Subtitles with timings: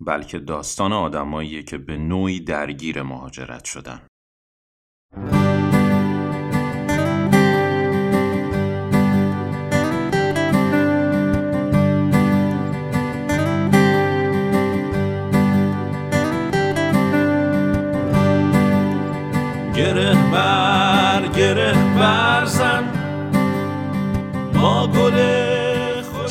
[0.00, 4.06] بلکه داستان آدماییه که به نوعی درگیر مهاجرت شدن.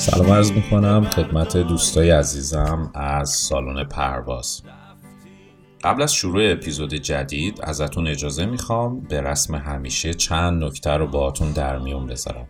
[0.04, 4.62] سلام عرض می‌کنم خدمت دوستای عزیزم از سالن پرواز.
[5.84, 11.52] قبل از شروع اپیزود جدید ازتون اجازه می‌خوام به رسم همیشه چند نکته رو باهاتون
[11.52, 12.48] در میون بذارم.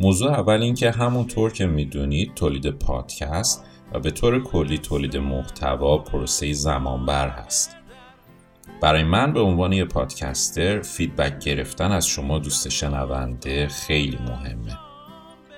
[0.00, 5.98] موضوع اول این که همونطور که می‌دونید تولید پادکست و به طور کلی تولید محتوا
[5.98, 7.76] پروسه زمانبر هست.
[8.80, 14.85] برای من به عنوان یه پادکستر فیدبک گرفتن از شما دوست شنونده خیلی مهمه.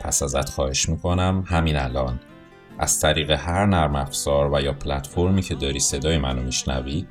[0.00, 2.20] پس ازت خواهش می‌کنم همین الان.
[2.78, 7.06] از طریق هر نرم افزار و یا پلتفرمی که داری صدای منو میشنوی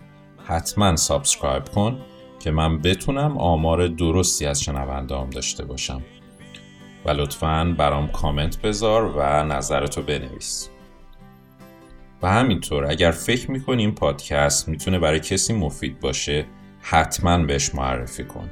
[0.46, 2.00] حتما subscribe کن
[2.40, 6.02] که من بتونم آمار درستی از شنوندهام داشته باشم.
[7.06, 10.70] و لطفا برام کامنت بذار و نظرتو بنویس.
[12.22, 16.46] و همینطور اگر فکر می‌کنی این پادکست می‌تونه برای کسی مفید باشه
[16.82, 18.50] حتما بهش معرفی کن.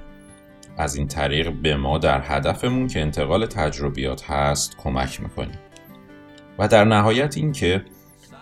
[0.77, 5.59] از این طریق به ما در هدفمون که انتقال تجربیات هست کمک می‌کنیم.
[6.59, 7.85] و در نهایت اینکه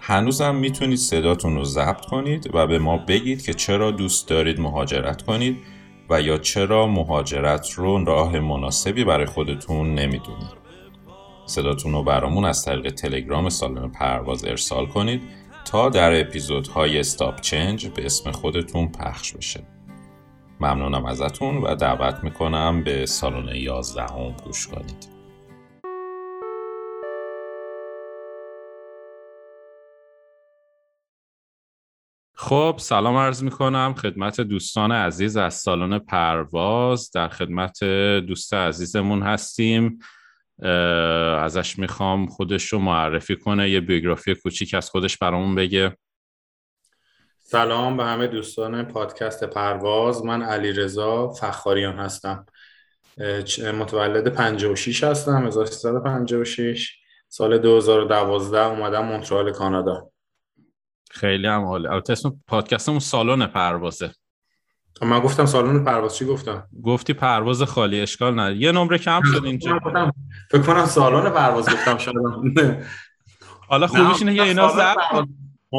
[0.02, 5.22] هنوزم می‌تونید صداتون رو ضبط کنید و به ما بگید که چرا دوست دارید مهاجرت
[5.22, 5.57] کنید
[6.09, 10.63] و یا چرا مهاجرت رو راه مناسبی برای خودتون نمی‌دونید.
[11.46, 15.22] صداتون رو برامون از طریق تلگرام سالن پرواز ارسال کنید
[15.66, 19.72] تا در اپیزودهای استاپ چنج به اسم خودتون پخش بشه.
[20.59, 25.14] ممنونم ازتون و دعوت می‌کنم به سالن 11 هم گوش کنید.
[32.36, 37.12] خب سلام عرض می کنم خدمت دوستان عزیز از سالن پرواز.
[37.12, 37.84] در خدمت
[38.28, 40.00] دوست عزیزمون هستیم.
[41.40, 45.97] ازش می‌خوام خودش رو معرفی کنه یه بیوگرافی کوچیک از خودش برامون بگه.
[47.53, 50.25] سلام به همه دوستان پادکست پرواز.
[50.25, 52.46] من علی رضا فخاریان هستم.
[53.80, 56.92] متولد 56 هستم 1356
[57.28, 60.09] سال 2012 اومدم مونترال کانادا.
[61.12, 64.12] خیلی هم حاله البته اسم پادکستمون سالن پروازه.
[65.02, 66.16] من گفتم سالن پرواز.
[66.16, 69.80] چی گفتم؟ گفتی پرواز خالی اشکال نه یه نمره کم شد اینجا.
[70.52, 72.18] فکر کنم سالن پرواز گفتم شاید.
[73.68, 75.28] حالا خوبیش اینه یه اینا ضبط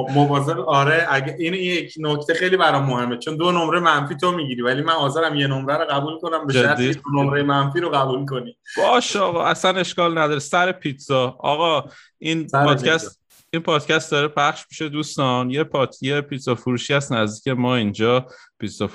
[0.03, 3.19] مواظب آره اگه این یک نکته خیلی برام مهمه.
[3.19, 6.53] چون دو نمره منفی تو می‌گیری ولی من حاضرم یه نمره رو قبول کنم به
[6.53, 8.57] شرطی دو نمره منفی رو قبول کنی.
[8.77, 10.39] باشه آقا اصلا اشکال نداره.
[10.39, 11.37] سر پیتزا.
[11.39, 13.21] آقا این پادکست
[13.53, 15.51] این پادکست داره پخش میشه دوستان.
[15.51, 18.27] یه پات یه پیتزا فروشی هست نزدیک ما اینجا.
[18.59, 18.87] پیتزا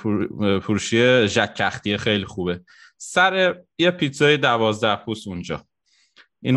[0.62, 2.60] فروشی ژک خیلی خوبه.
[2.96, 5.64] سر یه پیتزای دوازده پوست اونجا.
[6.42, 6.56] این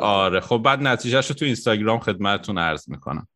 [0.00, 3.28] آره خب بعد نتیجهش رو تو اینستاگرام خدمتتون عرض می‌کنم.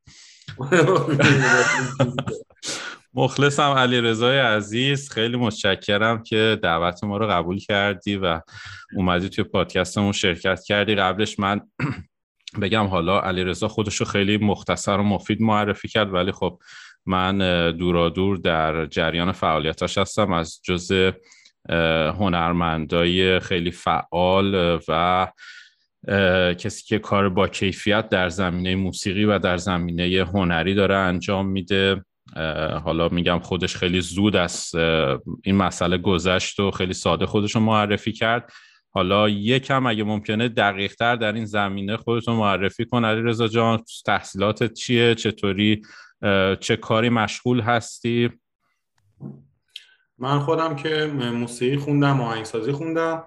[3.15, 8.41] مخلصم علی رضای عزیز خیلی متشکرم که دعوت ما رو قبول کردی و
[8.97, 10.95] اومدی توی پادکستمون شرکت کردی.
[10.95, 11.61] قبلش من
[12.63, 16.59] بگم حالا علی رضا خودش رو خیلی مختصر و مفید معرفی کرد ولی خب
[17.07, 17.39] من
[17.71, 20.33] دورادور در جریان فعالیتاش هستم.
[20.33, 21.13] از جز
[22.19, 25.27] هنرمندای خیلی فعال و
[26.59, 32.05] کسی که کار با کیفیت در زمینه موسیقی و در زمینه هنری داره انجام میده.
[32.85, 34.75] حالا میگم خودش خیلی زود از
[35.45, 38.53] این مسئله گذشت و خیلی ساده خودش رو معرفی کرد.
[38.91, 43.83] حالا یکم اگه ممکنه دقیق تر در این زمینه خودتون معرفی کن علی رضا جان.
[44.07, 45.83] تحصیلاتت چیه؟ چطوری؟
[46.61, 48.31] چه کاری مشغول هستی؟
[50.19, 53.25] من خودم که موسیقی خوندم آهنگسازی خوندم.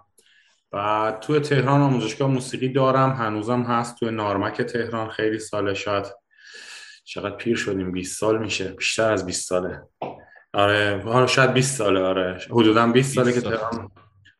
[0.71, 3.11] و توی تهران آموزشگاه موسیقی دارم.
[3.11, 5.09] هنوزم هست توی نارمک تهران.
[5.09, 6.05] خیلی ساله شاید.
[7.03, 7.91] چقدر پیر شدیم.
[7.91, 8.67] 20 سال میشه.
[8.67, 9.81] بیشتر از 20 ساله.
[10.53, 11.01] آره.
[11.05, 11.99] حالا شاید 20 ساله.
[11.99, 12.39] آره.
[12.49, 13.91] حدودا 20 ساله که تهران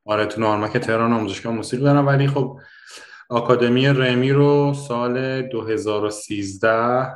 [0.06, 0.26] آره.
[0.26, 2.08] تو نارمک تهران آموزشگاه موسیقی دارم.
[2.08, 2.60] ولی خب
[3.30, 7.08] آکادمی رمی رو سال 2013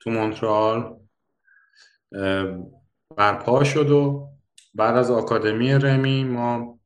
[0.00, 0.96] تو مونترال
[3.16, 4.28] برپا شد و
[4.74, 6.78] بعد از آکادمی رمی ما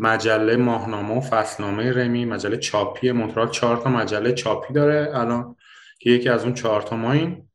[0.00, 5.56] مجله ماهنامه و فصلنامه رمی مجله چاپی مونترال چهار تا مجله چاپی داره الان
[5.98, 7.48] که یکی از اون چهار تا ما این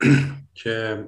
[0.54, 1.04] که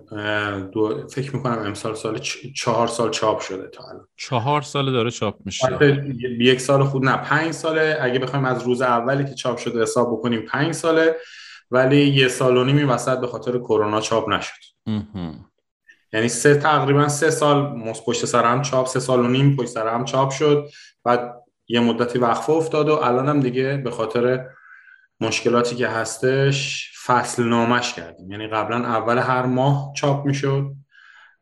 [0.73, 2.19] دو فکر می‌کنم امسال سال
[2.56, 4.09] چهار سال چاپ شده تا الان.
[4.17, 6.05] چهار سال داره چاپ میشه.
[6.41, 7.99] یک سال خود نه پنج ساله.
[8.00, 11.17] اگه بخوایم از روز اولی که چاپ شده حساب بکنیم پنج ساله
[11.71, 14.61] ولی یه سال و نیمی وسط به خاطر کرونا چاپ نشد.
[16.12, 19.88] یعنی سه تقریبا سه سال پشت سر هم چاپ سه سال و نیم پشت سر
[19.88, 20.69] هم چاپ شد.
[21.05, 24.47] بعد یه مدتی وقفه افتاد و الان هم دیگه به خاطر
[25.20, 28.31] مشکلاتی که هستش فصل نامش کردیم.
[28.31, 30.73] یعنی قبلا اول هر ماه چاپ می‌شد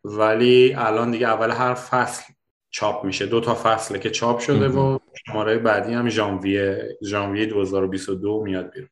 [0.04, 2.32] ولی الان دیگه اول هر فصل
[2.70, 3.26] چاپ میشه.
[3.26, 8.88] دو تا فصله که چاپ شده و شماره بعدی هم ژانویه ژانویه 2022 میاد بیرون.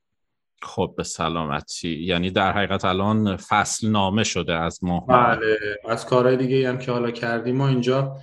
[0.62, 6.37] خب به سلامتی یعنی در حقیقت الان فصل نامه شده از ماه بله از کارهای
[6.37, 7.56] دیگه هم که حالا کردیم.
[7.56, 8.17] ما اینجا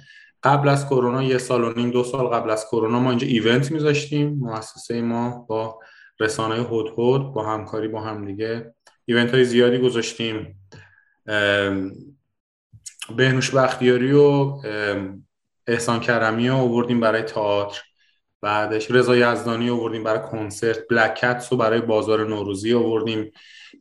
[0.44, 3.72] قبل از کرونا یه سال و نیم دو سال قبل از کرونا ما اینجا ایونت
[3.72, 4.30] میذاشتیم.
[4.30, 5.80] مؤسسه ما با
[6.20, 8.74] رسانه هود با همکاری با هم دیگه
[9.06, 10.60] ایونت های زیادی گذاشتیم.
[13.16, 14.58] بهنوش بختیاری و
[15.68, 17.82] احسان کرمی رو آوردیم برای تئاتر.
[18.42, 23.32] بعدش رضا یزدانی آوردیم برای کنسرت بلک کتس رو برای بازار نوروزی آوردیم.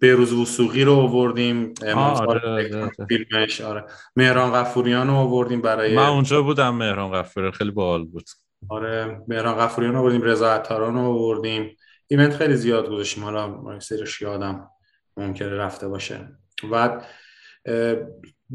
[0.00, 1.74] بهروز وسوقی رو آوردیم.
[1.96, 2.90] آره، آره.
[3.08, 3.84] فیلمش آره.
[4.16, 8.24] مهران غفوریان رو آوردیم برای من اونجا بودم مهران غفوری خیلی باحال بود.
[8.68, 11.76] آره مهران غفوریان رو آوردیم رضا عطاران رو آوردیم.
[12.06, 13.24] ایونت خیلی زیاد گذاشتیم.
[13.24, 14.68] حالا سرش یادم
[15.16, 16.28] ممکنه رفته باشه.
[16.72, 17.00] و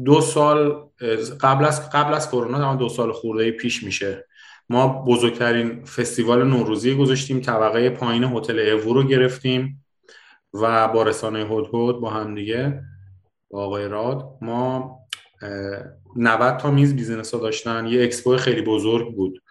[0.04, 0.88] دو سال
[1.40, 4.26] قبل از قبل از کرونا دو سال خورده پیش میشه.
[4.68, 9.84] ما بزرگترین فستیوال نوروزی گذاشتیم طبقه پایین هتل ایو رو گرفتیم
[10.54, 12.82] و با رسانه هدهد با هم دیگه
[13.50, 14.98] با آقای راد ما
[16.16, 19.42] 90 تا میز business ها داشتن یه expo خیلی بزرگ بود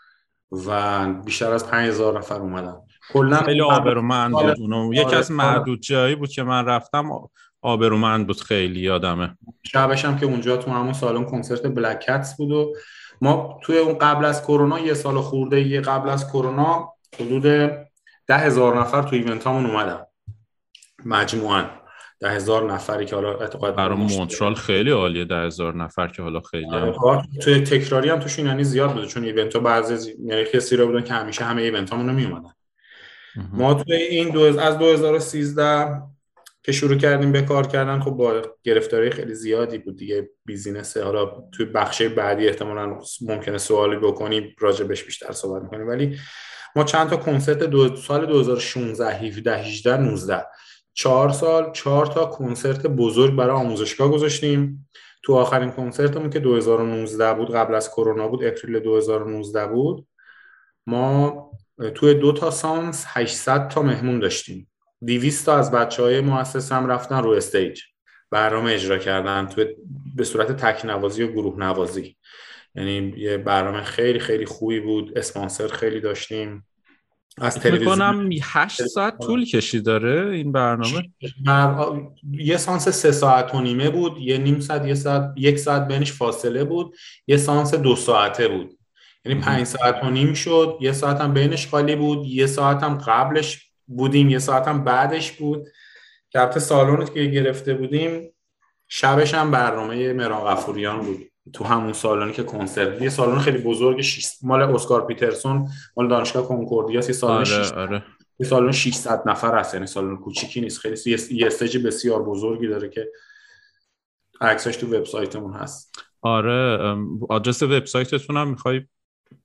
[0.67, 2.75] و بیشتر از 5000 نفر اومدن.
[3.13, 4.93] کلا خیلی آبرومند بود اونو.
[4.93, 7.11] یکی از معدود جایی بود که من رفتم
[7.61, 9.37] آبرومند بود خیلی یادمه.
[9.63, 12.75] شبش هم که اونجا تو همون سالن کنسرت بلک کتس بود و
[13.23, 17.43] ما توی اون قبل از کرونا یه سال خورده یه قبل از کرونا حدود
[18.27, 19.99] ده هزار نفر تو ایونت همون اومدن
[21.05, 21.65] مجموعا
[22.19, 26.39] ده هزار نفری که حالا اعتقاد برای مونترال خیلی عالیه ده هزار نفر که حالا
[26.39, 26.75] خیلی.
[26.75, 31.03] آره، توی تکراری هم توشون یعنی زیاد بوده چون ایونت ها بعضی یعنی رو بودن
[31.03, 32.53] که همیشه همه ایونت همون می اومدن
[33.53, 36.01] ما توی این دو از 2013
[36.63, 40.29] که شروع کردیم به کار کردن خب با گرفتاری خیلی زیادی بود دیگه.
[40.45, 45.87] business حالا توی بخش بعدی احتمالا ممکنه سوالی بکنی راجع بهش بیشتر صحبت می‌کنیم.
[45.87, 46.17] ولی
[46.75, 50.45] ما چند تا کنسرت دو سال 2016 17 18 19
[50.93, 54.89] چهار سال چهار تا کنسرت بزرگ برای آموزشگاه گذاشتیم.
[55.23, 60.07] تو آخرین کنسرتمون که 2019 بود قبل از کرونا بود April 2019 بود
[60.87, 61.51] ما
[61.95, 64.69] توی دو تا سانس 800 تا مهمون داشتیم.
[65.05, 66.17] 200 تا از بچه های
[66.71, 67.81] هم رفتن رو استیج.
[68.31, 69.65] برنامه اجرا کردن توی
[70.15, 72.15] به صورت تک نوازی و گروه نوازی
[72.75, 75.17] یعنی یه برنامه خیلی خیلی خوبی بود.
[75.17, 76.67] اسپانسر خیلی داشتیم.
[77.37, 81.09] از تلویزیون 8 ساعت طول کشید داره این برنامه.
[82.31, 84.17] یه سانس سه ساعت و نیمه بود.
[84.17, 86.95] یه نیم ساعت یه ساعت یک ساعت بینش فاصله بود.
[87.27, 88.77] یه سانس دو ساعته بود.
[89.25, 90.77] یعنی پنج ساعت و نیم شد.
[90.81, 92.25] یه ساعت هم بینش خالی بود.
[92.25, 94.29] یه ساعت هم قبلش بودیم.
[94.29, 95.67] یه ساعت هم بعدش بود.
[96.29, 98.33] که البته سالن که گرفته بودیم
[98.87, 101.29] شبش هم برنامه مهران غفوریان بود.
[101.53, 104.27] تو همون سالونی که کنسرت یه سالن خیلی بزرگ شیش...
[104.41, 107.01] مال اسکار پیترسون مال دانشگاه کنکوردیا.
[107.01, 108.03] سی سالن آره، آره.
[108.39, 109.73] یه سالن 600 نفر هست.
[109.73, 110.79] یعنی سالن کوچیکی نیست.
[110.79, 113.11] خیلی یه stage بسیار بزرگی داره که
[114.41, 115.95] عکسش تو وبسایتمون هست.
[116.21, 116.95] آره
[117.29, 118.81] آدرس وبسایتتون هم می‌خوای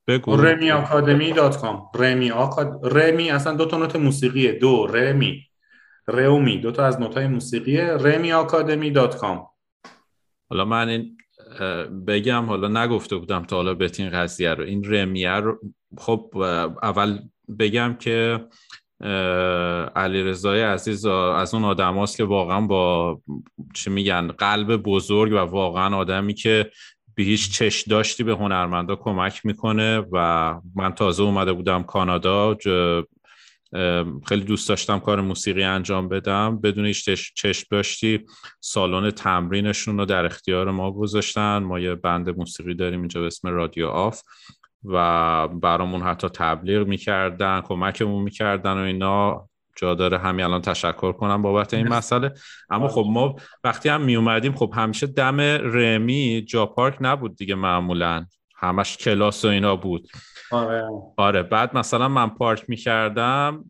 [0.07, 0.35] بگو.
[0.35, 1.89] رمی آکادمی dot com.
[1.95, 2.79] رمی آکاد...
[2.97, 4.51] رمی اصلا دو تا نوت موسیقیه.
[4.51, 5.45] دو رمی.
[6.07, 7.85] رمی دو تا از نوت های موسیقیه.
[7.87, 9.47] رمی آکادمی dot com.
[10.49, 11.17] حالا من این
[12.07, 14.63] بگم حالا نگفته بودم تا حالا بهت این قضیه رو.
[14.63, 15.59] این رمیه رو
[15.97, 16.33] خب
[16.83, 17.19] اول
[17.59, 18.45] بگم که
[19.95, 23.21] علی رضای عزیز از اون آدم که واقعا با
[23.73, 26.71] چی میگن قلب بزرگ و واقعا آدمی که
[27.19, 32.57] به هیچ چش داشتی به هنرمندا کمک می‌کنه و من تازه اومده بودم کانادا
[34.27, 36.61] خیلی دوست داشتم کار موسیقی انجام بدم.
[36.61, 38.25] بدون هیچ چشم داشتی
[38.59, 41.57] سالن تمرینشون رو در اختیار ما گذاشتن.
[41.57, 44.21] ما یه بند موسیقی داریم اینجا به اسم رادیو آف
[44.83, 49.48] و برامون حتی تبلیغ می‌کردن کمکمون می‌کردن و اینا.
[49.79, 52.33] جا داره همین الان تشکر کنم بابت این مسئله.
[52.69, 57.55] اما خب ما وقتی هم می اومدیم خب همیشه دم رمی جا پارک نبود دیگه
[57.55, 58.25] معمولا.
[58.55, 60.09] همش کلاس و اینا بود.
[60.51, 60.83] آره.
[61.17, 63.65] آره بعد مثلا من پارک می‌کردم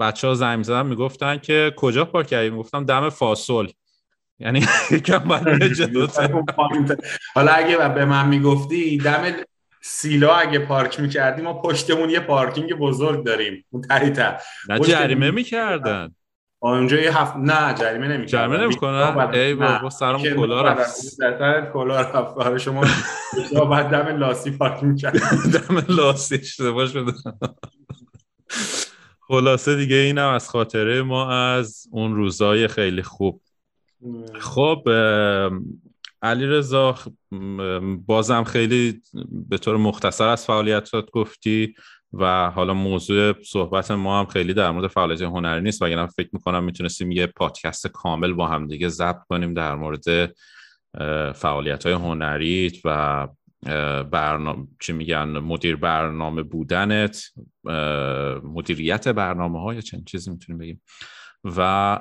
[0.00, 3.66] بچه ها زنگ زدن می‌گفتن که کجا پارک کردیم گفتم دم فاصل.
[4.38, 5.44] یعنی یکم باید
[7.34, 9.22] حالا اگه به من می‌گفتی دم
[9.82, 13.64] سیلا اگه پارک می‌کردیم ما پشتمون یه پارکینگ بزرگ داریم.
[13.70, 13.82] اون
[14.68, 16.14] نه جریمه می‌کردن.
[16.62, 18.48] اونجا یه هفت نه جریمه نمی‌کردن.
[18.48, 20.90] جریمه نمی‌کنن؟ ای بابا سرم کلا رفت.
[20.90, 22.34] سرم کلا رفت.
[22.34, 22.84] برای شما
[23.70, 25.20] بعد دم لاسی پارک می‌کردیم
[25.68, 27.12] دم لاسی اشتباه شده
[29.20, 33.42] خلاصه دیگه اینم از خاطره ما از اون روزای خیلی خوب.
[34.40, 34.82] خب
[36.22, 36.94] علی رضا
[38.06, 39.02] بازم خیلی
[39.48, 41.74] به طور مختصر از فعالیتات گفتی
[42.12, 46.64] و حالا موضوع صحبت ما هم خیلی در مورد فعالیت هنری نیست وگرنه فکر می‌کنم
[46.64, 50.34] می‌تونستیم یه پادکست کامل با هم دیگه ضبط کنیم در مورد
[51.32, 53.28] فعالیت های هنریت و
[54.04, 57.22] برنامه چی میگن مدیر برنامه بودنت
[58.44, 60.82] مدیریت برنامه های چند چیزی می‌تونیم بگیم.
[61.44, 62.00] و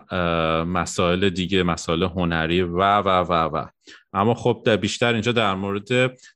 [0.68, 3.66] مسائل دیگه مسائل هنری و و و و.
[4.14, 5.88] اما خب در بیشتر اینجا در مورد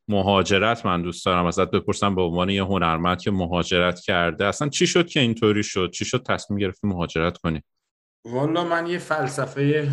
[0.08, 1.46] مهاجرت من دوست دارم.
[1.46, 5.92] ازت بپرسم به عنوان یه هنرمند که مهاجرت کرده اصلا چی شد که اینطوری شد؟
[5.92, 7.62] چی شد تصمیم گرفتی مهاجرت کنی؟
[8.26, 9.90] والا من یه فلسفه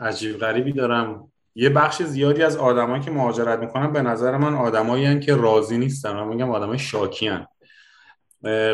[0.00, 1.32] عجیب غریبی دارم.
[1.54, 6.12] یه بخش زیادی از آدمایی که مهاجرت می‌کنن به نظر من آدمایی که راضی نیستن.
[6.12, 7.46] من میگم آدمای شاکی هن.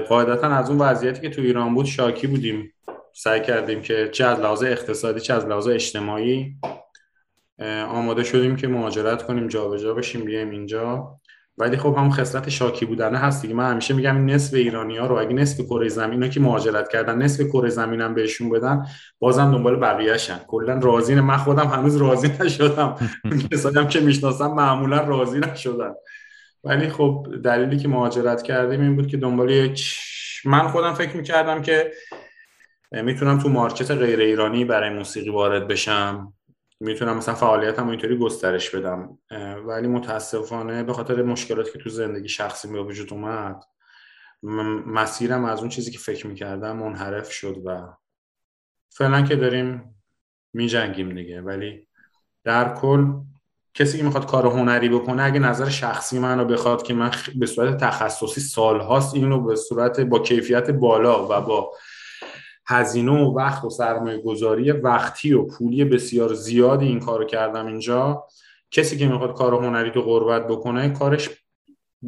[0.09, 2.73] قاعدتا از اون وضعیتی که تو ایران بود شاکی بودیم.
[3.15, 6.57] سعی کردیم که چه از لحاظ اقتصادی چه از لحاظ اجتماعی
[7.89, 11.19] آماده شدیم که مهاجرت کنیم جابجا بشیم بیایم اینجا.
[11.59, 13.55] ولی خب هم خصلت شاکی بودنه هست دیگه.
[13.55, 17.45] من همیشه میگم نصف ایرانی ها رو اگه نصف کره زمین که مهاجرت کردن نصف
[17.45, 18.87] کره زمینم بهشون بدن
[19.19, 20.39] بازم دنبال بقیه‌شن.
[20.47, 22.97] کلا راضی من خودم هنوز راضی نشدم.
[23.53, 25.95] کسایی هم که می‌شناسم معمولا راضی نشدن.
[26.65, 29.99] ولی خب دلیلی که مهاجرت کردیم این بود که دنبال یک
[30.45, 31.93] من خودم فکر می‌کردم که
[32.93, 36.33] می‌تونم تو مارکت غیر ایرانی برای موسیقی وارد بشم.
[36.83, 39.19] می‌تونم مثلا فعالیتم اینطوری گسترش بدم.
[39.67, 43.65] ولی متاسفانه به خاطر مشکلاتی که تو زندگی شخصی به وجود اومد
[44.87, 47.87] مسیرم از اون چیزی که فکر می‌کردم منحرف شد و
[48.91, 49.95] فعلا که داریم
[50.53, 51.41] میجنگیم دیگه.
[51.41, 51.89] ولی
[52.45, 53.13] در کل
[53.75, 57.47] کسی که می‌خواد کار هنری بکنه اگه نظر شخصی من رو بخواد که من به
[57.47, 61.73] صورت تخصصی سالهاست اینو به صورت با کیفیت بالا و با
[62.73, 68.25] هزینه و وقت و سرمایه گذاری وقتی و پولی بسیار زیادی این کارو کردم اینجا
[68.71, 71.31] کسی که می‌خواد کار هنری تو قربت بکنه کارش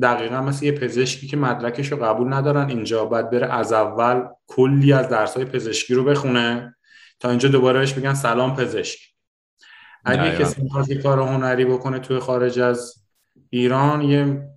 [0.03, 4.93] دقیقا مثل یه پزشکی که مدرکش رو قبول ندارن اینجا باید بره از اول کلی
[4.93, 6.77] از درسای پزشکی رو بخونه
[7.21, 9.01] تا اینجا دوباره بهش بگن سلام پزشک.
[10.05, 12.95] اگه کسی می‌خواد کار هنری بکنه توی خارج از
[13.51, 14.49] ایران یه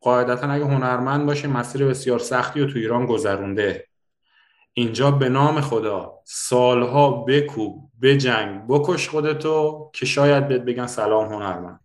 [0.00, 3.86] قاعدتا اگه هنرمند باشه مسیر بسیار سختی رو تو ایران گذرونده.
[4.74, 11.80] اینجا به نام خدا سالها بکوب بجنگ بکش خودتو که شاید بهت بگن سلام هنرمند.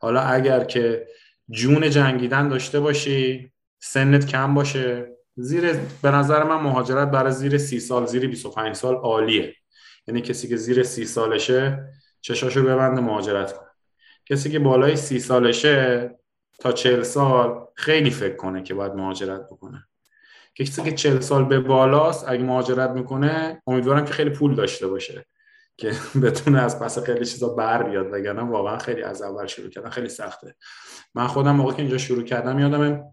[0.00, 1.06] حالا اگر که
[1.50, 5.08] جون جنگیدن داشته باشی سنت کم باشه.
[5.36, 5.72] زیر
[6.02, 9.54] به نظر من مهاجرت برای زیر سی سال زیر 25 سال عالیه.
[10.06, 11.88] یعنی کسی که زیر سی سالشه
[12.20, 13.68] چشاشو ببنده مهاجرت کنه
[14.26, 16.10] کسی که بالای سی سالشه
[16.58, 19.88] تا چل سال خیلی فکر کنه که باید مهاجرت بکنه.
[20.54, 25.26] کسی که چل سال به بالاست اگه مهاجرت می‌کنه امیدوارم که خیلی پول داشته باشه
[25.76, 25.92] که
[26.22, 30.08] بتونه از پس خیلی چیزا بر بیاد وگرنه واقعا خیلی از اول شروع کردن خیلی
[30.08, 30.54] سخته.
[31.14, 33.04] من خودم موقع که اینجا شروع کردم یادم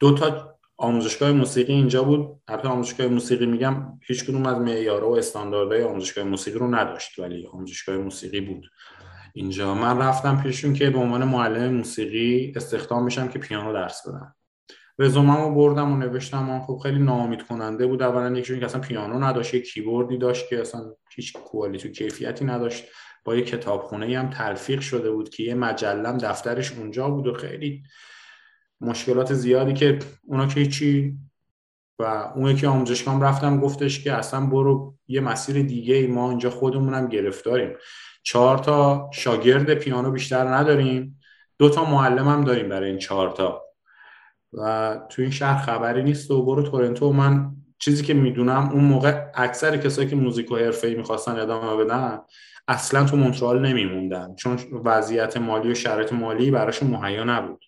[0.00, 2.40] دو تا آموزشگاه موسیقی اینجا بود.
[2.48, 7.46] البته آموزشگاه موسیقی میگم هیچ کدوم از معیارها و استانداردهای آموزشگاه موسیقی رو نداشت ولی
[7.46, 8.66] آموزشگاه موسیقی بود.
[9.34, 14.34] اینجا من رفتم پیشون که به عنوان معلم موسیقی استخدام میشم که پیانو درس بدم.
[15.00, 18.02] رزوممو بردم و نوشتم و خب خیلی ناامید کننده بود.
[18.02, 20.80] اولا یکی که اصلا پیانو نداشت یه کیبوردی داشت که اصلا
[21.16, 22.84] هیچ کوالیتی و کیفیتی نداشت.
[23.24, 27.82] با یه کتابخونه هم تلفیق شده بود که یه مجلم دفترش اونجا بود و خیلی
[28.80, 31.18] مشکلات زیادی که اونا که هیچی
[31.98, 36.50] و اون یکی آموزشگاه رفتم گفتش که اصلا برو یه مسیر دیگه ای ما اینجا
[36.50, 37.70] خودمونم گرفتاریم.
[38.22, 41.20] چهار تا شاگرد پیانو بیشتر نداریم.
[41.58, 43.69] دو تا معلم هم داریم برای این چهار تا.
[44.52, 47.12] و تو این شهر خبری نیست و برو تورنتو.
[47.12, 52.18] من چیزی که می‌دونم اون موقع اکثر کسایی که موزیک و حرفه‌ای می‌خواستن ادامه بدن
[52.68, 54.34] اصلا تو مونترال نمیموندن.
[54.34, 57.64] چون وضعیت مالی و شرایط مالی براشون مهیا نبود.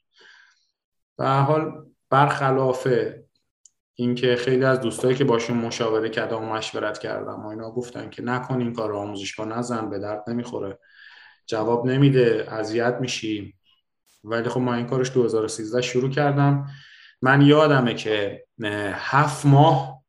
[1.19, 1.73] و حال
[2.11, 2.89] برخلاف
[3.95, 8.23] اینکه خیلی از دوستایی که باشون مشاوره کردم و مشورت کردم و اینا گفتن که
[8.23, 10.79] نکن این کار آموزشگاه نزن به درد نمی‌خوره.
[11.47, 13.55] جواب نمیده اذیت میشی
[14.25, 16.67] ولی خب ما این کارش 2013 شروع کردم.
[17.23, 18.45] من یادمه که
[18.93, 20.02] هفت ماه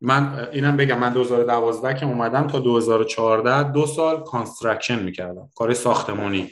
[0.00, 6.50] من اینم بگم من 2012 که اومدم تا 2014 دو سال construction می‌کردم کار ساختمانی.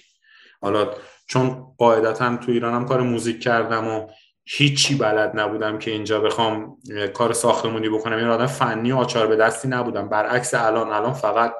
[0.60, 0.90] حالا
[1.26, 4.06] چون قاعدتا تو ایرانم کار موزیک کردم و
[4.44, 6.76] هیچی بلد نبودم که اینجا بخوام
[7.14, 8.16] کار ساختمونی بکنم.
[8.16, 10.08] این آدم فنی آچار به دستی نبودم.
[10.08, 11.54] برعکس الان الان فقط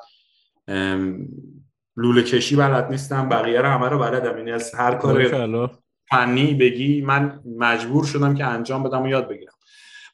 [1.96, 4.38] لوله کشی بلد نیستم بقیه رو همه رو بلدم.
[4.38, 5.70] یعنی از هر کار
[6.10, 9.52] فنی بگی من مجبور شدم که انجام بدم و یاد بگیرم.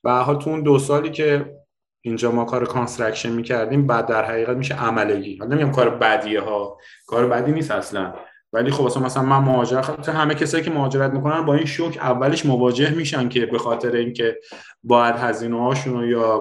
[0.04, 1.54] و حال تو اون دو سالی که
[2.00, 5.36] اینجا ما کار construction می‌کردیم بعد در حقیقت میشه عملگی.
[5.36, 8.14] حالا نمیگم کار بدیه ها کار بدی نیست اصلا.
[8.52, 12.46] ولی خب اصلا مثلا من مهاجرت همه کسایی که مهاجرت می‌کنن با این شوک اولش
[12.46, 14.38] مواجه میشن که به خاطر اینکه
[14.82, 16.40] باید هزینه هاشون یا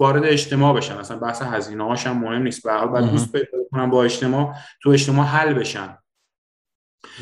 [0.00, 0.94] وارد اجتماع بشن.
[0.94, 2.62] اصلا بحث هزینه هاش هم مهم نیست.
[2.62, 5.98] به حال بعد دوست پیدا کنن با اجتماع تو اجتماع حل بشن.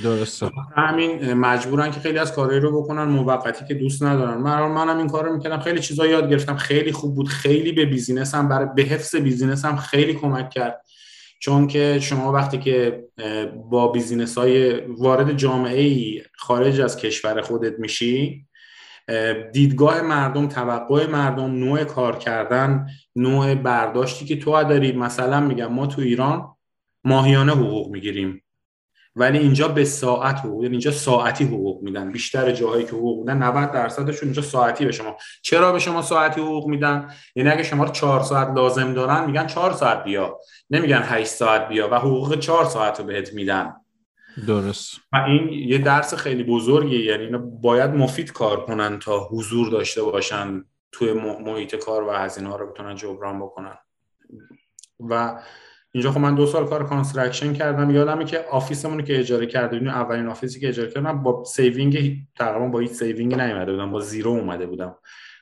[0.03, 0.51] درسته.
[0.77, 4.35] همین مجبورن که خیلی از کارهایی رو بکنن موقتی که دوست ندارن.
[4.41, 5.61] من منم این کار رو می‌کردم.
[5.61, 6.57] خیلی چیزا یاد گرفتم.
[6.57, 7.29] خیلی خوب بود.
[7.29, 10.85] خیلی به بیزینسم برای به حفظ بیزینسم خیلی کمک کرد.
[11.41, 13.05] چون که شما وقتی که
[13.71, 18.47] با بیزینس های وارد جامعه ای خارج از کشور خودت میشی
[19.53, 22.87] دیدگاه مردم توقع مردم نوع کار کردن
[23.17, 24.93] نوع برداشتی که تو داری.
[24.93, 26.55] مثلا میگم ما تو ایران
[27.05, 28.43] ماهیانه حقوق می‌گیریم
[29.17, 32.13] ولی اینجا به ساعت حقوق یعنی اینجا ساعتی حقوق میدن.
[32.13, 35.17] بیشتر جاهایی که حقوق میدن 90 درصدشون اینجا ساعتی به شما.
[35.43, 39.47] چرا به شما ساعتی حقوق میدن؟ یعنی اگه شما رو 4 ساعت لازم دارن میگن
[39.47, 40.39] 4 ساعت بیا.
[40.71, 43.75] نمیگن 8 ساعت بیا و حقوق 4 ساعت رو بهت میدن.
[44.47, 45.01] درست.
[45.13, 50.03] و این یه درس خیلی بزرگیه یعنی اینا باید مفید کار کنن تا حضور داشته
[50.03, 53.77] باشن توی محیط کار و هزینه ها رو بتونن جبران بکنن.
[55.01, 55.43] و
[55.93, 57.91] اینجا خب من دو سال کار construction کردم.
[57.91, 62.17] یادمه که office مون که اجاره کردیم اولین office ی که اجاره کردم با saving
[62.37, 64.97] تقریبا با هیچ saving نیومده بودم با zero اومده بودم.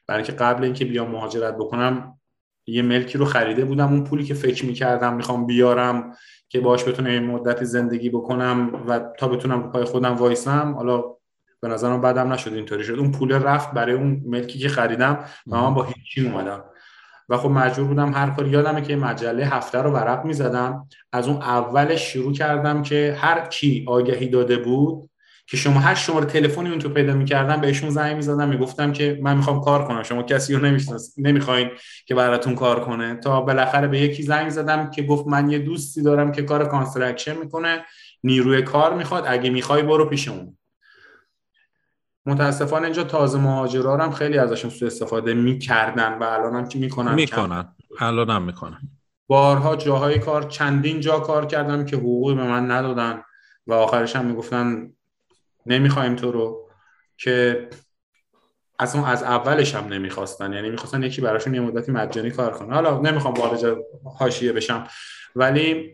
[0.07, 2.19] برای اینکه قبل اینکه بیام مهاجرت بکنم
[2.67, 3.93] یه ملکی رو خریده بودم.
[3.93, 6.17] اون پولی که فکر می‌کردم می‌خوام بیارم
[6.49, 11.05] که باش بتونه این مدتی زندگی بکنم و تا بتونم پای خودم وایسم حالا
[11.61, 12.93] به نظرم بعدم نشد اینطوری شد.
[12.93, 16.65] اون پول رفت برای اون ملکی که خریدم و من با هیچی اومدم.
[17.29, 20.89] و خب مجبور بودم هر کاری یادمه که مجله هفته رو ورق می‌زدم.
[21.13, 25.11] از اون اولش شروع کردم که هر کی آگهی داده بود
[25.47, 29.37] که شما هر شماره تلفنی اون تو پیدا می‌کردم بهشون زنگ می‌زدم می‌گفتم که من
[29.37, 30.03] می‌خوام کار کنم.
[30.03, 30.79] شما کسی رو
[31.19, 31.71] نمی‌خواین
[32.07, 33.15] که براتون کار کنه.
[33.15, 37.37] تا بالاخره به یکی زنگ زدم که گفت من یه دوستی دارم که کار construction
[37.37, 37.85] می‌کنه
[38.25, 40.57] نیروی کار می‌خواد اگه می‌خوای برو پیش اون.
[42.27, 47.15] متاسفانه اینجا تازه مهاجرا هم خیلی ازشون سوء استفاده می‌کردن و الان هم که می‌کنن.
[47.15, 47.75] می‌کنن.
[48.01, 48.81] الان هم می‌کنن.
[49.27, 53.23] بارها جاهای کار چندین جا کار کردم که حقوقی به من ندادن
[53.67, 54.93] و آخرش هم می‌گفتن
[55.67, 56.69] نمی‌خوایم تو رو
[57.17, 57.69] که
[58.95, 60.53] اون از اولش هم نمی‌خواستن.
[60.53, 63.77] یعنی می‌خواستن یکی براشون یه مدتی مجانی کار کنه حالا نمی‌خوام وارد
[64.19, 64.87] حاشیه بشم.
[65.37, 65.93] ولی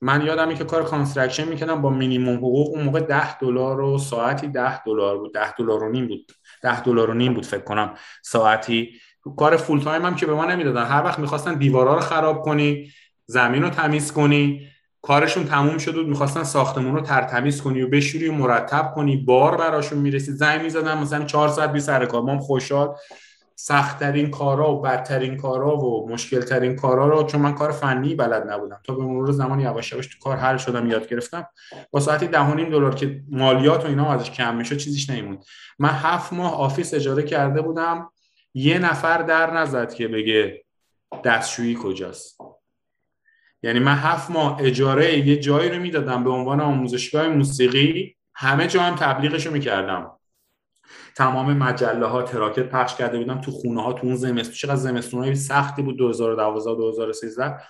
[0.00, 2.68] من یادم که کار construction می‌کردم با مینیمم حقوق.
[2.68, 5.34] اون موقع 10 دلار و ساعتی 10 دلار بود.
[5.34, 6.32] 10 دلار و نیم بود.
[6.62, 8.90] 10 دلار و نیم بود فکر کنم ساعتی.
[9.36, 10.84] کار full time هم که به ما نمی‌دادن.
[10.84, 12.90] هر وقت می‌خواستن دیوارا رو خراب کنی
[13.26, 14.68] زمین رو تمیز کنی
[15.06, 19.16] کارشون تموم شد بود می‌خواستن ساختمون رو ترتمیز کنی و بشوری و مرتب کنی.
[19.16, 22.22] بار براشون می‌رسید زنگ می‌زدن مثلا 4 ساعت بیا سر کار.
[22.22, 22.94] ما خوشحال.
[23.56, 28.80] سختترین کارا و بدترین کارا و مشکلترین کارا رو چون من کار فنی بلد نبودم.
[28.84, 31.46] تا به مرور زمان یواش یواش تو کار حل شدم یاد گرفتم.
[31.90, 35.44] با ساعتی ده دلار که مالیات و اینا ازش کم میشه چیزیش نمیموند.
[35.78, 38.10] من هفت ماه office اجاره کرده بودم.
[38.54, 40.64] یه نفر در نزد که بگه
[41.24, 42.38] دستشویی کجاست.
[43.64, 48.82] یعنی من هفت ماه اجاره یه جایی رو می‌دادم به عنوان آموزشگاه موسیقی همه جا
[48.82, 50.10] هم تبلیغش رو می‌کردم.
[51.16, 54.54] تمام مجله ها تراکت پخش کرده بودم تو خونه ها تو اون زمستون.
[54.54, 57.60] چقدر زمستون سختی بود 2012 2013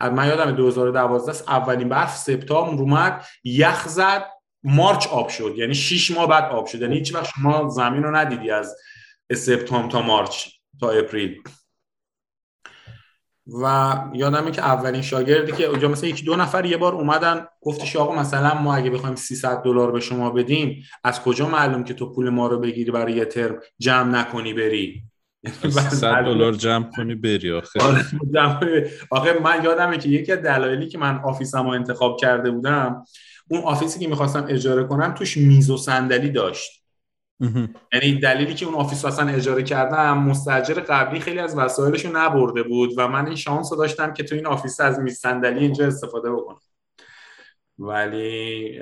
[0.00, 4.24] من یادم 2012 اولین برف سپتامبر اومد یخ زد
[4.62, 5.54] March آب شد.
[5.56, 6.82] یعنی 6 ماه بعد آب شد.
[6.82, 8.76] یعنی هیچ وقت شما زمین رو ندیدی از
[9.32, 10.48] سپتامبر تا March
[10.80, 11.42] تا April.
[13.46, 17.96] و یادمه که اولین شاگردی که اونجا مثلا یکی دو نفر یه بار اومدن گفتش
[17.96, 22.12] آقا مثلا ما اگه بخوایم 300 دلار به شما بدیم از کجا معلوم که تو
[22.12, 25.02] پول ما رو بگیری برای یه ترم جمع نکنی بری؟
[25.62, 27.80] 300 دلار جمع کنی بری آخه.
[29.10, 33.04] آخه من یادمه که یکی از دلایلی که من office م رو انتخاب کرده بودم
[33.50, 36.79] اون office ی که می‌خواستم اجاره کنم توش میز و صندلی داشت.
[37.92, 42.90] یعنی دلیلی که اون office اصلا اجاره کردم مستاجر قبلی خیلی از وسایلشو نبرده بود
[42.96, 46.32] و من این شانس رو داشتم که تو این office از میز صندلی اینجا استفاده
[46.32, 46.60] بکنم.
[47.78, 48.80] ولی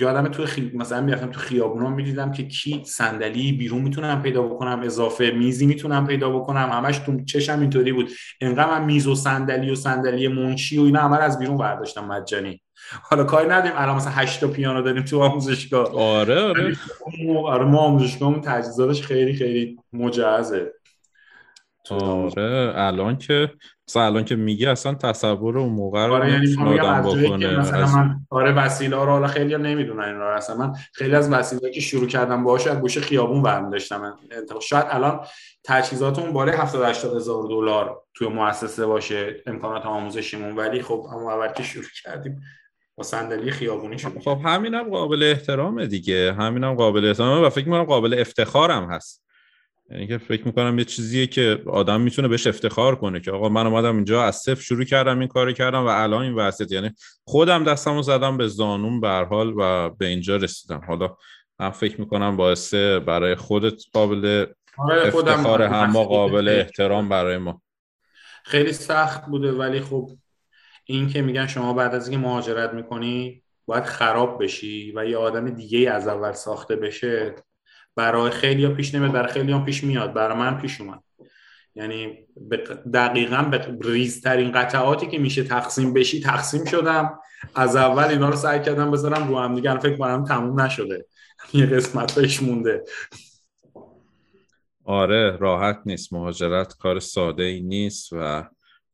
[0.00, 0.72] یادم تو خی...
[0.74, 6.06] مثلا می‌رفتم تو خیابونا می‌دیدم که کی صندلی بیرون می‌تونم پیدا بکنم اضافه میزی می‌تونم
[6.06, 8.10] پیدا بکنم همش تو چشم اینطوری بود.
[8.40, 12.62] انقدر من میز و صندلی و صندلی منشی و اینا همه از بیرون برداشتم مجانی.
[13.02, 15.94] حالا کاری نداریم الان مثلا 8 تا پیانو داریم تو آموزشگاه.
[15.94, 16.76] آره آره.
[17.44, 20.72] آره ما آموزشگاهمون تجهیزاتش خیلی خیلی مجهزه.
[21.90, 23.50] آره الان که
[23.88, 27.58] مثلا الان که میگی اصلا تصور اون موقع رو آره یعنی آدم بکنه.
[27.58, 30.36] مثلا من آره وسیله ها رو حالا خیلی ها نمی‌دونن این رو.
[30.36, 34.16] اصلا من خیلی از وسیله که شروع کردم باهاش از گوشه خیابون برمی داشتم
[34.62, 35.20] شاید الان
[35.64, 40.56] تجهیزاتمون بالای 70 80 هزار دلار توی مؤسسه باشه امکانات آموزشیمون.
[40.56, 42.40] ولی خب اما اول که شروع کردیم
[42.98, 46.32] با صندلی خیابونی شروع خب همینم قابل احترامه دیگه.
[46.32, 49.24] همینم قابل احترامه و فکر می‌کنم قابل افتخارم هست.
[49.90, 53.66] یعنی که فکر می‌کنم یه چیزیه که آدم می‌تونه بهش افتخار کنه که آقا من
[53.66, 56.72] اومدم اینجا از صفر شروع کردم این کاری کردم و الان این وضعیت.
[56.72, 56.90] یعنی
[57.24, 60.80] خودم دستمو زدم به زانون به حال و به اینجا رسیدم.
[60.88, 61.16] حالا
[61.60, 64.46] من فکر می‌کنم باعث برای خودت قابل
[64.78, 67.62] آره افتخار هم ما قابل احترام برای ما.
[68.44, 70.10] خیلی سخت بوده ولی خب
[70.90, 75.50] این که میگن شما بعد از اینکه مهاجرت می‌کنی باید خراب بشی و یه آدم
[75.50, 77.34] دیگه از اول ساخته بشه
[77.96, 81.02] برای خیلی ها پیش نمیاد برای خیلی ها پیش میاد برای من پیش اومد.
[81.74, 82.26] یعنی
[82.94, 87.18] دقیقا به ریزترین قطعاتی که میشه تقسیم بشی تقسیم شدم.
[87.54, 91.06] از اول اینا رو سعی کردم بذارم رو هم دیگه فکر کنم تموم نشده.
[91.52, 92.84] یه قسمت مونده.
[94.84, 96.12] آره راحت نیست.
[96.12, 98.48] مهاجرت کار ساده ای نیست و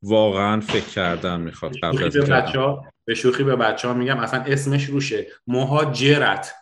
[0.05, 4.17] واقعا فکر کردن می‌خواد قبل از به بچه ها به شوخی به بچه ها میگم
[4.17, 5.27] اصلا اسمش روشه.
[5.47, 6.53] مهاجرت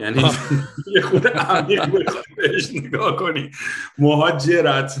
[0.00, 0.22] یعنی
[0.94, 1.90] یه خود عمیق
[2.36, 3.50] بهش نگاه کنی.
[3.98, 4.98] مهاجرت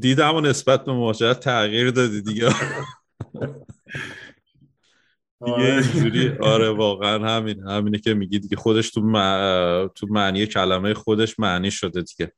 [0.00, 2.48] دیدم و نسبت به مهاجرت تغییر دادی دیگه.
[5.44, 5.88] دیگه آره.
[5.94, 9.00] اینجوری آره واقعا همین همینه که میگی دیگه خودش تو,
[9.94, 12.32] تو معنی کلمه خودش معنی شده دیگه.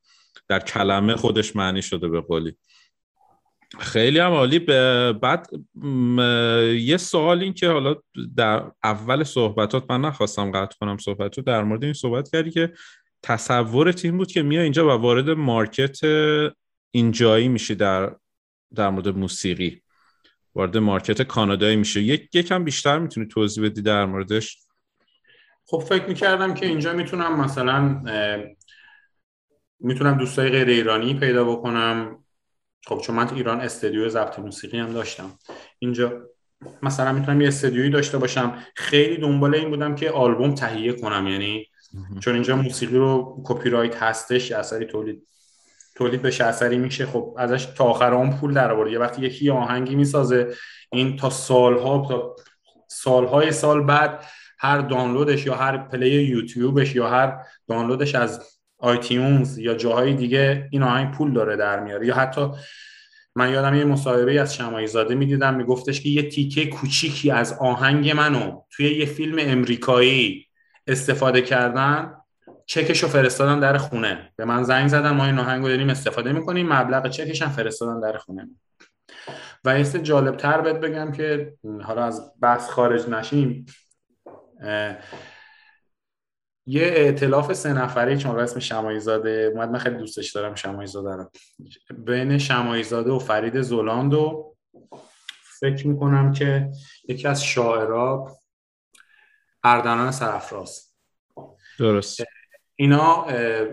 [0.48, 2.56] در کلمه خودش معنی شده به قولی.
[3.78, 4.58] خیلی هم عالی.
[5.12, 5.48] بعد
[6.80, 7.94] یه سوال این که حالا
[8.36, 12.72] در اول صحبتات من نخواستم قطع کنم صحبت رو در مورد این صحبت کردی که
[13.22, 15.98] تصورت این بود که میای اینجا و وارد مارکت
[16.90, 18.16] اینجایی میشی در
[18.74, 19.82] در مورد موسیقی.
[20.54, 24.58] وارد مارکت کانادایی میشه یک یکم بیشتر می‌تونی توضیح بدی در موردش؟
[25.66, 28.02] خب فکر می‌کردم که اینجا می‌تونم مثلا
[29.80, 32.24] می‌تونم دوستای غیر ایرانی پیدا بکنم.
[32.86, 35.38] خب چون من تو ایران استدیو ضبط موسیقی هم داشتم.
[35.78, 36.12] اینجا
[36.82, 38.58] مثلا می‌تونم یه استدیویی داشته باشم.
[38.74, 41.66] خیلی دنبال این بودم که آلبوم تهیه کنم یعنی
[42.20, 45.26] چون اینجا موسیقی رو کپی رایت هستش اثری تولید
[45.94, 48.92] تولید بشه اثری میشه خب ازش تا آخر اون پول در آورد.
[48.92, 50.54] یه وقتی یکی آهنگی می‌سازه
[50.92, 52.36] این تا سالها تا
[52.88, 54.24] سالهای سال بعد
[54.58, 58.55] هر دانلودش یا هر پلی یوتیوبش یا هر دانلودش از
[58.86, 62.06] آیتیونز یا جاهای دیگه این آهنگ پول داره در میاره.
[62.06, 62.50] یا حتی
[63.36, 68.10] من یادم یه مصاحبه از شمایی زاده می‌دیدم میگفتش که یه تیکه کوچیکی از آهنگ
[68.10, 70.46] منو توی یه فیلم امریکایی
[70.86, 72.12] استفاده کردن
[72.66, 74.32] چکش رو فرستادن در خونه.
[74.36, 78.00] به من زنگ زدن ما این آهنگ رو داریم استفاده می‌کنیم مبلغ چکش هم فرستادن
[78.00, 78.48] در خونه.
[79.64, 83.66] و یه جالب تر بهت بگم که حالا از بحث خارج نشیم
[86.66, 91.16] یه ائتلاف سه نفره چون اسم شمایی زاده اومد من خیلی دوستش دارم شمایی زاده
[91.16, 91.30] رو.
[91.98, 94.54] بین شمایی زاده و فرید زولاند و
[95.60, 96.70] فکر می‌کنم که
[97.08, 98.38] یکی از شاعرها
[99.64, 100.92] اردنان سرفراز
[101.78, 102.22] درست.
[102.76, 103.26] اینا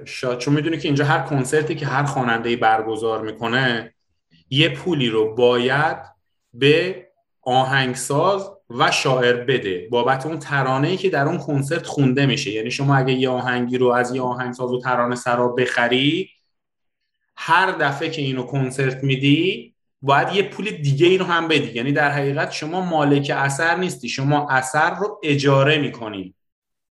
[0.05, 0.35] شا...
[0.35, 3.95] چون می‌دونی که اینجا هر کنسرتی که هر خواننده برگزار می‌کنه
[4.49, 5.97] یه پولی رو باید
[6.53, 7.07] به
[7.41, 9.87] آهنگساز و شاعر بده.
[9.91, 12.51] بابت اون ترانه ای که در اون کنسرت خونده میشه.
[12.51, 16.29] یعنی شما اگه یه آهنگی رو از یه آهنگساز و ترانه سرا بخری
[17.37, 21.71] هر دفعه که اینو کنسرت میدی باید یه پول دیگه اینو هم بدی.
[21.71, 24.09] یعنی در حقیقت شما مالک اثر نیستی.
[24.09, 26.35] شما اثر رو اجاره می‌کنی.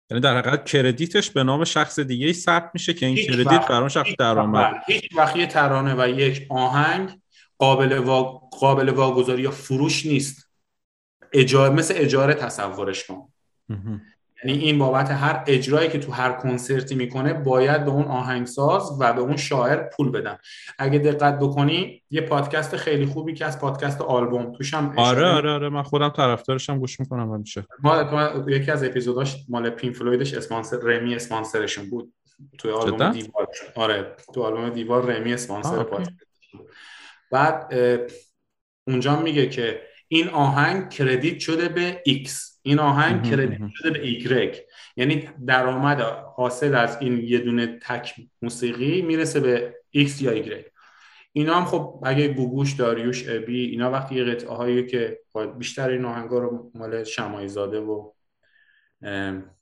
[0.10, 3.80] یعنی در حقیقت کردیتش به نام شخص دیگه ای ثبت میشه که این کردیت بر
[3.80, 4.74] اون شخص درآمد.
[4.88, 7.10] هیچ وقت یه ترانه و یک آهنگ
[7.58, 8.22] قابل وا...
[8.60, 10.51] قابل واگذاری یا فروش نیست.
[11.34, 13.28] اجاره مثل اجاره تصورش کن.
[14.44, 19.14] یعنی این بابت هر اجرایی که تو هر کنسرتی می‌کنه باید به اون آهنگساز و
[19.14, 20.38] به اون شاعر پول بدن.
[20.80, 25.70] اگه دقت بکنی یه پادکست خیلی خوبی که از پادکست آلبوم توشم آره آره آره
[25.70, 31.16] من خودم طرفدارشم گوش می‌کنم همیشه ما یکی از اپیزوداش مال پین فلویدش اسپانسر رمی
[31.16, 32.14] اسپانسرشون بود.
[32.58, 33.48] توی آلبوم دیوار.
[33.76, 35.86] آره تو آلبوم دیوار رمی اسپانسر
[37.32, 37.74] بعد
[38.88, 39.82] اونجا میگه که
[40.14, 42.30] این آهنگ کردیت شده به X.
[42.62, 44.58] این آهنگ کردیت شده به Y.
[44.96, 46.02] یعنی درآمد
[46.36, 50.64] حاصل از این یه دونه تک موسیقی می‌رسه به X یا Y.
[51.34, 55.20] اینا هم خب اگه گوگوش داریوش ابی اینا وقتی یه قطعه هایی که
[55.58, 58.12] بیشتر این آهنگا رو مال شمایی زاده و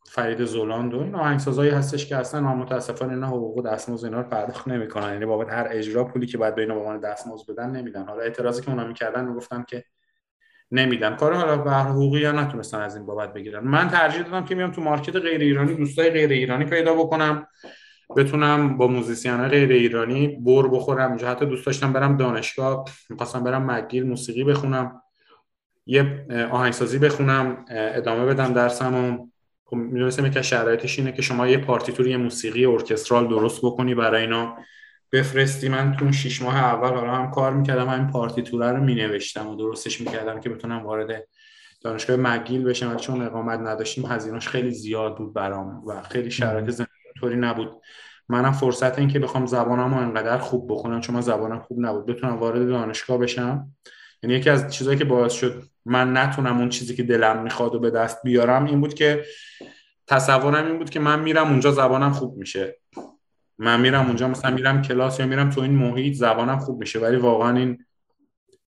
[0.05, 4.67] فرید زولان و این آهنگسازایی هستش که اصلا متاسفانه اینا حقوق دستمزد اینا رو پرداخت
[4.67, 5.13] نمی‌کنن.
[5.13, 8.05] یعنی بابت هر اجرا پولی که باید به اینا به عنوان دستمزد بدن نمیدن.
[8.05, 9.83] حالا اعتراضی که اونا می‌کردن می‌گفتن که
[10.71, 13.63] نمیدن کار حالا به حقوقی یا نتونستن از این بابت بگیرن.
[13.63, 17.47] من ترجیح دادم که میام تو مارکت غیر ایرانی دوستای غیر ایرانی پیدا بکنم
[18.17, 21.09] بتونم با musician غیر ایرانی بر بخورم.
[21.09, 25.01] اینجا حتی دوست داشتم برم دانشگاه می‌خواستم برم McGill موسیقی بخونم
[25.85, 29.19] یه آهنگسازی بخونم ادامه بدم درسم
[29.65, 34.21] خب می‌دونستم که شرایطش اینه که شما یه پارتیتور یه موسیقی ارکسترال درست بکنی برای
[34.21, 34.57] اینا.
[35.11, 39.55] بفرستی من تو شیش ماه اول حالا هم کار می‌کردم همین پارتیتوره رو مینوشتم و
[39.55, 41.27] درستش می‌کردم که بتونم وارد
[41.81, 42.95] دانشگاه McGill بشم.
[42.95, 47.81] چون اقامت نداشتیم هزینهش خیلی زیاد بود برام و خیلی شرایط زندگی نبود.
[48.29, 52.05] منم فرصت این که بخوام زبانم رو انقدر خوب بخونم چون من زبانم خوب نبود
[52.05, 53.67] بتونم وارد دانشگاه بشم.
[54.23, 57.79] یعنی یکی از چیزهایی که باعث شد من نتونم اون چیزی که دلم می‌خواد و
[57.79, 59.25] به دست بیارم این بود که
[60.07, 62.79] تصورم این بود که من میرم اونجا زبانم خوب میشه.
[63.59, 67.15] من میرم اونجا مثلا میرم کلاس یا میرم تو این محیط زبانم خوب میشه ولی
[67.15, 67.85] واقعا این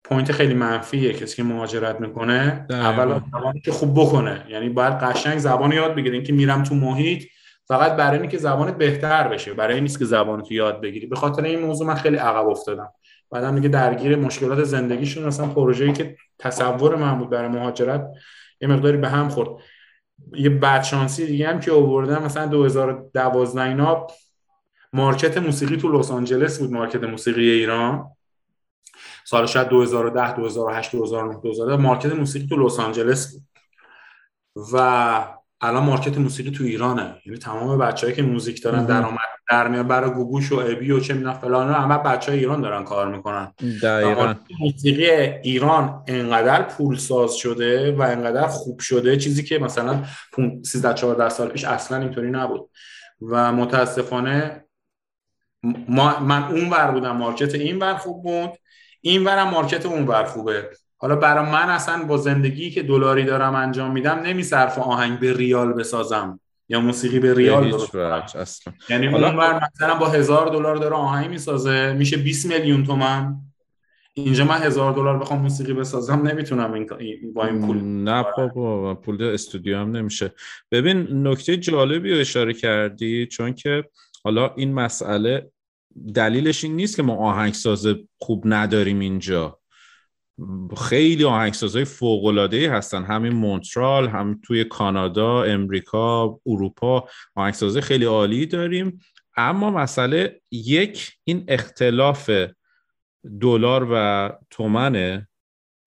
[0.04, 4.44] point خیلی منفیه کسی که مهاجرت می‌کنه اول زبانی که خوب بکنه.
[4.48, 7.24] یعنی باید قشنگ زبان یاد بگیرین که میرم تو محیط
[7.64, 11.06] فقط برای اینکه زبانت بهتر بشه برای این نیست که زبانت یاد بگیری.
[11.06, 12.88] به خاطر این موضوع من خیلی عقب افتادم.
[13.30, 18.06] بعدم دیگه درگیر مشکلات زندگیشون مثلا پروژه‌ای که تصور من بود برای مهاجرت
[18.60, 19.48] یه مقداری به هم خورد.
[20.34, 24.06] یه بدشانسی دیگه هم که آوردن مثلا 2012 اینا
[24.92, 28.10] market موسیقی تو لس آنجلس بود market موسیقی ایران.
[29.24, 33.42] سال شاید 2010 2008 2009 2010 market موسیقی تو لس آنجلس بود.
[34.72, 34.76] و
[35.60, 37.14] الان market موسیقی تو ایرانه.
[37.26, 39.18] یعنی تمام بچه‌ای که موزیک دارن درآمد
[39.50, 43.16] در میاد برای گوگوش و ابی و چه مینا فلان همه بچه ایران دارن کار
[43.16, 43.52] می‌کنن.
[43.82, 44.34] دقیقاً.
[44.60, 45.10] موسیقی
[45.42, 50.04] ایران انقدر پول ساز شده و انقدر خوب شده چیزی که مثلا
[50.64, 52.70] 13 14 سال پیش اصلا اینطوری نبود.
[53.22, 54.64] و متاسفانه
[55.88, 58.58] ما من اون ور بودم market این ور خوب بود
[59.00, 60.70] این ورم market اون ور خوبه.
[60.96, 65.72] حالا برای من اصلا با زندگی که دلاری دارم انجام میدم نمیصرف آهنگ به ریال
[65.72, 67.94] بسازم یا موسیقی به ریال درست
[68.90, 73.36] یعنی حالا اون مثلا با هزار دلار داره آهنگ می‌سازه میشه 20 میلیون تومن.
[74.14, 76.86] اینجا من هزار دلار بخوام موسیقی بسازم نمی‌تونم این
[77.34, 77.80] با این پول.
[77.82, 80.32] نه بابا پول استودیو هم نمیشه.
[80.70, 83.84] ببین نکته جالبی رو اشاره کردی چون که
[84.24, 85.50] حالا این مسئله
[86.14, 87.86] دلیلش این نیست که ما آهنگساز
[88.18, 89.60] خوب نداریم اینجا.
[90.76, 93.04] خیلی آهنگسازهای فوق هستن.
[93.04, 99.00] همین مونترال هم توی کانادا امریکا اروپا آهنگسازهای خیلی عالی داریم.
[99.36, 102.30] اما مسئله یک این اختلاف
[103.40, 105.28] دلار و تومنه.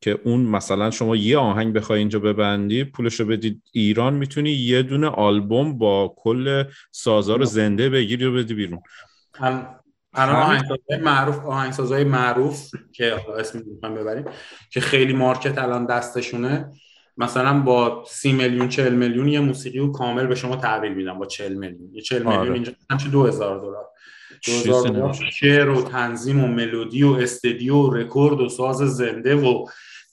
[0.04, 4.84] که اون مثلا شما یه آهنگ بخوای اینجا ببندی پولش رو بدید ایران می‌تونی یه
[4.84, 8.80] دونه آلبوم با کل سازار زنده بگیری و بدی بیرون.
[10.14, 14.26] الان آهنگسازهای معروف آهنگسازهای معروف که اسم می‌خوام ببریم
[14.72, 16.72] که خیلی market الان دستشونه
[17.18, 21.26] مثلا با سی میلیون 40 میلیون یه موسیقی رو کامل به شما تحویل میدن با
[21.26, 21.90] 40 میلیون.
[21.94, 22.38] یه 40 آره.
[22.38, 23.86] میلیون اینجا همچه 2000 دلار؟
[24.46, 29.66] 2000 دلار شعر و تنظیم و ملودی و استدیو و رکورد و ساز زنده و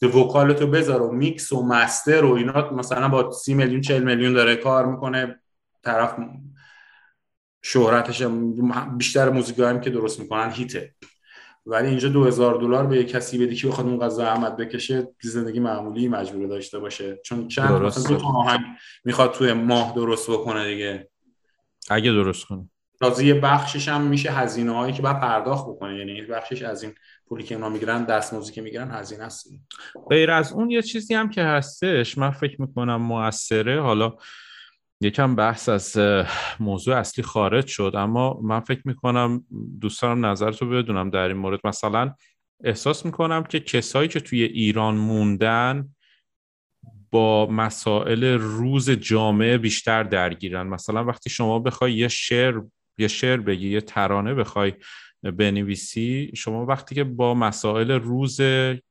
[0.06, 4.56] وکالتو بذار و میکس و master و اینا مثلا با سی میلیون 40 میلیون داره
[4.56, 5.40] کار می‌کنه
[5.84, 6.16] طرف
[7.62, 8.22] شهرتش
[8.96, 10.94] بیشتر موزیک هم که درست می‌کنن هیته.
[11.66, 15.60] ولی اینجا دو هزار دلار به کسی بدی که بخواد اون قضا احمد بکشه زندگی
[15.60, 17.20] معمولی مجبور داشته باشه.
[17.24, 18.60] چون چند مثلا دو آهنگ
[19.04, 21.08] می‌خواد توی ماه درست بکنه دیگه.
[21.90, 22.68] اگه درست کنه.
[23.00, 25.98] تازه یه بخشش هم میشه هزینه هایی که باید پرداخت بکنه.
[25.98, 26.94] یعنی بخشش از این
[27.30, 29.50] پولی که اونا می‌گیرن دست موزیک می‌گیرن هزینه است.
[30.10, 33.80] غیر از اون یه چیزی هم که هستش من فکر می‌کنم موثره.
[33.82, 34.16] حالا
[35.00, 35.96] یکم بحث از
[36.60, 39.44] موضوع اصلی خارج شد اما من فکر می‌کنم
[39.80, 41.60] دوستانم نظرتو بدونم در این مورد.
[41.64, 42.14] مثلا
[42.64, 45.88] احساس می‌کنم که کسایی که توی ایران موندن
[47.10, 50.66] با مسائل روز جامعه بیشتر درگیرن.
[50.66, 52.60] مثلا وقتی شما بخوای یه شعر
[52.98, 54.72] یه شعر بگی یه ترانه بخوای
[55.22, 56.32] بنویسی.
[56.36, 58.40] شما وقتی که با مسائل روز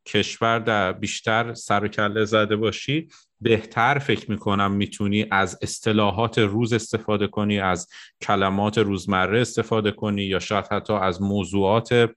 [0.05, 3.07] کشور در بیشتر سر و کله زده باشی
[3.41, 7.87] بهتر فکر می‌کنم می‌تونی از اصطلاحات روز استفاده کنی از
[8.21, 12.09] کلمات روزمره استفاده کنی یا شاید حتی از موضوعات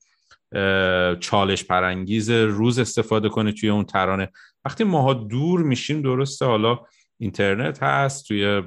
[1.21, 4.29] چالش پرانگیز روز استفاده کنی توی اون ترانه.
[4.65, 6.81] وقتی ماها دور میشیم درسته حالا
[7.19, 8.63] اینترنت هست توی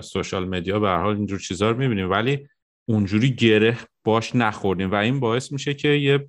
[0.00, 2.48] سوشال مدیا به هر حال اینجور چیزا رو می‌بینیم ولی
[2.88, 6.28] اونجوری گره باش نخوردیم و این باعث میشه که یه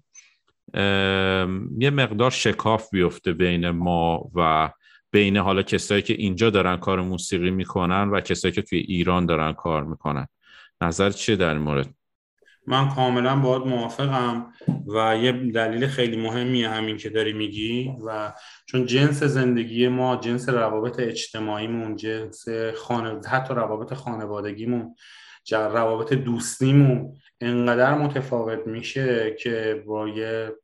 [1.79, 4.69] یه مقدار شکاف بیفته بین ما و
[5.11, 9.53] بین حالا کسایی که اینجا دارن کار موسیقی می‌کنن و کسایی که توی ایران دارن
[9.53, 10.27] کار می‌کنن.
[10.81, 11.89] نظر چیه در مورد؟
[12.67, 14.53] من کاملا باید موافقم
[14.95, 18.33] و یه دلیل خیلی مهمیه همین که داری میگی و
[18.65, 22.45] چون جنس زندگی ما جنس روابط اجتماعیمون جنس
[22.77, 24.95] خانه حتی روابط خانوادگیمون
[25.51, 30.55] روابط دوستیمون انقدر متفاوت میشه که با یه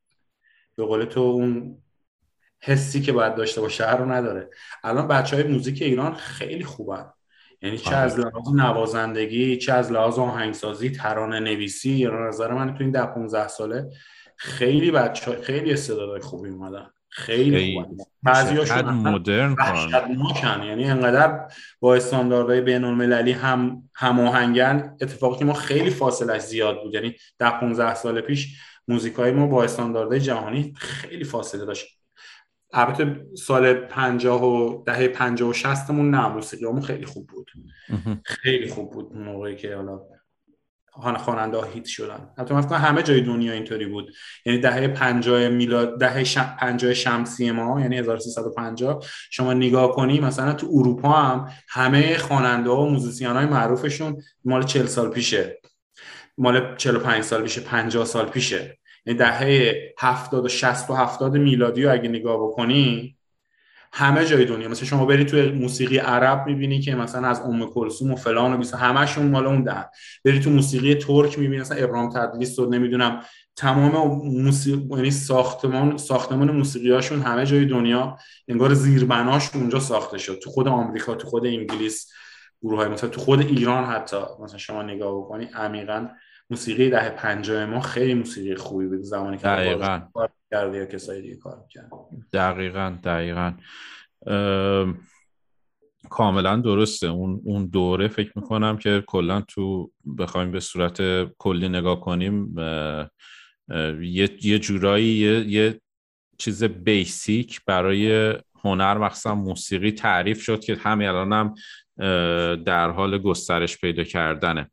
[0.76, 1.78] به قول تو اون
[2.60, 4.50] حسی که باید داشته باشه رو نداره.
[4.84, 7.14] الان بچه های موزیک ایران خیلی خوبن.
[7.62, 8.30] یعنی چه از آره.
[8.30, 13.48] لحاظ نوازندگی چه از لحاظ آهنگسازی ترانه نویسی یا نظر من تو این ده 15
[13.48, 13.90] ساله
[14.36, 16.90] خیلی بچه خیلی استعدادهای خوبی اومدن.
[17.12, 19.56] خیلی خوبن بعضیاشون مدرن
[20.64, 21.48] یعنی انقدر
[21.80, 24.98] با استانداردهای بین المللی هم هماهنگن.
[25.02, 26.94] اتفاقی که ما خیلی فاصله زیاد بود.
[26.94, 31.88] یعنی ده 15 سال پیش موزیکای ما با استانداردهای جهانی خیلی فاصله داشت.
[32.74, 37.52] البته سال 50 و دهه 50 و 60 مون نه موسیقیمون خیلی خوب بود.
[38.26, 40.00] خیلی خوب بود موقعی که حالا
[40.92, 42.30] خواننده ها هیت شدن.
[42.38, 44.12] حتی من همه جای دنیا اینطوری بود.
[44.46, 46.24] یعنی دهه 50 میلاد دهه
[46.58, 52.82] 50 شمسی ما یعنی 1350 شما نگاه کنی مثلا تو اروپا هم همه خواننده ها
[52.82, 55.62] و موزیسین های معروفشون مال 40 سال پیشه.
[56.38, 58.78] مال 45 سال پیشه 50 سال پیشه.
[59.06, 63.18] یعنی دهه 70 و 60 و 70 میلادی رو اگه نگاه بکنی
[63.94, 64.68] همه جای دنیا.
[64.68, 68.58] مثلا شما برید توی موسیقی عرب می‌بینی که مثلا از ام کلثوم و فلان و
[68.58, 69.86] بیسا همشون مال اون ده
[70.26, 73.22] برید تو موسیقی ترک می‌بینی مثلا ابرام تدلیس و نمی‌دونم
[73.56, 80.40] تمام موسیقی یعنی ساختمان ساختمان موسیقیاشون همه جای دنیا انگار زیربناش اونجا ساخته شد.
[80.44, 82.12] تو خود آمریکا تو خود انگلیس
[82.64, 84.18] گروه های مثلا تو خود ایران حتی.
[84.44, 86.08] مثلا شما نگاه بکنی عمیقا
[86.50, 89.80] موسیقی ده پنجاه ما خیلی موسیقی خوبی بود زمانی که
[90.52, 91.90] کرده یا کسایی دیگه کار کرد
[92.34, 93.54] دقیقا دقیقا.
[96.10, 97.08] کاملا درسته.
[97.08, 101.02] اون اون دوره فکر می‌کنم که کلا تو بخوایم به صورت
[101.38, 102.56] کلی نگاه کنیم
[104.02, 105.82] یه, یه جورایی یه, یه
[106.38, 108.34] چیز بیسیک برای
[108.64, 111.54] هنر مخصوصا موسیقی تعریف شد که همین الانم هم
[112.64, 114.72] در حال گسترش پیدا کردنه.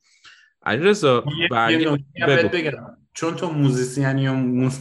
[0.62, 1.25] علیرضا
[3.20, 4.33] چون تو موزیسیانی و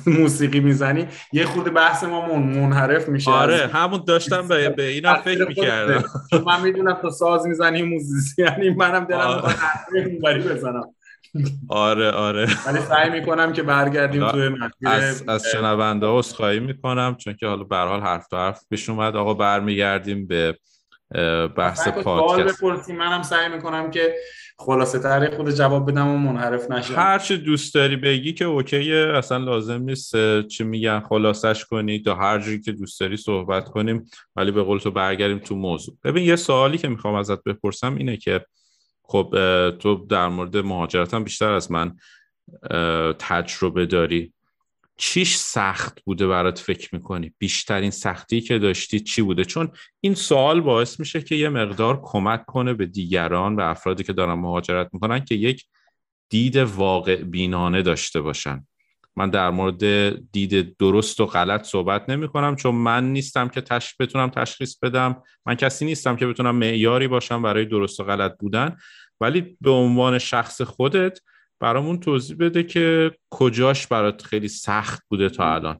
[0.05, 5.47] موسیقی می‌زنی یه خورده بحث ما منحرف میشه آره همون داشتم به, به اینا فکر
[5.47, 6.03] می‌کردم.
[6.45, 9.53] من می‌دونم تو ساز می‌زنی موزیسیانی منم دلم
[9.93, 10.93] می‌خواد بزنم.
[11.69, 12.47] آره آره.
[12.67, 14.49] ولی سعی می‌کنم که برگردیم توی
[14.85, 18.89] از, از شنونده ها خواهی می‌کنم چون که حالا به حال حرف تا حرف پیش
[18.89, 19.15] اومد.
[19.15, 20.57] آقا برمیگردیم به
[21.57, 22.89] بحث پادکست.
[22.89, 24.15] منم سعی می‌کنم که
[24.59, 26.95] خلاصه تر خود جواب بدم و منحرف نشم.
[26.95, 32.15] هر چی دوست داری بگی که اوکیه اصلا لازم نیست چی میگن خلاصش کنی تا
[32.15, 35.97] هر جوری که دوست داری صحبت کنیم ولی به قول تو برگردیم تو موضوع.
[36.03, 38.45] ببین یه سوالی که می‌خوام ازت بپرسم اینه که
[39.03, 39.29] خب
[39.79, 41.95] تو در مورد مهاجرت هم بیشتر از من
[43.19, 44.33] تجربه داری؟
[44.97, 50.61] چیش سخت بوده برات فکر می‌کنی؟ بیشترین سختی که داشتی چی بوده؟ چون این سوال
[50.61, 55.25] باعث میشه که یه مقدار کمک کنه به دیگران و افرادی که دارن مهاجرت می‌کنن
[55.25, 55.65] که یک
[56.29, 58.67] دید واقع بینانه داشته باشن.
[59.15, 59.83] من در مورد
[60.31, 63.95] دید درست و غلط صحبت نمی کنم چون من نیستم که تش...
[63.99, 65.23] بتونم تشخیص بدم.
[65.45, 68.77] من کسی نیستم که بتونم معیاری باشم برای درست و غلط بودن.
[69.21, 71.19] ولی به عنوان شخص خودت
[71.59, 75.79] برامون توضیح بده که کجاش برات خیلی سخت بوده تا الان.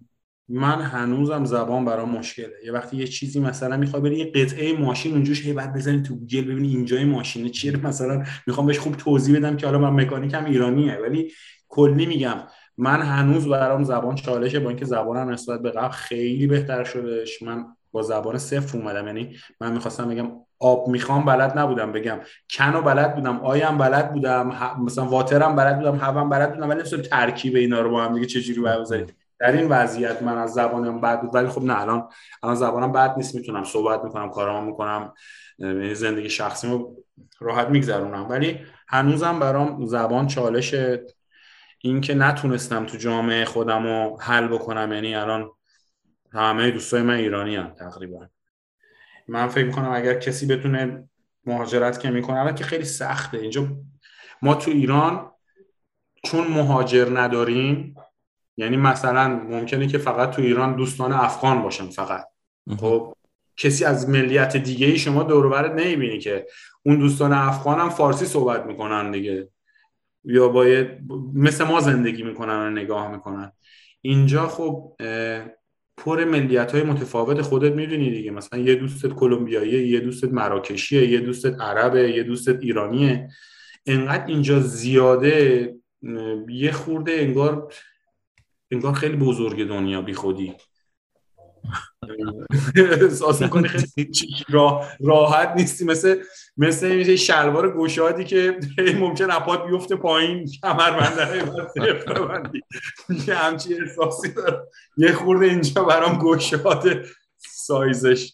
[0.50, 2.54] من هنوزم زبان برام مشکله.
[2.66, 6.16] یه وقتی یه چیزی مثلا می‌خوای بری یه قطعه ماشین اونجوش هی بعد بزنی تو
[6.16, 7.78] گوگل ببینی اینجای ماشینه چیه.
[7.78, 11.32] مثلا می‌خوام بهش خوب توضیح بدم که حالا من مکانیکم ایرانیه ولی
[11.68, 12.38] کلی میگم
[12.78, 17.42] من هنوز برام زبان چالشه با اینکه زبانم نسبت به قبل خیلی بهتر شدهش.
[17.42, 19.08] من با زبان صفر اومدم.
[19.08, 22.20] یعنی من می‌خواستم بگم آب می‌خوام بلد نبودم بگم
[22.50, 26.98] کنو بلد بودم آیم بلد بودم مثلا واترم بلد بودم هوام بلد بودم ولی نمیشه
[26.98, 31.22] ترکیب اینا رو با هم دیگه چجوری بذارید در این وضعیت من از زبانم بد
[31.22, 31.36] بود.
[31.36, 32.10] ولی خب نه الان
[32.44, 33.36] الان زبانم بد نیست.
[33.36, 35.14] می‌تونم صحبت می‌کنم کارام می‌کنم
[35.94, 36.96] زندگی شخصیمو
[37.40, 38.30] راحت میگذرونم.
[38.30, 40.76] ولی هنوزم برام زبان چالش
[41.80, 44.94] این که نتونستم تو جامعه خودم رو حل بکنم.
[44.94, 45.52] یعنی الان
[46.34, 48.28] همه دوستای من ایرانی هم تقریبا.
[49.28, 51.10] من فکر می‌کنم اگر کسی بتونه
[51.46, 53.38] مهاجرت که می‌کنه الان که خیلی سخته.
[53.38, 53.68] اینجا
[54.42, 55.32] ما تو ایران
[56.24, 57.96] چون مهاجر نداریم
[58.58, 62.28] یعنی مثلا ممکنه که فقط تو ایران دوستان افغان باشن فقط.
[62.80, 63.14] خب
[63.58, 66.48] کسی از ملیت دیگه ای شما دور برت نمی‌بینی که
[66.84, 69.50] اون دوستان افغان هم فارسی صحبت می‌کنن دیگه.
[70.24, 70.88] یا باید
[71.34, 73.52] مثل ما زندگی می‌کنن و نگاه می‌کنن.
[74.02, 74.96] اینجا خب
[75.98, 78.32] پر ملیت های متفاوت خودت می‌دونی دیگه.
[78.32, 83.30] مثلا یه دوستت کلمبیاییه یه دوستت مراکشیه یه دوستت عربه یه دوستت ایرانیه.
[83.86, 85.74] انقدر اینجا زیاده
[86.50, 87.74] یه خورده انگار
[88.72, 90.54] انگار خیلی بزرگ دنیا بی خودی
[92.76, 94.12] احساس می‌کنی خیلی
[95.00, 95.86] راحت نیستی.
[95.86, 96.16] مثل
[96.58, 98.60] مثل این شلوار گشادی که
[99.00, 101.44] ممکن اپات بیفته پایین کمر بندره
[103.28, 104.68] یه همچی احساسی داره.
[104.98, 107.06] یه خورده اینجا برام گشاد
[107.38, 108.34] سایزش.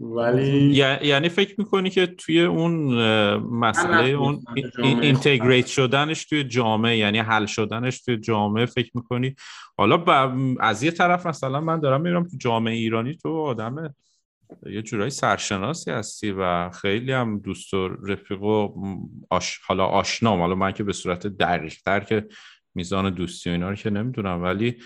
[0.00, 2.94] ولی یعنی فکر می‌کنی که توی اون
[3.36, 4.44] مسئله اون
[4.82, 9.34] اینتگریت شدنش توی جامعه یعنی حل شدنش توی جامعه فکر می‌کنی؟
[9.78, 10.04] حالا
[10.60, 13.94] از یه طرف مثلا من دارم میرم تو جامعه ایرانی تو آدم
[14.66, 18.68] یه جورایی سرشناسی هستی و خیلی هم دوست و رفیق و
[19.30, 19.60] آش...
[19.66, 20.40] حالا آشنام.
[20.40, 22.26] حالا من که به صورت دقیق تر که
[22.74, 24.76] میزان دوستی و اینا رو که نمی‌دونم ولی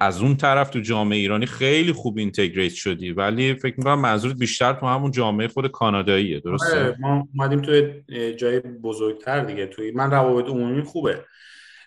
[0.00, 4.72] از اون طرف تو جامعه ایرانی خیلی خوب integrate شدی ولی فکر می‌کنم منظورت بیشتر
[4.72, 7.92] تو همون جامعه خود کاناداییه درسته؟ آره، ما اومدیم تو
[8.30, 11.24] جای بزرگتر دیگه توی من روابط عمومی خوبه.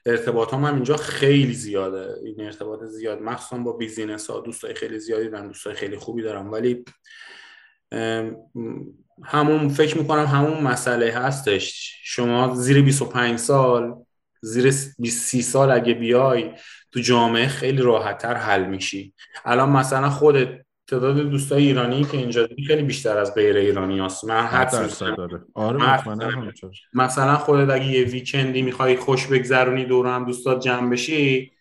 [0.05, 2.07] ارتباط هم, هم اینجا خیلی زیاده.
[2.25, 3.21] این ارتباط زیاد.
[3.21, 6.51] مخصوصا با business ها دوستای خیلی زیادی دارم دوستای خیلی خوبی دارم.
[6.51, 6.85] ولی
[9.23, 11.95] همون فکر می‌کنم همون مسئله هستش.
[12.03, 13.95] شما زیر 25 سال
[14.41, 16.51] زیر 20 سال اگه بیای
[16.91, 19.13] تو جامعه خیلی راحتتر حل میشی.
[19.45, 20.49] الان مثلا خودت
[20.87, 24.25] تعداد دوستای ایرانی که اینجا خیلی بیشتر از غیر ایرانی هست.
[24.25, 25.01] من حدس
[25.53, 25.79] آره
[26.93, 31.51] مثلا خودت اگه یه ویکندی می‌خوای خوش بگذرونی دور هم دوستات جمع بشی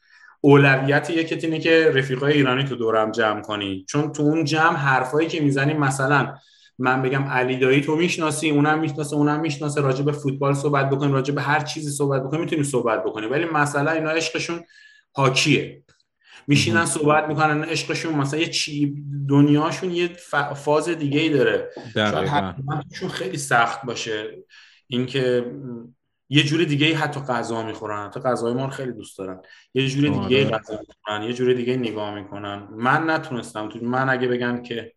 [0.41, 3.85] اولویت یکت اینه که رفیقای ایرانی تو دورم جمع کنی.
[3.89, 6.35] چون تو اون جمع حرفایی که می‌زنی مثلا
[6.79, 11.13] من بگم علی دایی تو می‌شناسی اونم می‌شناسه اونم می‌شناسه راجع به فوتبال صحبت بکنیم
[11.13, 14.65] راجع به هر چیزی صحبت بکنیم می‌تونیم صحبت بکنیم ولی مثلا اینا عشقشون
[15.17, 15.83] هاکیه
[16.47, 20.09] میشینن صحبت می‌کنن عشقشون مثلا یه چی دنیاشون یه
[20.57, 21.71] فاز دیگه ای داره.
[21.95, 22.55] شاید
[23.11, 24.45] خیلی سخت باشه.
[24.87, 25.53] اینکه
[26.29, 28.07] یه جوری دیگه ای حتی غذا می‌خورن.
[28.07, 29.41] حتی غذای ما رو خیلی دوست دارن.
[29.75, 30.59] یه جوری دیگه آره.
[30.59, 31.23] غذا می‌خورن.
[31.23, 32.69] یه جوری دیگه نگاه می‌کنن.
[32.71, 33.69] من نتونستم.
[33.69, 34.93] تو من اگه بگم که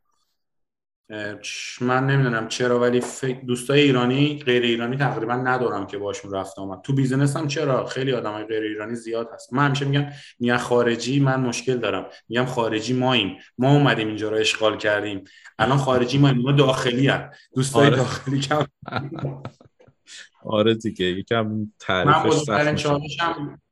[1.82, 3.02] من نمی‌دونم چرا ولی
[3.48, 6.82] دوستای ایرانی غیر ایرانی تقریبا ندارم که باشون رفت آمد.
[6.82, 9.54] تو business هم چرا؟ خیلی آدمای غیر ایرانی زیاد هست.
[9.54, 10.06] من همیشه میگم
[10.40, 12.06] میگن خارجی من مشکل دارم.
[12.30, 13.38] میگم خارجی ماییم.
[13.58, 15.24] ما اومدیم اینجا رو اشغال کردیم.
[15.60, 17.96] الان خارجی ما ما داخلی هم دوستای آره.
[17.96, 18.66] داخلی کم.
[20.44, 21.06] آره دیگه.
[21.06, 22.88] یکم تعریفش سخت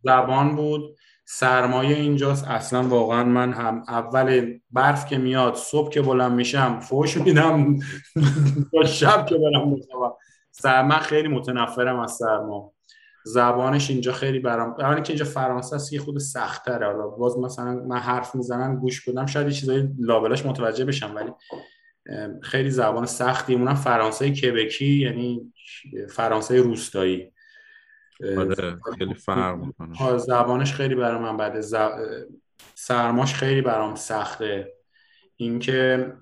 [0.04, 0.99] زبان بود.
[1.32, 2.48] سرمایه اینجاست.
[2.48, 7.76] اصلا واقعا من هم اول برف که میاد صبح که بلند میشم فوش میدم
[8.72, 10.14] تا شب که بلند میشم
[10.52, 12.74] سرما خیلی متنفرم از سرما.
[13.26, 17.38] زبانش اینجا خیلی برام اولی که اینجا فرانسه است یه خود سخت تره حالا باز
[17.38, 21.32] مثلا من حرف می‌زنم گوش بدم شاید یه چیزای لابلاش متوجه بشم ولی
[22.42, 23.56] خیلی زبان سختی.
[23.56, 25.54] اونم فرانسه کبکی یعنی
[26.10, 27.32] فرانسه روستایی.
[28.24, 30.18] آره خیلی فرق می‌کنه.
[30.18, 31.62] زبانش خیلی برای من بده.
[32.76, 34.74] سرماش خیلی برام سخته.
[35.36, 36.14] اینکه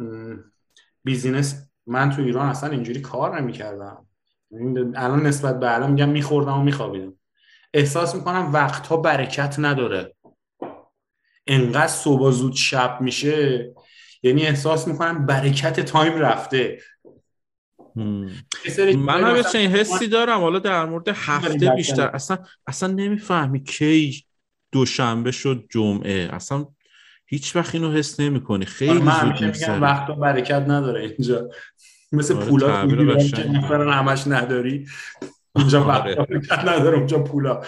[1.04, 4.08] business من تو ایران اصلا اینجوری کار نمی‌کردم.
[4.96, 7.14] الان نسبت به الان میگم میخوردم و میخوابیدم.
[7.74, 10.16] احساس می‌کنم وقتها برکت نداره.
[11.48, 13.74] انقدر صبح زود شب میشه.
[14.24, 16.80] یعنی احساس می‌کنم برکت time رفته.
[18.98, 20.40] من هم چنین حسی دارم.
[20.40, 22.08] حالا در مورد هفته بیشتر.
[22.08, 22.38] اصلا
[22.68, 24.24] اصلا نمی‌فهمی کی
[24.72, 26.30] دوشنبه شد جمعه.
[26.32, 26.66] اصلا
[27.26, 31.50] هیچ وقت اینو حس نمی کنی خیلی آره، من زود میگم وقت برکت نداره اینجا.
[32.12, 34.88] مثل آره پولا که همش نداری.
[35.56, 36.16] اینجا وقت آره.
[36.16, 37.62] برکت نداره اونجا پولا.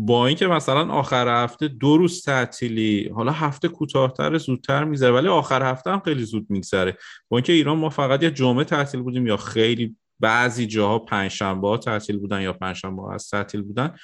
[0.00, 5.62] با اینکه مثلا آخر هفته دو روز تعطیلی حالا هفته کوتاهتر زودتر می‌ذاره ولی آخر
[5.70, 6.96] هفته هم خیلی زود میگذره.
[7.28, 12.18] با اینکه ایران ما فقط یه جمعه تعطیل بودیم یا خیلی بعضی جاها پنجشنبه تعطیل
[12.18, 13.94] بودن یا پنجشنبه از تعطیل بودن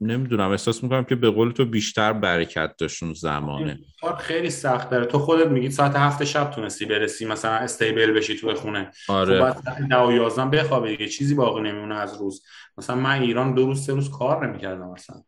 [0.00, 3.78] نمی‌دونم احساس می‌کنم که به قول تو بیشتر برکت داشتون زمانه.
[4.00, 5.06] کار خیلی سخت داره.
[5.06, 8.90] تو خودت میگی ساعت هفت شب تونستی برسی مثلا استیبل بشی تو خونه.
[9.08, 9.38] آره.
[9.38, 12.44] خب بعد ده و یازدن بخوابی دیگه چیزی باقی نمیمونه از روز.
[12.78, 15.22] مثلا من ایران دو روز سه روز کار نمی‌کردم مثلا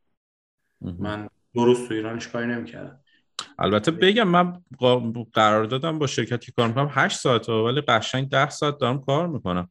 [0.80, 3.00] من دو روز تو ایرانش کاری نمی‌کردم.
[3.58, 4.60] البته بگم من
[5.32, 9.70] قرار دادم با شرکتی کار می‌کنم 8 ساعت ولی قشنگ 10 ساعت دارم کار می‌کنم.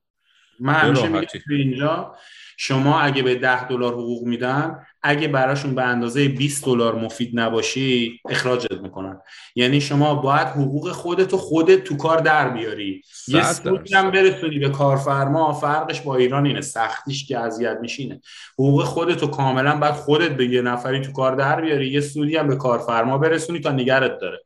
[0.60, 2.16] من همیشه میگم اینجا
[2.58, 8.20] شما اگه به 10 دلار حقوق میدن اگه براشون به اندازه 20 دلار مفید نباشی
[8.30, 9.20] اخراجت می‌کنن.
[9.56, 13.02] یعنی شما باید حقوق خودتو خودت تو کار در بیاری.
[13.28, 16.62] یه سودی هم برسونی به کارفرما فرقش با ایران اینه.
[16.62, 18.22] سختیش که اذیت میشینه
[18.54, 21.92] حقوق خودتو کاملا بعد خودت به یه نفری تو کار در بیاری.
[21.92, 24.44] یه سودی هم به کارفرما برسونی تا نگرت داره.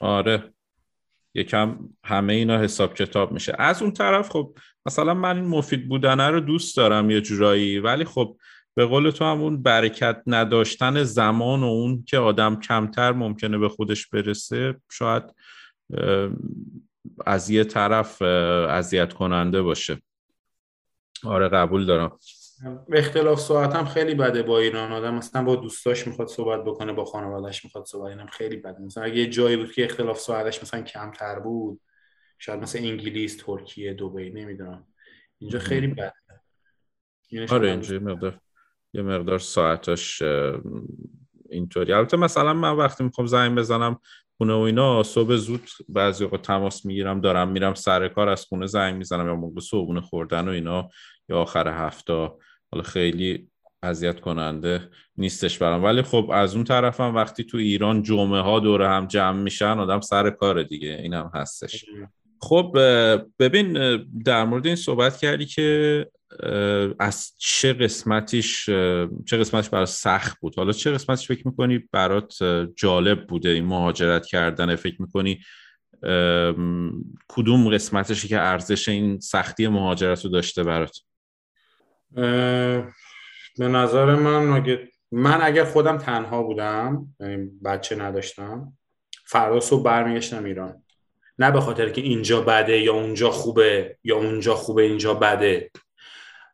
[0.00, 0.42] آره.
[1.34, 3.54] یکم همه اینا حساب کتاب میشه.
[3.58, 4.54] از اون طرف خب
[4.86, 8.36] مثلا من این مفید بودنه رو دوست دارم یه جورایی ولی خب
[8.74, 13.68] به قول تو هم اون برکت نداشتن زمان و اون که آدم کمتر ممکنه به
[13.68, 15.22] خودش برسه شاید
[17.26, 20.02] از یه طرف اذیت کننده باشه.
[21.24, 22.18] آره قبول دارم.
[22.92, 24.92] اختلاف ساعت هم خیلی بده با ایران.
[24.92, 29.04] آدم مثلا با دوستاش می‌خواد صحبت بکنه با خانوادهش می‌خواد صحبت اینم خیلی بده مثلا
[29.04, 31.80] اگه یه جایی بود که اختلاف ساعتش مثلا کمتر بود
[32.44, 34.86] شاید مثلا انگلیس ترکیه دبی نمی‌دونم.
[35.38, 36.12] اینجا خیلی بده.
[37.50, 38.40] آره اینجا مقدار
[38.92, 40.22] یه مقدار ساعتش
[41.50, 41.92] اینطوری.
[41.92, 44.00] البته مثلا من وقتی می‌خوام زنگ بزنم
[44.36, 48.66] خونه و اینا صبح زود بعضی وقت تماس می‌گیرم دارم میرم سر کار از خونه
[48.66, 50.88] زنگ می‌زنم یا موقع صبحونه خوردن و اینا
[51.28, 52.30] یا آخر هفته.
[52.70, 53.48] حالا خیلی
[53.82, 55.84] اذیت کننده نیستش برام.
[55.84, 60.00] ولی خب از اون طرفم وقتی تو ایران جمعه ها دور هم جمع میشن آدم
[60.00, 60.98] سر کار دیگه.
[61.02, 61.84] این هم هستش
[62.44, 62.78] خب
[63.38, 66.06] ببین در مورد این صحبت کردی که
[66.98, 68.64] از چه قسمتیش
[69.26, 72.34] چه قسمتش برای سخت بود؟ حالا چه قسمتش فکر می‌کنی برات
[72.76, 75.40] جالب بوده این مهاجرت کردن؟ فکر می‌کنی
[77.28, 80.98] کدوم قسمتشی که ارزش این سختی مهاجرت رو داشته برات؟
[83.58, 88.72] به نظر من اگه من اگر خودم تنها بودم یعنی بچه نداشتم
[89.26, 90.83] فردا صبح برمیگشتم ایران.
[91.38, 95.70] نه به خاطر که اینجا بده یا اونجا خوبه یا اونجا خوبه اینجا بده.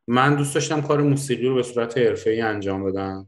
[0.07, 3.27] من دوست داشتم کار موسیقی رو به صورت ای انجام بدم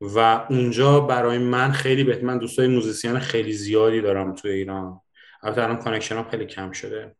[0.00, 5.00] و اونجا برای من خیلی بهتر من دوستای موزیسین خیلی زیادی دارم تو ایران.
[5.42, 7.16] البته الان connection هم خیلی کم شده.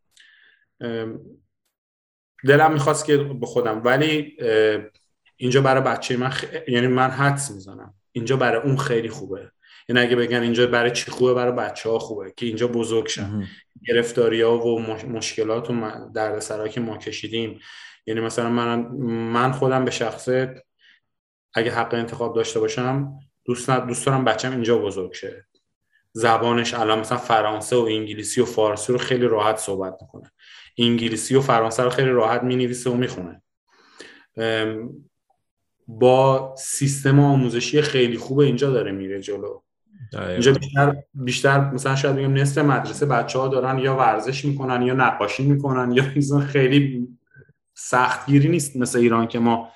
[2.49, 4.37] دلم می‌خواست که به خودم ولی
[5.37, 6.45] اینجا برای بچه من خ...
[6.69, 7.95] یعنی من حدس می‌زنم.
[8.13, 9.51] اینجا برای اون خیلی خوبه.
[9.91, 13.49] یعنی اگه بگن اینجا برای چی خوبه برای بچه ها خوبه که اینجا بزرگ شن.
[13.88, 15.74] گرفتاری ها و مشکلات و
[16.14, 17.61] دردسرها که ما کشیدیم.
[18.07, 18.80] یعنی مثلا من
[19.32, 20.64] من خودم به شخصه
[21.55, 25.47] اگه حق انتخاب داشته باشم دوست دوست دارم بچم اینجا بزرگ شه.
[26.12, 30.32] زبانش الان مثلا فرانسه و انگلیسی و فارسی رو خیلی راحت صحبت می‌کنه.
[30.78, 33.43] انگلیسی و فرانسه رو خیلی راحت می‌نویسه و می‌خونه.
[35.86, 39.61] با سیستم آموزشی خیلی خوب اینجا داره میره جلو.
[40.13, 44.95] اینجا بیشتر, بیشتر مثلا شاید بگم نصف مدرسه بچه ها دارن یا ورزش می‌کنن یا
[44.95, 46.05] نقاشی می‌کنن یا
[46.53, 47.09] خیلی
[47.75, 49.69] سختگیری نیست مثل ایران که ما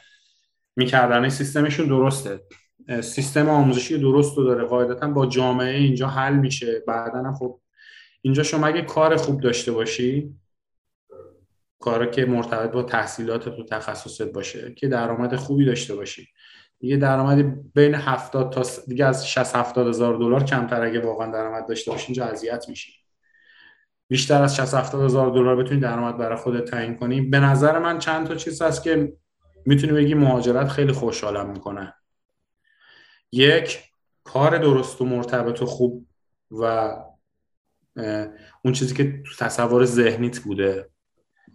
[0.77, 1.29] می‌کردن.
[1.29, 2.41] سیستمشون درسته.
[3.03, 4.65] سیستم آموزشی درست رو داره.
[4.65, 6.83] قاعدتا با جامعه اینجا حل میشه.
[6.87, 7.61] بعدا خب
[8.23, 10.35] اینجا شما اگه کار خوب داشته باشی
[11.85, 16.29] کاری که مرتبط با تحصیلات و تخصصت باشه که درآمد خوبی داشته باشی.
[16.85, 17.43] دیگه درآمدی
[17.75, 22.07] بین 70 تا دیگه از 60 70 هزار دلار کمتر اگه واقعا درآمد داشته باشی
[22.07, 22.93] اینجا اذیت میشی
[24.09, 27.21] بیشتر از 60 70 هزار دلار بتونی درآمد برای خودت تعیین کنی.
[27.21, 29.13] به نظر من چند تا چیز هست که
[29.67, 31.95] می‌تونی بگی مهاجرت خیلی خوشحالم می‌کنه.
[33.33, 33.83] یک
[34.25, 36.07] کار درست و مرتبط و خوب
[36.51, 36.95] و
[38.65, 40.91] اون چیزی که تو تصور ذهنیت بوده.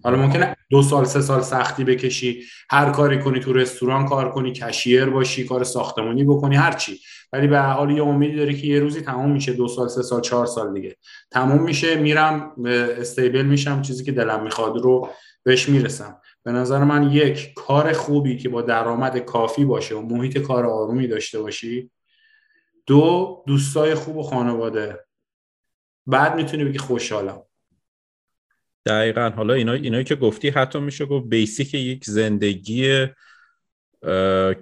[0.04, 4.52] حالا ممکنه دو سال سه سال سختی بکشی هر کاری کنی تو رستوران کار کنی
[4.52, 7.00] کشیر باشی کار ساختمانی بکنی هر چی.
[7.34, 10.22] ولی به حال یه امیدی داری که یه روزی تمام میشه دو سال سه سال
[10.22, 10.96] چهار سال دیگه.
[11.32, 12.56] تمام میشه میرم
[12.98, 15.10] استیبل میشم چیزی که دلم می‌خواد رو
[15.44, 16.18] بهش می‌رسم.
[16.44, 21.08] به نظر من یک کار خوبی که با درآمد کافی باشه و محیط کار آرومی
[21.08, 21.92] داشته باشی.
[22.86, 25.00] دو دوستای خوب و خانواده.
[26.08, 27.42] بعد می‌تونی بگی خوشحالم.
[28.86, 29.32] دقیقا.
[29.36, 33.08] حالا اینا اینایی که گفتی حتی میشه گفت بیسیک یک زندگی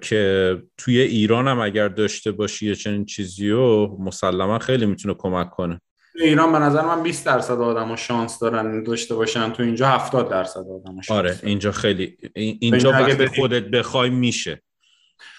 [0.00, 5.50] که توی ایران هم اگر داشته باشی یه چنین چیزی و مسلما خیلی می‌تونه کمک
[5.50, 5.80] کنه.
[6.14, 10.60] ایران به نظر من 20 درصد آدم شانس دارن داشته باشن تو اینجا 70 درصد
[10.60, 14.62] آدم شانس آره اینجا خیلی اینجا وقتی خودت بخوای میشه.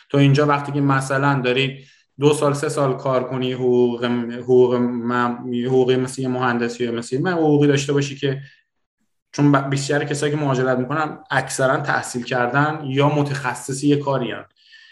[0.10, 1.86] تو اینجا وقتی که مثلا داری
[2.20, 4.76] دو سال سه سال کار کنی حقوق حقوق
[5.66, 8.42] حقوقی مثل مهندسی یا مثل من حقوقی داشته باشی که
[9.32, 14.46] چون بیشتر کسایی که مهاجرت می‌کنن اکثرا تحصیل کردن یا متخصصی یه کاری هن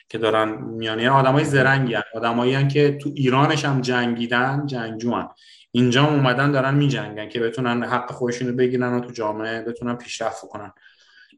[0.10, 1.00] که دارن میان.
[1.00, 2.04] یعنی آدمای زرنگی هن.
[2.16, 5.30] آدمایی که تو ایرانش هم جنگیدن جنگجوان.
[5.72, 10.72] اینجا اومدن دارن میجنگن که بتونن حق خودشونو بگیرن و تو جامعه بتونن پیشرفت کنن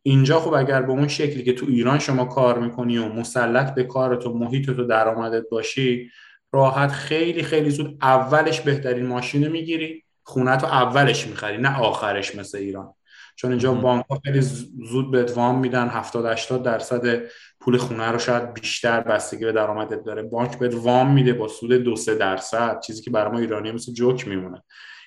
[0.03, 3.83] اینجا خب اگر به اون شکلی که تو ایران شما کار می‌کنی و مسلط به
[3.83, 6.11] کارت و محیط تو درآمدت باشی
[6.51, 10.03] راحت خیلی خیلی زود اولش بهترین ماشین رو می‌گیری.
[10.29, 12.93] خونه تو اولش می‌خری نه آخرش مثل ایران.
[13.35, 14.41] چون اینجا بانک ها خیلی
[14.89, 17.21] زود به وام میدن 70 80 درصد
[17.59, 20.23] پول خونه رو شاید بیشتر بستگی به درآمدت داره.
[20.23, 23.93] بانک به وام میده با سود دو سه درصد چیزی که برای ما ایرانی مثل
[23.93, 24.63] جوک میمونه.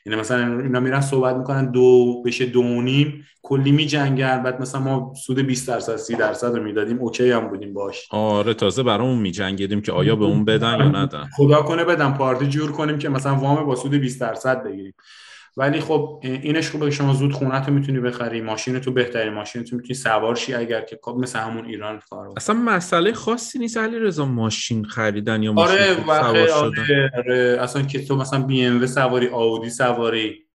[0.06, 4.42] یعنی مثلا اینا میرن صحبت می‌کنن دو بشه دو نیم کلی میجنگن.
[4.42, 8.08] بعد مثلا ما سود 20 درصد 30 درصد رو می‌دادیم اوکی هم بودیم باش.
[8.10, 11.28] آره تازه برامون میجنگیدیم که آیا به اون بدن یا ندن.
[11.36, 12.12] خدا کنه بدن.
[12.12, 14.94] پارتی جور کنیم که مثلا وام با سود 20 درصد بگیریم.
[15.56, 19.64] ولی خب اینش خوبه که شما زود خونه تو می‌تونی بخری ماشین تو بهترین ماشین
[19.64, 23.76] تو می‌تونی سوار شی اگر که خب مثل همون ایران کار اصلا مسئله خاصی نیست
[23.76, 27.58] علی رضا ماشین خریدن یا ماشین آره سوار آره, آره.
[27.60, 30.46] اصلا که تو مثلا بی ام سواری آودی سواری.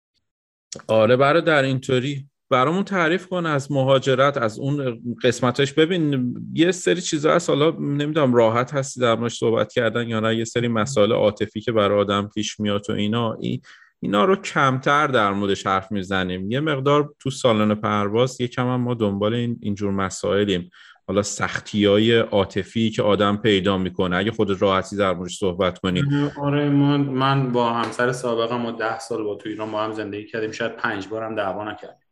[0.86, 2.28] آره برای در اینطوری.
[2.51, 5.72] برامون تعریف کن از مهاجرت از اون قسمتش.
[5.72, 7.51] ببین یه سری چیزا هست.
[7.51, 10.36] حالا نمی‌دونم راحت هستی در صحبت کردن یا نه.
[10.36, 13.34] یه سری مسائل عاطفی که برای آدم پیش میاد و اینا.
[13.40, 13.61] این
[14.01, 16.51] اینا رو کمتر در موردش حرف می‌زنیم.
[16.51, 20.70] یه مقدار تو سالن پرواز یکم هم ما دنبال این اینجور مسائلیم.
[21.09, 24.16] حالا سختی های عاطفی که آدم پیدا می‌کنه.
[24.16, 26.03] اگه خود راحتی در موردش صحبت کنی.
[26.36, 30.26] آره من, من با همسر سابقم ما ده سال با تو ایران با هم زندگی
[30.26, 30.53] کردیم.
[30.53, 32.07] شاید پنج بار هم دعوا نکردیم.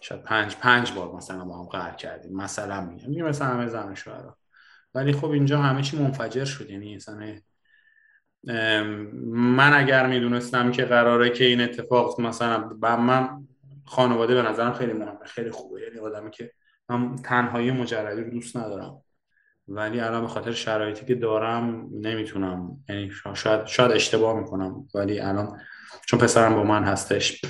[0.00, 2.36] شاید پنج پنج بار مثلا با هم قهر کردیم.
[2.36, 4.36] مثلا میگم مثلا همه زن شوهرها
[4.94, 6.70] ولی خب اینجا همه چی منفجر شد.
[6.70, 7.34] یعنی مثلا
[9.26, 13.28] من اگر می‌دونستم که قراره که این اتفاق مثلا من
[13.84, 15.80] خانواده به نظرم خیلی مهمه خیلی خوبه.
[15.82, 16.50] یعنی آدمی که
[16.88, 19.00] من تنهایی مجردی رو دوست ندارم.
[19.68, 22.76] ولی الان به خاطر شرایطی که دارم نمی‌تونم.
[22.88, 24.88] یعنی شاید شاید اشتباه می‌کنم.
[24.94, 25.60] ولی الان
[26.06, 27.42] چون پسرم با من هستش.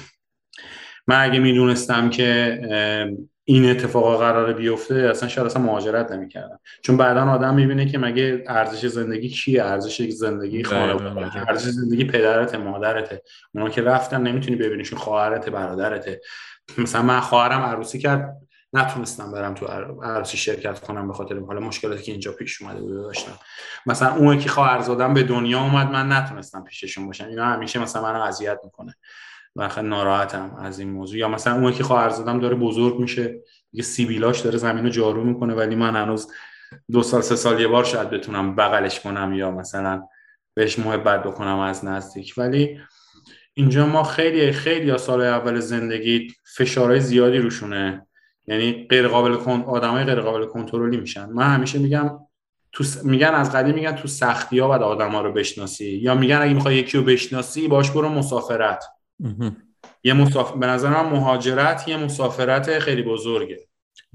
[1.07, 2.61] من اگه می‌دونستم که
[3.45, 6.61] این اتفاق قرار بیفته اصلا شاید اصلا مهاجرت نمی‌کردم.
[6.83, 12.55] چون بعدا آدم می‌بینه که مگه ارزش زندگی چیه؟ ارزش زندگی خانواده ارزش زندگی پدرت
[12.55, 13.23] مادرته.
[13.55, 16.21] اونا که رفتن نمی‌تونی ببینیشون خواهرت برادرته.
[16.79, 18.37] مثلا من خواهرم عروسی کرد
[18.73, 19.67] نتونستم برم تو
[20.03, 23.33] عروسی شرکت کنم به خاطر حالا مشکلاتی که اینجا پیش اومده بوده داشتم.
[23.87, 27.29] مثلا اون که خواهرزادم به دنیا اومد من نتونستم پیششون باشم.
[27.29, 28.95] اینا همیشه مثلا منو اذیت می‌کنه.
[29.57, 31.19] و ناراحتم از این موضوع.
[31.19, 33.41] یا مثلا اون که خواهر زدم داره بزرگ میشه
[33.73, 36.29] یه سیبیلاش داره زمین رو جارو می‌کنه ولی من هنوز
[36.91, 40.03] دو سال سه سال یه بار شاید بتونم بغلش کنم یا مثلا
[40.55, 42.35] بهش محبت بکنم از نزدیک.
[42.37, 42.81] ولی
[43.55, 48.07] اینجا ما خیلی خیلی یا سال اول زندگی فشارهای زیادی روشونه.
[48.47, 49.33] یعنی غیر قابل
[49.67, 51.31] آدمای غیر قابل کنترلی میشن.
[51.31, 52.19] من همیشه میگم
[52.73, 55.91] تو میگن از قدیم میگن تو سختی ها بعد آدما رو بشناسی.
[55.91, 58.85] یا میگن اگه می‌خوای یکی رو بشناسی باش برو مسافرت.
[60.05, 63.59] یه مسافر به نظر من مهاجرت یه مسافرت خیلی بزرگه.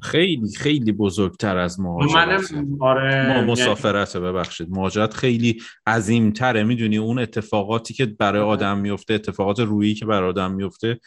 [0.02, 2.54] خیلی خیلی بزرگتر از مهاجرت.
[2.80, 4.68] آره ما یعنی مسافرت ببخشید.
[4.70, 8.50] مهاجرت خیلی عظیم تره می‌دونی اون اتفاقاتی که برای آره.
[8.50, 11.00] آدم میفته اتفاقات رویی که برای آدم میفته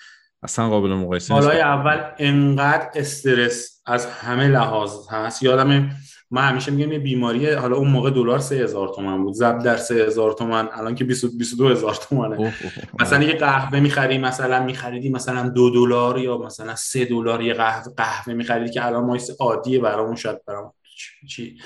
[0.43, 1.47] اصلا قابل مقایسه نیست.
[1.47, 5.43] اول انقدر استرس از همه لحاظ هست.
[5.43, 5.91] یادم
[6.33, 10.33] من همیشه میگم یه بیماری حالا اون موقع دلار 3000 تومان بود ضرب در 3000
[10.33, 12.55] تومان الان که 22000 تومانه
[13.01, 17.95] مثلا یه قهوه می‌خری مثلا میخریدی مثلا دو دلار یا مثلا سه دلار یه قهوه
[17.97, 20.73] قهوه میخریدی که الان ما عادیه برامون شاید برام
[21.29, 21.59] چی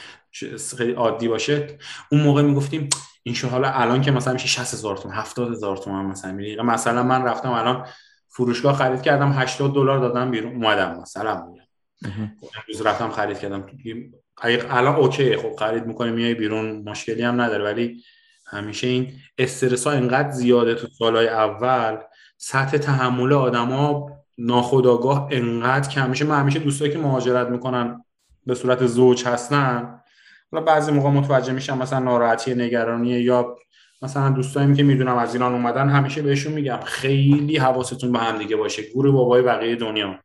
[0.78, 1.78] خیلی عادی باشه.
[2.12, 2.88] اون موقع می‌گفتیم
[3.22, 7.22] این شو حالا الان که مثلا میشه 60000 تومان 70000 تومان مثلا میگه مثلا من
[7.22, 7.86] رفتم الان
[8.28, 11.46] فروشگاه خرید کردم 80 دلار دادم بیرون اومدم مثلا.
[11.46, 11.62] میگم
[12.56, 13.66] امروز رفتم خرید کردم
[14.42, 17.64] الان اوکی خب خرید می‌کنی میای بیرون مشکلی هم نداره.
[17.64, 18.02] ولی
[18.46, 21.96] همیشه این استرس ها اینقدر زیاده تو سالهای اول
[22.36, 26.24] سطح تحمل آدما ناخداگاه انقدر کم میشه.
[26.24, 28.04] من همیشه دوستایی که مهاجرت می‌کنن
[28.46, 30.00] به صورت زوج هستن
[30.52, 33.56] حالا بعضی موقع متوجه میشم مثلا ناراحتی نگرانی یا
[34.02, 38.56] مثلا دوستایی که می‌دونم از ایران اومدن همیشه بهشون میگم خیلی حواستون به هم دیگه
[38.56, 38.82] باشه.
[38.94, 40.18] گور بابای بقیه دنیا.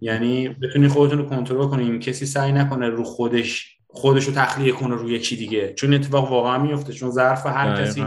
[0.00, 4.94] یعنی بتونی خودتون رو کنترل کنین کسی سعی نکنه رو خودش خودش رو تخلیه کنه
[4.94, 5.72] روی یکی دیگه.
[5.74, 8.06] چون اتفاق واقعا میفته چون ظرف هر کسی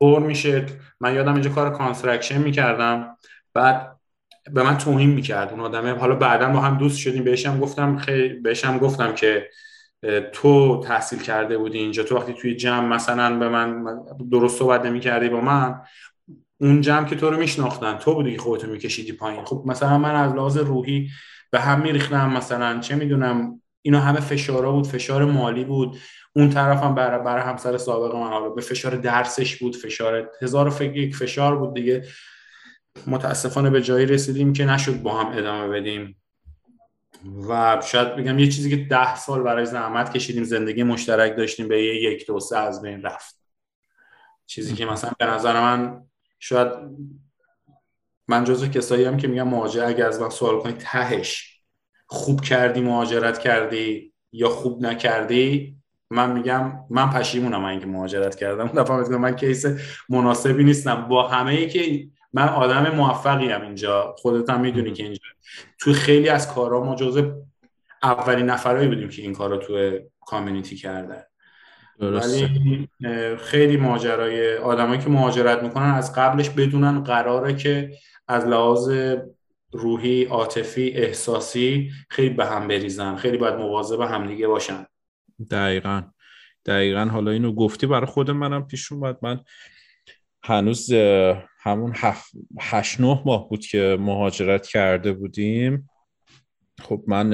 [0.00, 0.66] پر میشه.
[1.00, 3.16] من یادم اینجا کار construction می‌کردم.
[3.54, 3.96] بعد
[4.52, 5.94] به من توهین می‌کرد اون آدمه.
[5.94, 7.24] حالا بعدا با هم دوست شدیم.
[7.24, 9.48] بهشم گفتم خیلی بهشم گفتم که
[10.32, 12.02] تو تحصیل کرده بودی اینجا.
[12.02, 13.84] تو وقتی توی جمع مثلا به من
[14.30, 15.80] درست صحبت نمی کردی با من.
[16.60, 17.98] اون جمع که تو رو میشناختن.
[17.98, 19.44] تو بودی که خودتو میکشیدی پایین.
[19.44, 21.10] خب مثلا من از لحاظ روحی
[21.50, 22.30] به هم میریختم.
[22.30, 24.86] مثلا چه می‌دونم اینا همه فشارا بود.
[24.86, 25.96] فشار مالی بود.
[26.36, 29.76] اون طرف هم برای, برای همسر سابق من حالا به فشار درسش بود.
[29.76, 32.04] فشار هزار فکر یک فشار بود دیگه.
[33.06, 36.22] متاسفانه به جایی رسیدیم که نشد با هم ادامه بدیم.
[37.48, 40.44] و شاید بگم یه چیزی که ده سال برای زحمت کشیدیم.
[40.44, 41.68] زندگی مشترک داشتیم.
[41.68, 43.38] به یه یک دو سه از بین رفت.
[44.46, 46.07] چیزی که مثلا به نظر من
[46.38, 46.68] شاید
[48.28, 51.60] من جزو کسایی هم که میگم مهاجر اگه از من سوال کنی تهش
[52.06, 55.76] خوب کردی مهاجرت کردی یا خوب نکردی؟
[56.10, 58.66] من میگم من پشیمونم من اینکه مهاجرت کردم.
[58.66, 59.66] دفعه من کیس
[60.08, 61.08] مناسبی نیستم.
[61.08, 65.20] با همه ای که من آدم موفقی هم اینجا خودت هم می‌دونی که اینجا.
[65.78, 67.22] تو خیلی از کارها ما جزء
[68.02, 71.22] اولین نفرایی بودیم که این کار رو تو کامیونیتی کردن
[72.00, 72.88] ولی
[73.36, 77.90] خیلی ماجرای آدمایی که مهاجرت می‌کنن از قبلش بدونن قراره که
[78.28, 78.90] از لحاظ
[79.72, 83.16] روحی عاطفی احساسی خیلی به هم بریزن.
[83.16, 84.86] خیلی باید مواظب همدیگه باشن.
[85.50, 86.02] دقیقا.
[86.66, 87.04] دقیقا.
[87.04, 89.18] حالا اینو گفتی برای خود منم پیش اومد.
[89.22, 89.40] من
[90.42, 90.92] هنوز
[91.60, 91.94] همون
[92.60, 95.88] هشت نه ماه بود که مهاجرت کرده بودیم.
[96.82, 97.32] خب من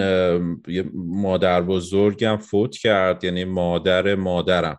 [0.68, 4.78] یه مادر بزرگم فوت کرد یعنی مادر مادرم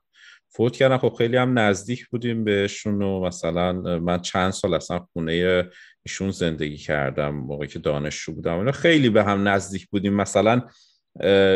[0.50, 0.98] فوت کردن.
[0.98, 5.64] خب خیلی هم نزدیک بودیم بهشون و مثلا من چند سال اصلا خونه
[6.06, 8.72] ایشون زندگی کردم موقعی که دانشجو بودم.
[8.72, 10.14] خیلی به هم نزدیک بودیم.
[10.14, 10.62] مثلا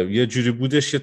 [0.10, 1.02] یه جوری بودش که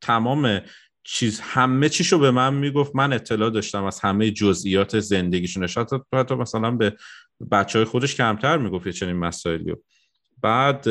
[0.00, 0.60] تمام
[1.04, 2.96] چیز همه چیشو به من می‌گفت.
[2.96, 5.64] من اطلاع داشتم از همه جزئیات زندگیشون.
[5.64, 6.96] حتی حتی مثلا به
[7.50, 9.74] بچه های خودش کمتر می‌گفت یه چنین مسائلی
[10.44, 10.82] بعد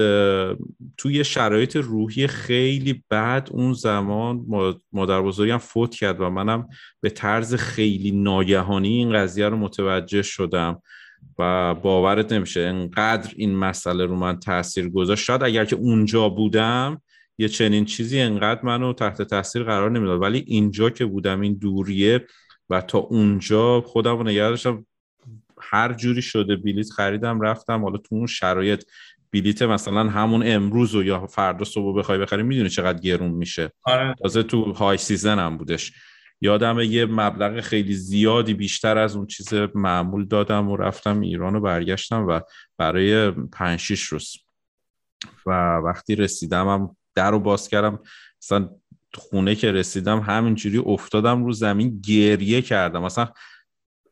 [0.97, 4.45] توی شرایط روحی خیلی بعد اون زمان
[4.91, 6.67] مادر فوت کرد و منم
[7.01, 10.81] به طرز خیلی ناگهانی این قضیه رو متوجه شدم
[11.39, 15.23] و باورت نمیشه انقدر این مسئله رو من تاثیر گذاشت.
[15.23, 17.01] شاید اگر که اونجا بودم
[17.37, 20.21] یه چنین چیزی انقدر منو تحت تاثیر قرار نمی‌داد.
[20.21, 22.25] ولی اینجا که بودم این دوریه
[22.69, 24.85] و تا اونجا خودم رو نگه داشتم.
[25.61, 27.83] هر جوری شده بلیت خریدم رفتم.
[27.83, 28.83] حالا تو اون شرایط
[29.33, 33.71] بلیت مثلا همون امروز و یا فردا صبح بخوای بخری می‌دونی چقدر گرون میشه.
[33.83, 34.15] آره.
[34.23, 35.91] تازه تو های سیزن هم بودش.
[36.41, 41.59] یادم یه مبلغ خیلی زیادی بیشتر از اون چیز معمول دادم و رفتم ایران و
[41.59, 42.39] برگشتم و
[42.77, 44.37] برای پنج شیش روز.
[45.45, 47.99] و وقتی رسیدم هم در رو باز کردم.
[48.41, 48.69] مثلا
[49.13, 53.03] خونه که رسیدم همینجوری افتادم رو زمین گریه کردم.
[53.03, 53.27] مثلا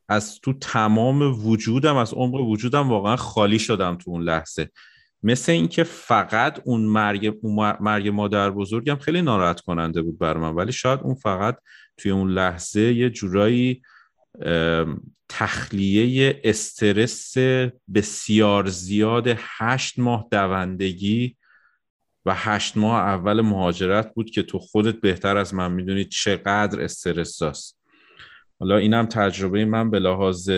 [0.09, 4.71] از تو تمام وجودم از عمق وجودم واقعا خالی شدم تو اون لحظه.
[5.23, 7.37] مثل اینکه فقط اون مرگ,
[7.79, 10.53] مرگ مادر بزرگم خیلی ناراحت کننده بود بر من.
[10.53, 11.57] ولی شاید اون فقط
[11.97, 13.81] توی اون لحظه یه جورایی
[15.29, 17.33] تخلیه استرس
[17.93, 21.37] بسیار زیاد هشت ماه دوندگی
[22.25, 27.39] و هشت ماه اول مهاجرت بود که تو خودت بهتر از من می‌دونی چقدر استرس
[27.39, 27.79] داست
[28.59, 30.49] حالا اینم تجربه من به لحاظ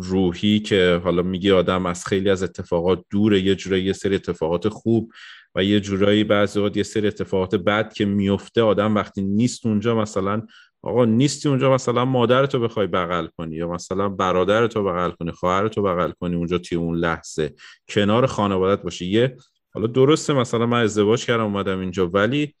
[0.00, 4.68] روحی که حالا میگی آدم از خیلی از اتفاقات دوره یه جورایی یه سری اتفاقات
[4.68, 5.12] خوب
[5.54, 9.94] و یه جورایی بعضی وقت یه سری اتفاقات بد که میفته آدم وقتی نیست اونجا
[9.94, 10.42] مثلا
[10.82, 16.10] آقا نیستی اونجا مثلا مادرتو بخوای بغل کنی یا مثلا برادرتو بغل کنی خواهرتو بغل
[16.10, 17.54] کنی اونجا توی اون لحظه.
[17.88, 19.36] کنار خانوادت باشه یه
[19.74, 22.54] حالا درسته مثلا من ازدواج کردم اومدم اینجا ولی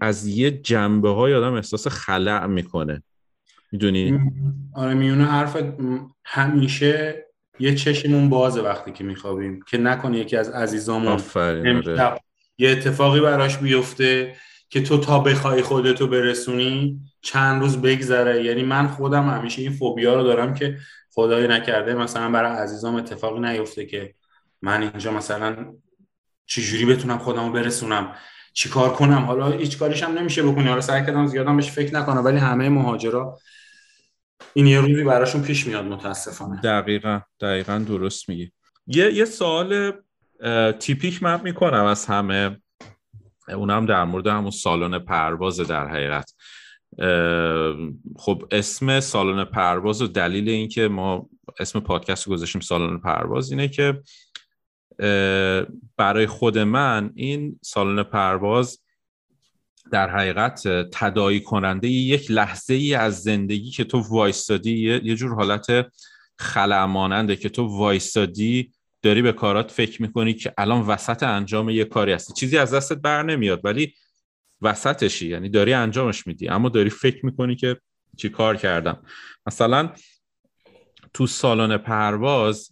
[0.00, 3.02] از یه جنبه های آدم احساس خلع می‌کنه.
[3.72, 4.20] می‌دونی؟
[4.74, 5.56] آره میونه حرف
[6.24, 7.26] همیشه
[7.58, 12.14] یه چشمون بازه وقتی که میخوابیم که نکنه یکی از عزیزامون آره.
[12.58, 14.34] یه اتفاقی براش بیفته
[14.68, 18.44] که تو تا بخوای خودتو برسونی چند روز بگذره.
[18.44, 20.78] یعنی من خودم همیشه این فوبیا رو دارم که
[21.10, 24.14] خدای نکرده مثلا برای عزیزام اتفاقی نیفته که
[24.62, 25.74] من اینجا مثلا
[26.46, 28.12] چجوری بتونم خودمو برسونم
[28.52, 30.68] چیکار کنم؟ حالا هیچ کاریش هم نمیشه بکنی.
[30.68, 33.38] حالا سعی کردم زیادم بهش فکر نکنم ولی همه مهاجرا
[34.54, 36.60] این یه روزی براشون پیش میاد متاسفانه.
[36.60, 38.52] دقیقا دقیقا درست میگی.
[38.86, 39.92] یه یه سوال
[40.78, 42.60] تیپیک من می‌کنم از همه.
[43.48, 46.34] اونم در مورد همون سالن پرواز در حقیقت.
[48.16, 51.28] خب اسم سالن پرواز و دلیل اینکه ما
[51.58, 54.02] اسم پادکست گذاشتیم سالن پرواز اینه که
[55.96, 58.81] برای خود من این سالن پرواز
[59.92, 65.86] در حقیقت تدایی کننده یک لحظه ای از زندگی که تو وایستادی یه جور حالت
[66.38, 68.72] خلع که تو وایستادی
[69.02, 72.32] داری به کارات فکر می‌کنی که الان وسط انجام یه کاری هستی.
[72.32, 73.94] چیزی از دستت بر نمیاد ولی
[74.62, 76.48] وسطشی یعنی داری انجامش میدی.
[76.48, 77.76] اما داری فکر می‌کنی که
[78.16, 79.02] چی کار کردم.
[79.46, 79.92] مثلا
[81.14, 82.70] تو سالن پرواز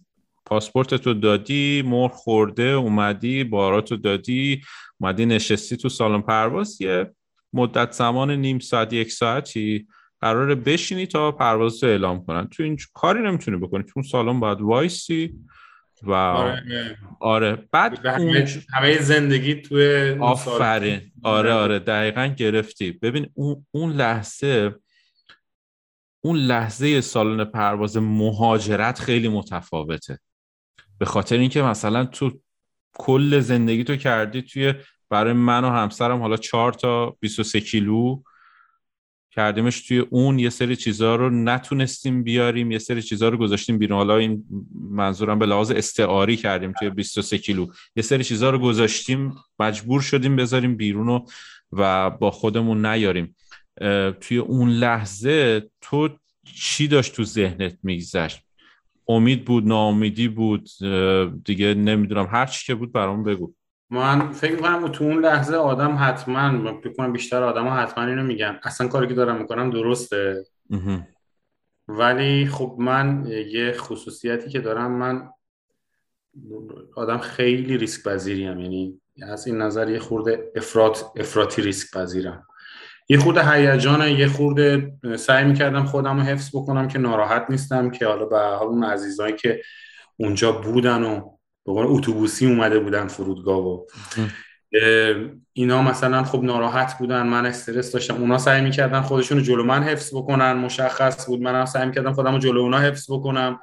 [0.51, 4.61] پاسپورت تو دادی مر خورده اومدی باراتو دادی
[4.99, 6.81] اومدی نشستی تو سالن پرواز.
[6.81, 7.11] یه
[7.53, 9.87] مدت زمان نیم ساعت یک ساعتی
[10.21, 12.47] قراره بشینی تا پرواز رو اعلام کنن.
[12.47, 13.83] تو این کاری نمی‌تونی بکنی.
[13.83, 15.35] تو اون سالن باید وایسی
[16.03, 17.67] و آره, آره.
[17.71, 18.05] بعد
[18.73, 19.75] همه زندگی تو
[20.23, 21.11] آفرین.
[21.23, 21.79] آره آره.
[21.79, 22.91] دقیقا گرفتی.
[22.91, 24.75] ببین اون, اون لحظه
[26.23, 30.19] اون لحظه سالن پرواز مهاجرت خیلی متفاوته.
[31.01, 32.39] به خاطر اینکه مثلا تو
[32.93, 34.73] کل زندگی تو کردی توی
[35.09, 38.21] برای من و همسرم حالا 4 تا 23 کیلو
[39.31, 43.97] کردیمش توی اون یه سری چیزها رو نتونستیم بیاریم یه سری چیزها رو گذاشتیم بیرون.
[43.97, 44.45] حالا این
[44.91, 47.67] منظورم به لحاظ استعاری کردیم توی 23 کیلو.
[47.95, 51.25] یه سری چیزها رو گذاشتیم مجبور شدیم بذاریم بیرون
[51.71, 53.35] و با خودمون نیاریم.
[54.21, 56.09] توی اون لحظه تو
[56.55, 58.39] چی داشت تو ذهنت میگذشت؟
[59.07, 60.69] امید بود ناامیدی بود
[61.45, 62.27] دیگه نمی‌دونم.
[62.31, 63.53] هر چی که بود برام بگو.
[63.89, 68.59] من فکر می‌کنم تو اون لحظه آدم حتما بکنم بیشتر آدم ها حتما اینو میگن.
[68.63, 70.45] اصلا کاری که دارم می‌کنم درسته.
[71.87, 75.29] ولی خب من یه خصوصیتی که دارم من
[76.95, 82.47] آدم خیلی ریسک پذیریم یعنی از این نظر یه خورده افراط افراطی ریسک پذیرم
[83.09, 88.07] یه خورده هیجانه یه خورده سعی می‌کردم خودم رو حفظ بکنم که ناراحت نیستم که
[88.07, 89.61] حالا به حال اون عزیزایی که
[90.17, 91.19] اونجا بودن و
[91.65, 93.85] به اتوبوسی اومده بودن فرودگاه و
[95.53, 99.83] اینا مثلا خب ناراحت بودن من استرس داشتم اونا سعی می‌کردن خودشون رو جلو من
[99.83, 103.59] حفظ بکنن مشخص بود منم سعی می‌کردم خودم رو جلو اونا حفظ بکنم.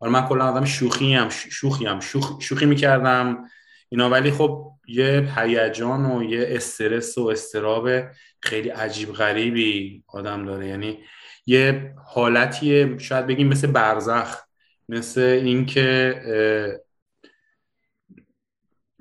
[0.00, 3.38] حالا من کلا آدم شوخی هم شوخی هم شوخ، شوخی می‌کردم.
[3.88, 7.88] اینا ولی خب یه هیجان و یه استرس و استراب
[8.40, 10.68] خیلی عجیب غریبی آدم داره.
[10.68, 10.98] یعنی
[11.46, 14.36] یه حالتیه شاید بگیم مثل برزخ
[14.88, 16.14] مثل اینکه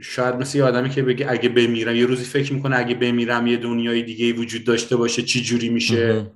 [0.01, 3.57] شاید مثل یه آدمی که بگه اگه بمیرم یه روزی فکر می‌کنه اگه بمیرم یه
[3.57, 6.31] دنیای دیگه وجود داشته باشه چی جوری میشه؟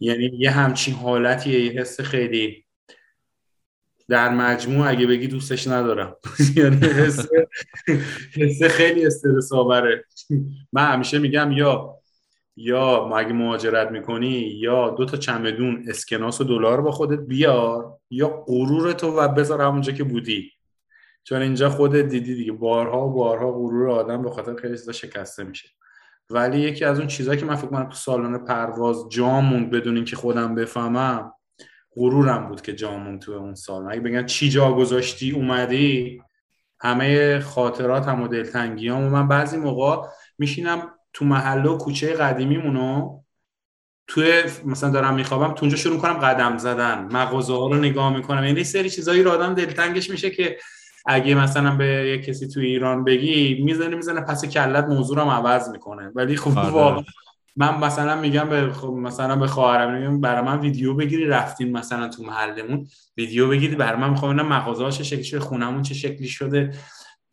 [0.00, 2.65] یعنی یه همچین حالتیه یه حس خیلی
[4.08, 6.16] در مجموع اگه بگی دوستش ندارم.
[6.56, 6.76] یعنی
[8.36, 10.04] حس, خیلی استرس آوره.
[10.72, 11.96] من همیشه میگم یا
[12.56, 18.28] یا اگه مهاجرت می‌کنی یا دو تا چمدون اسکناس و دلار با خودت بیار یا
[18.28, 20.52] غرور تو و بذار همونجا که بودی.
[21.24, 22.52] چون اینجا خودت دیدی دیگه.
[22.52, 25.68] بارها و بارها غرور آدم به خاطر خیلی چیزا شکسته میشه.
[26.30, 30.16] ولی یکی از اون چیزهایی که من فکر کنم تو سالن پرواز جامون بدون اینکه
[30.16, 31.32] خودم بفهمم
[31.96, 33.92] غرورم بود که جامون تو اون سال.
[33.92, 36.22] اگه بگن چی جا گذاشتی اومدی
[36.80, 43.20] همه خاطرات هم و دلتنگیام و من بعضی موقع میشینم تو محله و کوچه قدیمیمونو
[44.08, 48.44] توی مثلا دارم میخوابم تو اونجا شروع کنم قدم زدن مغازه ها رو نگاه می‌کنم.
[48.44, 50.58] یعنی سری چیزایی رو آدم دلتنگش میشه که
[51.06, 55.68] اگه مثلا به یه کسی تو ایران بگی می‌زنه می‌زنه پس کلت موضوع رو عوض
[55.68, 56.12] می‌کنه.
[56.14, 56.70] ولی خب آره.
[56.70, 57.04] واقعا
[57.56, 62.08] من مثلا میگم به خب مثلا به خواهرم میگم برای من ویدیو بگیری رفتین مثلا
[62.08, 62.86] تو محلمون.
[63.16, 66.74] ویدیو بگیری برای من می‌خوام مغازه چه شکلی شده خونمون چه شکلی شده.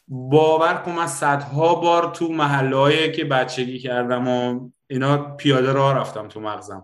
[0.08, 6.28] باور کن من صدها بار تو محله که بچگی کردم و اینا پیاده راه رفتم
[6.28, 6.84] تو مغزم.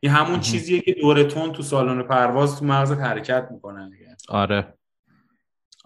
[0.00, 3.90] این همون چیزیه که دورتون تو سالن پرواز تو مغزت حرکت می‌کنه
[4.28, 4.74] آره.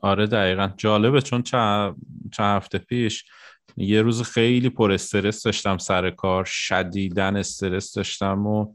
[0.02, 0.70] آره دقیقا.
[0.76, 1.96] جالبه چون چند,
[2.38, 3.24] هفته پیش
[3.76, 8.74] یه روز خیلی پر استرس داشتم سر کار شدیدن استرس داشتم و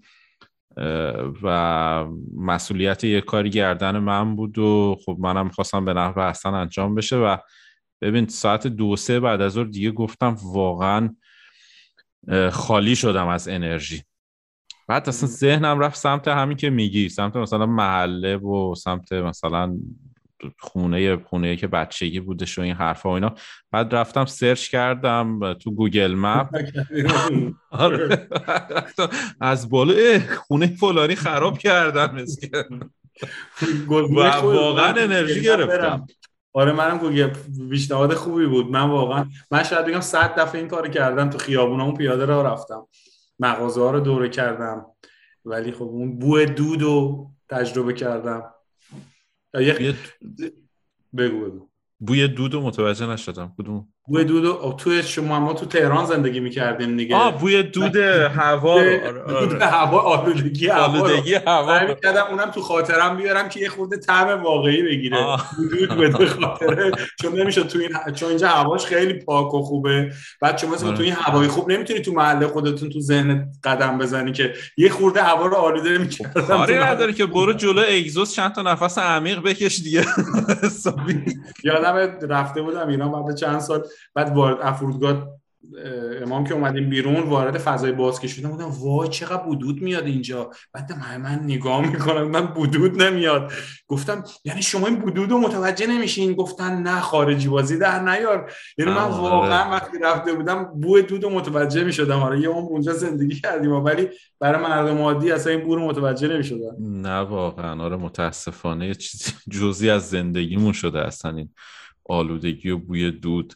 [1.43, 6.95] و مسئولیت یه کاری گردن من بود و خب منم می‌خواستم به نحو احسن انجام
[6.95, 7.37] بشه و
[8.01, 11.15] ببین ساعت دو سه بعد از دیگه گفتم واقعا
[12.51, 14.03] خالی شدم از انرژی.
[14.87, 19.77] بعد اصلا ذهنم رفت سمت همین که میگی سمت مثلا محله و سمت مثلا
[20.59, 23.35] خونه خونه که بچگی بودش و این حرفا و اینا.
[23.71, 26.47] بعد رفتم search کردم تو Google Map.
[27.71, 28.27] آره.
[29.41, 32.17] از بالا خونه فلانی خراب کردم.
[34.43, 36.07] واقعا انرژی گرفتم.
[36.53, 37.29] آره منم گوگل
[37.69, 38.71] پیشنهاد خوبی بود.
[38.71, 42.87] من واقعا من شاید بگم صد دفعه این کارو کردم تو خیابونامون پیاده راه رفتم.
[43.39, 44.85] مغازه ها رو دوره کردم.
[45.45, 48.43] ولی خب اون بو و دود رو تجربه کردم.
[51.18, 51.70] بگو بگو.
[51.99, 53.56] بوی دود رو متوجه نشدم.
[53.58, 57.16] کدوم؟ بوی دود تو شما ما تو تهران زندگی می‌کردیم دیگه.
[57.16, 61.80] آه بوی دود هوا آره، دود هوا آلودگی هوا آلودگی هوا
[62.30, 65.38] اونم تو خاطرم بیارم که یه خورده طعم واقعی بگیره.
[65.72, 66.91] دود بده خاطره.
[67.22, 70.12] چون نمیشه تو این چون اینجا هواش خیلی پاک و خوبه.
[70.41, 74.32] بعد شما مثلا تو این هوای خوب نمی‌تونی تو محله خودتون تو ذهن قدم بزنی
[74.32, 78.62] که یه خورده هوا رو آلوده می‌کردم کاری نداره که برو جلو اگزوز چند تا
[78.62, 80.06] نفس عمیق بکش دیگه.
[81.64, 81.95] یادم
[82.30, 83.84] رفته بودم ایران بعد چند سال
[84.15, 85.41] بعد وارد افرودگاه
[86.21, 90.49] امام که اومدیم بیرون وارد فضای باز شدم بودم وای چقدر بودود میاد اینجا.
[90.73, 92.23] بعد من, من نگاه می‌کنم.
[92.23, 93.51] من بودود نمیاد.
[93.87, 98.51] گفتم یعنی شما این بودود رو متوجه نمیشین؟ گفتن نه خارجی بازی در نیار.
[98.77, 99.15] یعنی من آره.
[99.15, 102.19] واقعا وقتی رفته بودم بو دود متوجه می‌شدم.
[102.19, 106.27] آره یه اون اونجا زندگی کردیم ولی برای مردم عادی اصلا این بو رو متوجه
[106.27, 106.75] نمی‌شدم.
[106.79, 107.83] نه واقعا.
[107.83, 111.49] آره متاسفانه یه چیزی جزی از زندگیمون شده اصلا این
[112.05, 113.53] آلودگی و بوی دود.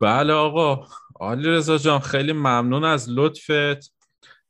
[0.00, 0.86] بله آقا.
[1.20, 3.94] عالی رضا جان خیلی ممنون از لطفت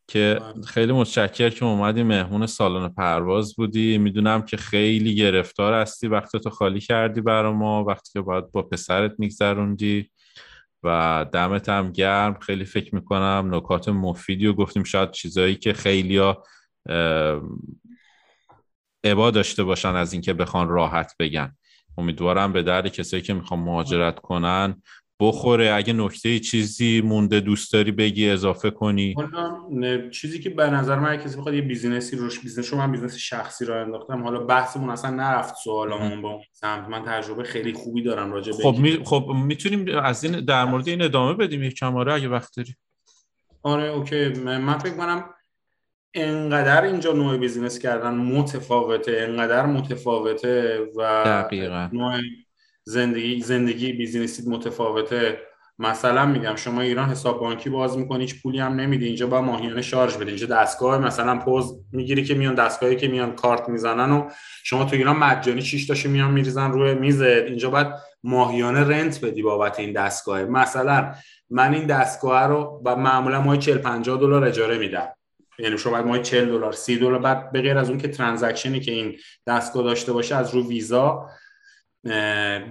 [0.08, 3.98] که خیلی متشکر که اومدی مهمون سالن پرواز بودی.
[3.98, 6.08] می‌دونم که خیلی گرفتار هستی.
[6.08, 7.84] وقتی تو خالی کردی برا ما.
[7.84, 10.10] وقتی که باید با پسرت میگذروندی.
[10.82, 12.38] و دمت هم گرم.
[12.38, 14.84] خیلی فکر می‌کنم نکات مفیدی و گفتیم.
[14.84, 16.42] شاید چیزایی که خیلی ها
[19.04, 21.56] ابا داشته باشن از اینکه بخوان راحت بگن.
[21.98, 24.82] امیدوارم به درد کسایی که می‌خوان مهاجرت کنن
[25.20, 29.14] بخوره اگه نکته چیزی مونده دوست داری بگی اضافه کنی؟
[30.10, 33.64] چیزی که به نظر من کسی بخواد یه business ی روش business من business شخصی
[33.64, 34.22] را انداختم.
[34.22, 36.88] حالا بحثمون اصلا نرفت سوالمون با سمت.
[36.88, 38.98] من تجربه خیلی خوبی دارم راجع خب می...
[39.04, 42.74] خب می‌تونیم از این در مورد این ادامه بدیم یه کم آره اگه وقت داری.
[43.62, 44.28] آره okay.
[44.44, 45.24] من فکر کنم
[46.14, 51.88] انقدر اینجا نوع business کردن متفاوته انقدر متفاوته و دقیقا.
[51.92, 52.20] نوع
[52.88, 55.38] زندگی زندگی business ی متفاوته.
[55.78, 59.06] مثلا میگم شما ایران حساب بانکی باز می‌کنی هیچ پولی هم نمیدی.
[59.06, 63.32] اینجا با ماهیانه charge بده اینجا دستگاه مثلا پوز می‌گیری که میان دستگاهی که میان
[63.32, 64.28] کارت می‌زنن و
[64.64, 67.22] شما تو ایران مجانی 6 تاشو میان میریزن روی میز.
[67.22, 67.86] اینجا باید
[68.22, 70.44] ماهیانه رنت بدی بابت این دستگاه.
[70.44, 71.12] مثلا
[71.50, 75.08] من این دستگاه رو با معمولا ماه 40 50 دلار اجاره میدم.
[75.58, 77.18] یعنی شما باید ماه 40 دلار 30 دلار.
[77.18, 79.16] بعد به غیر از اون که ترانزکشنی که این
[79.46, 81.26] دستگاه داشته باشه از رو ویزا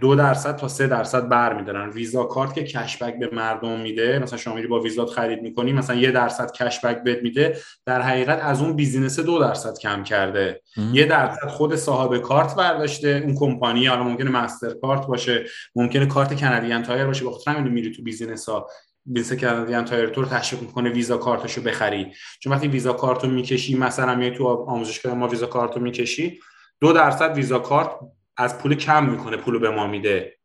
[0.01, 4.55] دو درصد تا سه درصد برمیدارن ویزا کارت که کشبک به مردم میده مثلا شما
[4.55, 7.57] میری با ویزات خرید می‌کنی مثلا یه درصد کشبک بهت میده.
[7.85, 10.61] در حقیقت از اون business دو درصد کم کرده.
[10.93, 16.83] یه درصد خود صاحب کارت برداشته اون کمپانی حالا ممکنه MasterCard باشه ممکنه کارت Canadian
[16.83, 18.67] Tire باشه بخاطر همین میری تو business ها
[19.05, 22.13] business Canadian Tire تو رو تشویق می‌کنه Visa Card شو بخری.
[22.39, 26.39] چون وقتی Visa Card و می‌کشی مثلا میای تو آموزشگاه ما Visa Card و می‌کشی
[26.81, 27.89] دو درصد Visa Card
[28.37, 30.37] از پول کم می‌کنه پول به ما میده.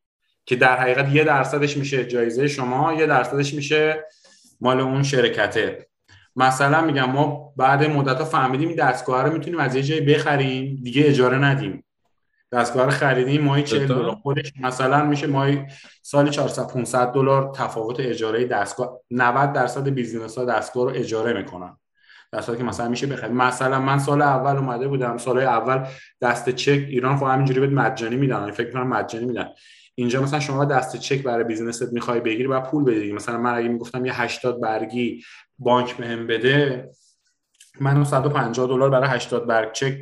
[0.46, 4.04] که در حقیقت یه درصدش میشه جایزه شما یه درصدش میشه
[4.60, 5.86] مال اون شرکته.
[6.36, 10.80] مثلا میگم ما بعد مدت ها فهمیدیم این دستگاه رو می‌تونیم از یه جایی بخریم
[10.82, 11.84] دیگه اجاره ندیم.
[12.52, 14.14] دستگاه رو خریدیم ماهی 40 دلار.
[14.14, 15.66] خودش مثلا میشه ماهی
[16.02, 21.76] سالی 400 500 دلار تفاوت اجاره دستگاه 90 درصد بیزینس ها دستگاه رو اجاره می‌کنن.
[22.32, 25.86] در که مثلا میشه بخرید مثلا من سال اول اومده بودم سال اول
[26.20, 29.48] دست چک ایران خب همینجوری بهت مجانی میدن فکر کنم مجانی میدن.
[29.94, 33.12] اینجا مثلا شما دست چک برای business ت می‌خوای بگیری و پول بدی.
[33.12, 35.24] مثلا من اگه می‌گفتم یه 80 برگی
[35.58, 36.90] بانک بهم بده
[37.80, 39.98] من 150 دلار برای 80 برگ چک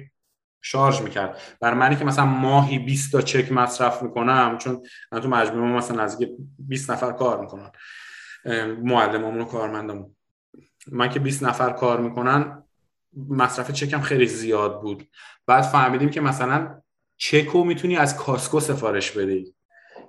[0.62, 1.38] charge می‌کرد.
[1.60, 6.02] برای منی که مثلا ماهی 20 تا چک مصرف می‌کنم چون من تو مجموعه مثلا
[6.02, 6.18] از
[6.58, 7.70] 20 نفر کار می‌کنن.
[8.82, 10.16] معلمامون و کارمندمون
[10.90, 12.62] من که 20 نفر کار می‌کنن
[13.28, 15.08] مصرف چکم خیلی زیاد بود.
[15.46, 16.80] بعد فهمیدیم که مثلا
[17.16, 19.54] چکو می‌تونی از Costco سفارش بدی.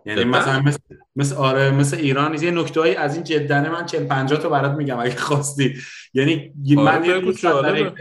[0.06, 0.80] یعنی مثلا مثل,
[1.16, 2.44] مثل آره مثل ایران.
[2.44, 5.76] یه نکته از این جدا نه من 40 50 تا برات میگم اگه خواستی.
[6.14, 7.94] یعنی آره من یه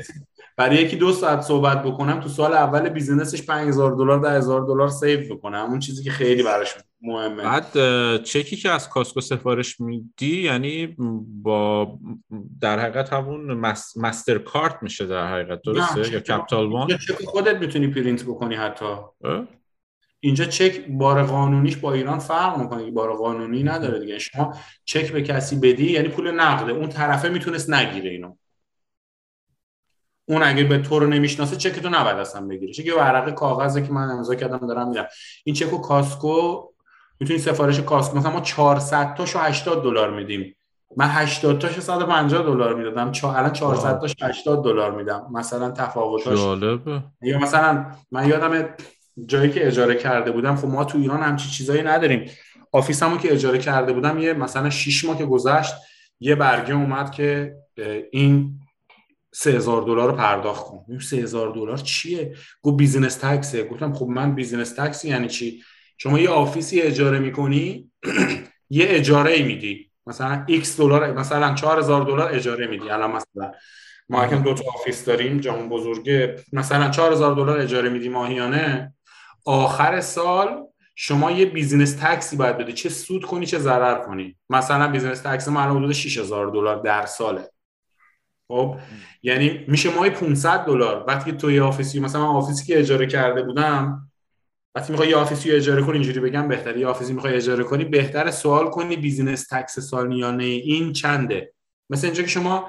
[0.60, 4.88] برای یکی دو ساعت صحبت بکنم تو سال اول business ش 5000 دلار 10000 دلار
[4.88, 5.66] save بکنم.
[5.70, 7.42] اون چیزی که خیلی براش مهمه.
[7.42, 7.72] بعد
[8.22, 10.96] چکی که از Costco سفارش میدی یعنی
[11.42, 11.88] با
[12.60, 13.52] در حقیقت همون
[13.96, 18.84] مستر کارت میشه در حقیقت درسته؟ یا Capital One؟ چک خودت می‌تونی پرینت بکنی حتی.
[20.20, 24.18] اینجا چک بار قانونیش با ایران فرق می‌کنه بار قانونی نداره دیگه.
[24.18, 24.54] شما
[24.84, 26.72] چک به کسی بدی یعنی پول نقده.
[26.72, 28.34] اون طرفه می‌تونست نگیره اینو.
[30.30, 32.72] اون اگه به تو رو نمی‌شناسه چک تو نباید اصلا بگیره.
[32.72, 35.06] چک یه ورقه کاغذه که من امضا کردم دارم میدم
[35.44, 36.62] این چک و Costco
[37.20, 40.56] می‌تونی سفارش Costco مثلا ما 400 تاشو 80 دلار میدیم.
[40.96, 43.12] من 80 تاشو 150 دلار می‌دادم.
[43.12, 43.32] چا...
[43.32, 45.26] الان 400 تاش 80 دلار میدم.
[45.32, 47.02] مثلا تفاوتاش جالبه.
[47.22, 48.68] یا مثلا من یادم
[49.26, 52.30] جایی که اجاره کرده بودم خب ما تو ایران همچی چیزایی نداریم.
[52.72, 55.74] office مو که اجاره کرده بودم یه مثلا 6 ماه که گذشت
[56.20, 57.56] یه برگه اومد که
[58.12, 58.59] این
[59.32, 60.84] 3000 دلار رو پرداخت کن.
[60.88, 63.64] این 3000 دلار چیه؟ گفت business tax ه.
[63.64, 65.62] گفتم خب من business tax یعنی چی؟
[65.98, 67.90] شما یه office ی اجاره می‌کنی
[68.70, 69.90] یه اجاره میدی.
[70.06, 72.90] مثلا x دلار مثلا 4000 دلار اجاره میدی.
[72.90, 73.52] الان مثلا
[74.08, 78.94] ما اگه دو تا office داریم جامون بزرگه مثلا 4000 دلار اجاره میدی ماهیانه.
[79.44, 82.72] آخر سال شما یه business tax ی باید بدی.
[82.72, 84.36] چه سود کنی چه ضرر کنی.
[84.50, 87.50] مثلا business tax ما الان حدود 6000 دلار در ساله.
[88.50, 88.76] خب
[89.22, 91.04] یعنی میشه ماهی 500 دلار.
[91.08, 94.10] وقتی تو یه office ی مثلا من office ی که اجاره کرده بودم
[94.74, 96.80] وقتی می‌خوای یه office ی اجاره کنی اینجوری بگم بهتره.
[96.80, 101.52] یه office ی می‌خوای اجاره کنی بهتر سوال کنی business tax سالیانه این چنده.
[101.90, 102.68] مثل اینجا که شما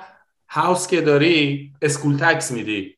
[0.50, 2.98] house که داری school tax میدی.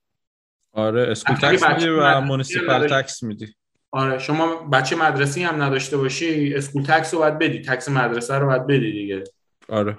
[0.73, 3.55] آره school tax میدی و municipal tax میدی.
[3.91, 7.61] آره شما بچه مدرسی هم نداشته باشی school tax رو باید بدی.
[7.61, 9.23] tax مدرسه رو باید بدی دیگه.
[9.69, 9.97] آره.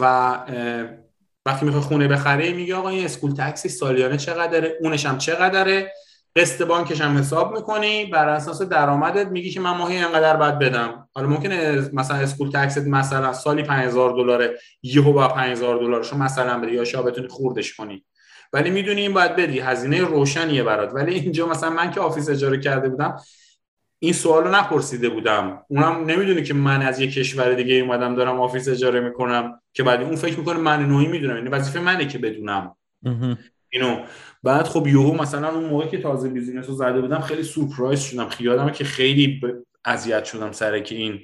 [0.00, 0.34] و
[1.46, 5.92] وقتی می‌خوای خونه بخری میگه آقا این school tax ی سالیانه چقدره؟ اونش هم چقدره؟
[6.36, 11.08] قسط بانکش هم حساب می‌کنی؟ بر اساس درآمدت میگی که من ماهی اینقدر باید بدم.
[11.14, 16.60] حالا ممکنه مثلا school tax ت مثلا سالی 5000 دلاره یهو با 5000 دلارشو مثلا
[16.60, 18.04] بدی یا شا بتونی خوردش کنی.
[18.52, 19.60] ولی می‌دونی این باید بدی.
[19.60, 20.94] هزینه روشنیه برات.
[20.94, 23.20] ولی اینجا مثلا من که office اجاره کرده بودم
[24.02, 25.62] این سوال رو نپرسیده بودم.
[25.68, 30.02] اونم نمی‌دونه که من از یه کشور دیگه اومدم دارم office اجاره می‌کنم که بعد
[30.02, 31.36] اون فکر می‌کنه من نوعی می‌دونم.
[31.36, 32.76] یعنی وظیفه منه که بدونم.
[33.68, 34.04] اینو.
[34.42, 38.28] بعد خب یهو مثلا اون موقع که تازه business رو زده بودم خیلی surprise شدم.
[38.28, 39.40] خیالم که خیلی
[39.84, 41.20] اذیت شدم سر که این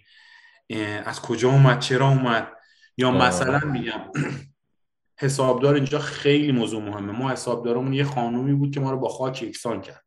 [1.05, 2.49] از کجا اومد چرا اومد؟
[2.97, 4.01] یا مثلا میگم
[5.20, 7.12] حسابدار اینجا خیلی موضوع مهمه.
[7.12, 10.05] ما حسابدارمون یه خانومی بود که ما رو با خاک یکسان کرد.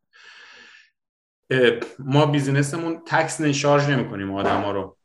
[2.00, 4.98] ما business مون tax شارژ نمی کنیم آدم ها رو.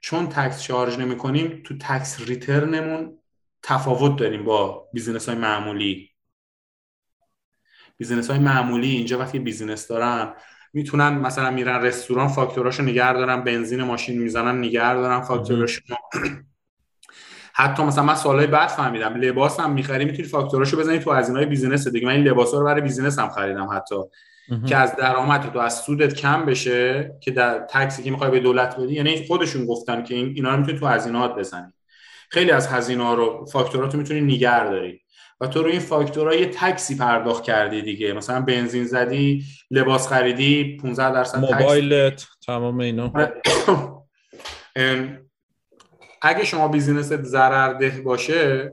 [0.00, 3.18] چون tax شارژ نمی کنیم تو tax return مون
[3.62, 6.10] تفاوت داریم با business های معمولی.
[7.96, 10.34] business های معمولی اینجا وقتی business دارن
[10.72, 15.80] می‌تونن مثلا میرن رستوران فاکتوراشو نگه دارن بنزین ماشین می‌زنن نگه دارن فاکتوراشو.
[17.54, 21.88] حتی مثلا من سالهای بعد فهمیدم لباس هم می‌خری می‌تونی فاکتوراشو بزنی تو هزینه‌های business
[21.88, 22.06] دیگه.
[22.06, 23.96] من این لباسا رو برای business م خریدم حتی.
[24.66, 28.40] که از درآمد تو از سودت کم بشه که در tax ی که می‌خوای به
[28.40, 31.72] دولت بدی یعنی خودشون گفتن که این اینا رو می‌تونی تو هزینه‌هات بزنی.
[32.30, 35.00] خیلی از هزینه ها رو فاکتوراتو می‌تونی نگه داری.
[35.40, 38.12] و تو رو این فاکتورا یه تکسی پرداخت کردی دیگه.
[38.12, 43.12] مثلا بنزین زدی لباس خریدی 15 درصد موبایلت تمام اینا.
[46.22, 48.72] اگه شما بیزینست ضررده باشه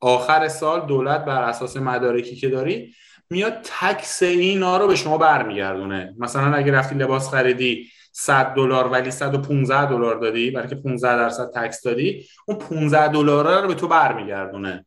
[0.00, 2.94] آخر سال دولت بر اساس مدارکی که داری
[3.30, 6.14] میاد تکس اینا رو به شما برمیگردونه.
[6.18, 11.50] مثلا اگه رفتی لباس خریدی 100 دلار ولی 115 دلار دادی برای که 15 درصد
[11.54, 14.86] تکس دادی اون 15 دلار رو به تو برمیگردونه.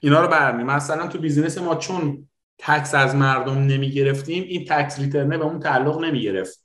[0.00, 0.64] اینا رو برمی.
[0.64, 5.44] مثلا تو business ما چون tax از مردم نمی گرفتیم این tax return ه به
[5.44, 6.60] اون تعلق نمی گرفت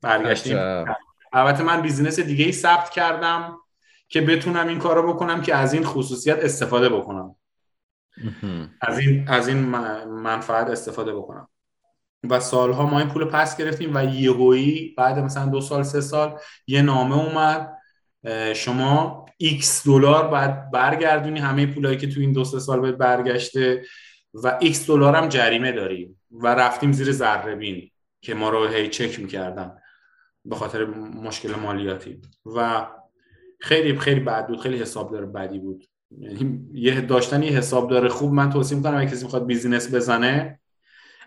[0.00, 0.56] برگشتیم
[1.32, 3.58] البته من business دیگه ای ثبت کردم
[4.08, 7.36] که بتونم این کارو بکنم که از این خصوصیت استفاده بکنم.
[8.80, 9.58] از این از این
[10.06, 11.48] منفعت استفاده بکنم.
[12.30, 16.38] و سالها ما این پول پس گرفتیم و یهویی بعد مثلا دو سال سه سال
[16.66, 17.78] یه نامه اومد
[18.54, 23.84] شما x دلار باید برگردونی همه پولایی که تو این دو سه سال بهت برگشته
[24.34, 28.88] و x دلار هم جریمه داریم و رفتیم زیر ذره بین که ما رو هی
[28.88, 29.78] چک می‌کردن
[30.44, 30.84] به خاطر
[31.24, 32.20] مشکل مالیاتی.
[32.56, 32.86] و
[33.60, 35.84] خیلی خیلی بد بود خیلی حسابدار بدی بود.
[36.18, 40.60] یعنی یه داشتن یه حسابدار خوب من توصیه می‌کنم اگه کسی می‌خواد business بزنه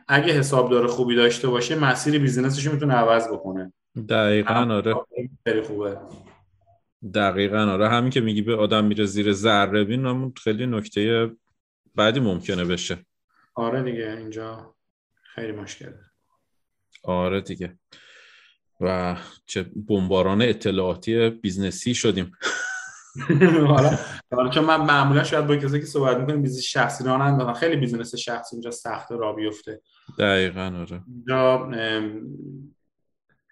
[0.07, 3.73] اگه حسابدار خوبی داشته باشه مسیر business ش می‌تونه عوض بکنه.
[4.09, 4.95] دقیقا آره.
[5.43, 5.97] خیلی خوبه.
[7.13, 7.89] دقیقا آره.
[7.89, 11.31] همین که میگی به آدم میره زیر ذره بین خیلی نکته
[11.95, 12.97] بعدی ممکنه بشه.
[13.55, 14.75] آره دیگه اینجا
[15.35, 15.99] خیلی مشکله
[17.03, 17.77] آره دیگه.
[18.81, 22.31] و چه بمباران اطلاعاتی business ی شدیم.
[23.67, 23.97] حالا
[24.31, 28.15] حالا چون من معمولا شاید با کسی که صحبت می‌کنیم business شخصی اندازم خیلی business
[28.15, 29.81] شخصی اینجا سخت را بیفته.
[30.19, 31.01] دقیقا آره.
[31.07, 31.69] اینجا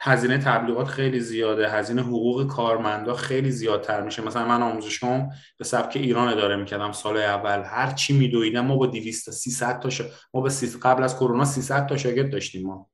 [0.05, 1.69] هزینه تبلیغات خیلی زیاده.
[1.69, 4.21] هزینه حقوق کارمندا خیلی زیادتر میشه.
[4.21, 7.63] مثلا من آموزشگاهم به سبک ایران اداره می‌کردم سال اول.
[7.65, 10.03] هر چی میدویدم ما با 200 تا 300 تا شا...
[10.33, 10.49] ما با
[10.81, 12.89] قبل از کرونا 300 تا شاگرد داشتیم ما.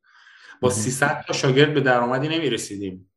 [0.61, 3.08] با 300 تا شاگرد به درآمدی نمی‌رسیدیم.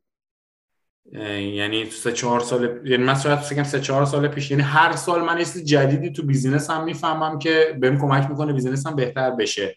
[1.13, 5.23] یعنی سه چهار سال یعنی من شاید فکر سه چهار سال پیش یعنی هر سال
[5.25, 9.77] من یه جدیدی تو business م می‌فهمم که بهم کمک می‌کنه business م بهتر بشه.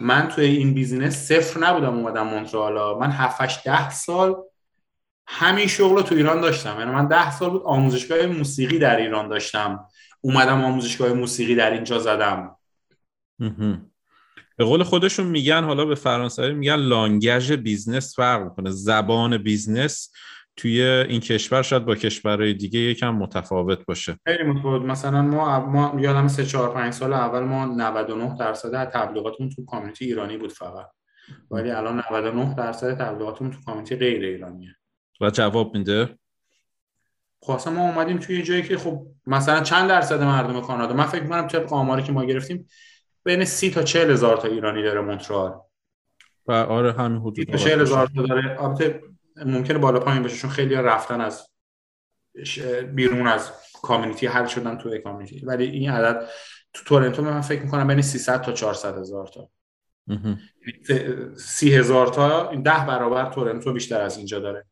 [0.00, 2.98] من توی این business صفر نبودم اومدم مونترال.
[2.98, 4.36] من 7 ده سال
[5.26, 6.76] همین شغل رو تو ایران داشتم.
[6.78, 9.86] یعنی من ده سال بود آموزشگاه موسیقی در ایران داشتم.
[10.20, 12.56] اومدم آموزشگاه موسیقی در اینجا زدم.
[14.60, 18.70] به قول خودشون میگن حالا به فرانسوی میگن langage business فرق می‌کنه.
[18.70, 20.12] زبان business
[20.56, 24.16] توی این کشور شاید با کشورهای دیگه یکم متفاوت باشه.
[24.26, 24.82] خیلی متفاوت.
[24.82, 29.64] مثلا ما ما یادم 3 4 5 سال اول ما 99 درصد از تبلیغاتمون تو
[29.64, 30.86] community ایرانی بود فقط.
[31.50, 34.76] ولی الان 99 درصد تبلیغاتمون تو کامیونیتی غیر ایرانیه.
[35.20, 36.18] و جواب میده؟
[37.42, 40.94] خب ما اومدیم توی یه جایی که خب مثلا چند درصد مردم کانادا.
[40.94, 42.68] من فکر می‌کنم طبق آماری که ما گرفتیم
[43.24, 45.60] بین 30 تا 40 هزار تا ایرانی داره مونترال.
[46.46, 48.64] و آره همین حدود 40 هزار تا داره.
[48.64, 49.00] البته
[49.46, 51.48] ممکنه بالا پایین باشه چون خیلی رفتن از
[52.94, 53.52] بیرون از
[53.82, 55.46] کامیونیتی حل شدن تو کامیونیتی.
[55.46, 56.28] ولی این عدد
[56.72, 59.48] تو تورنتو من فکر می‌کنم بین 300 تا 400 هزار تا.
[61.36, 64.66] سی هزار تا ده برابر تورنتو بیشتر از اینجا داره.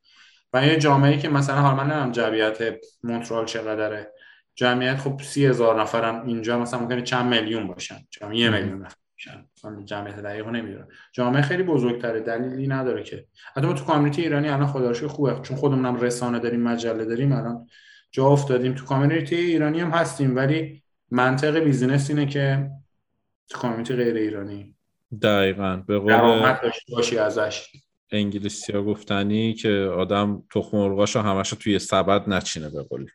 [0.53, 4.13] و این جامعه که مثلا حالا من نمی‌دونم جمعیت مونترال چقدره.
[4.59, 7.97] جمعیت خب سی هزار نفرم اینجا مثلا ممکنه چند میلیون باشن.
[8.11, 10.89] جمعیت یه میلیون نفر باشن جمعیت دقیق نمی‌دونم.
[11.13, 13.27] جامعه خیلی بزرگتره دلیلی نداره که.
[13.57, 15.41] حتی ما تو کامیونیتی ایرانی الان خدا خوبه.
[15.43, 17.67] چون خودمونم رسانه داریم مجله داریم الان
[18.11, 18.75] جا افتادیم.
[18.75, 22.71] تو community ایرانی هم هستیم ولی منطق business اینه که
[23.49, 24.75] تو community غیر ایرانی.
[25.23, 25.77] دقیقا.
[25.87, 26.55] به قول
[26.93, 27.73] باشی ازش.
[28.13, 33.07] انگلیسی ها گفتنی که آدم تخم مرغاشو همشو توی سبد نچینه به قول.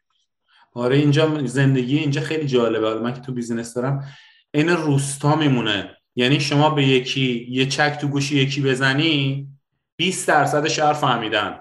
[0.73, 2.99] آره اینجا زندگی اینجا خیلی جالبه.
[2.99, 4.07] من که تو business دارم
[4.51, 5.97] این روستا میمونه.
[6.15, 9.47] یعنی شما به یکی یه چک تو گوشی یکی بزنی
[9.95, 11.59] 20 درصد شهر فهمیدن.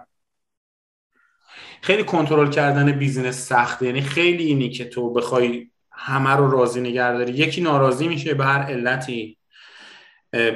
[1.82, 7.30] خیلی کنترل کردن business سخته یعنی خیلی اینی که تو بخوای همه رو راضی نگه
[7.30, 9.38] یکی ناراضی میشه به هر علتی.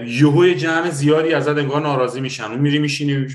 [0.06, 2.44] یهوی جمع زیادی ازت انگار ناراضی میشن.
[2.44, 3.26] اون میری میشینی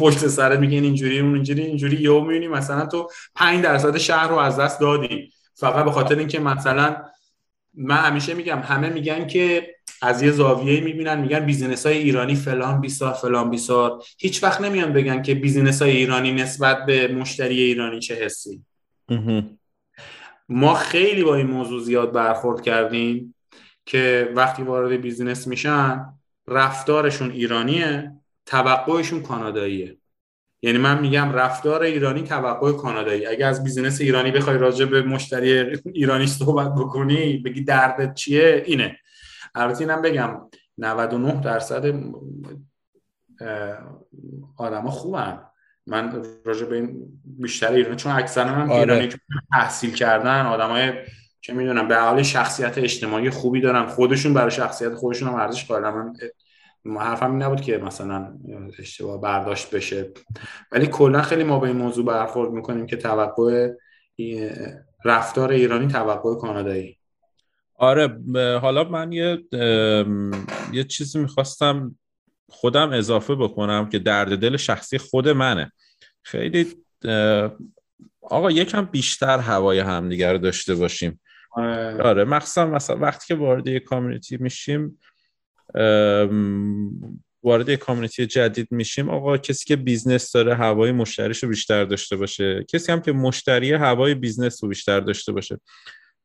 [0.00, 1.96] پشت سرت میگن اینجوری اون اینجوری اینجوری.
[1.96, 5.32] یهو می‌بینی مثلا تو 5 درصد شهر رو از دست دادی.
[5.54, 6.96] فقط به خاطر اینکه مثلا
[7.74, 12.80] من همیشه میگم همه میگن که از یه زاویه می‌بینن میگن business های ایرانی فلان
[12.80, 14.02] بیسار فلان بیسار.
[14.18, 18.62] هیچ وقت نمیان بگن که business های ایرانی نسبت به مشتری ایرانی چه حسی.
[20.48, 23.34] ما خیلی با این موضوع زیاد برخورد کردیم.
[23.88, 26.06] که وقتی وارد business میشن
[26.48, 28.12] رفتارشون ایرانیه
[28.46, 29.96] توقعشون کاناداییه.
[30.62, 33.26] یعنی من میگم رفتار ایرانی توقع کانادایی.
[33.26, 38.98] اگه از business ایرانی بخوای راجع به مشتری ایرانی صحبت بکنی بگی دردت چیه؟ اینه.
[39.54, 40.40] البته اینم بگم
[40.78, 41.94] 99 درصد
[44.56, 45.40] آدما خوبن.
[45.86, 48.80] من راجع به این بیشتر ایرانی چون اکثرا هم آره.
[48.80, 49.18] ایرانی که
[49.52, 50.92] تحصیل کردن آدمای
[51.40, 53.86] چه می‌دونم به حال شخصیت اجتماعی خوبی دارن.
[53.86, 56.12] خودشون برای شخصیت خودشون هم ارزش قائلن
[56.84, 58.38] من حرفم این نبود که مثلا
[58.78, 60.10] اشتباه برداشت بشه.
[60.72, 63.72] ولی کلا خیلی ما به این موضوع برخورد می‌کنیم که توقع
[65.04, 66.98] رفتار ایرانی توقع کانادایی.
[67.74, 68.18] آره
[68.58, 69.44] حالا من یه
[70.72, 71.96] یه چیزی می‌خواستم
[72.48, 75.72] خودم اضافه بکنم که درد دل شخصی خود منه.
[76.22, 76.74] خیلی
[78.22, 81.20] آقا یکم بیشتر هوای همدیگر داشته باشیم.
[81.58, 84.98] آره, آره مخصوصا مثلا وقتی که وارد یک community میشیم
[87.42, 92.16] وارد یک community جدید میشیم آقا کسی که business داره هوای مشتریش رو بیشتر داشته
[92.16, 95.60] باشه کسی هم که مشتری هوای business رو بیشتر داشته باشه.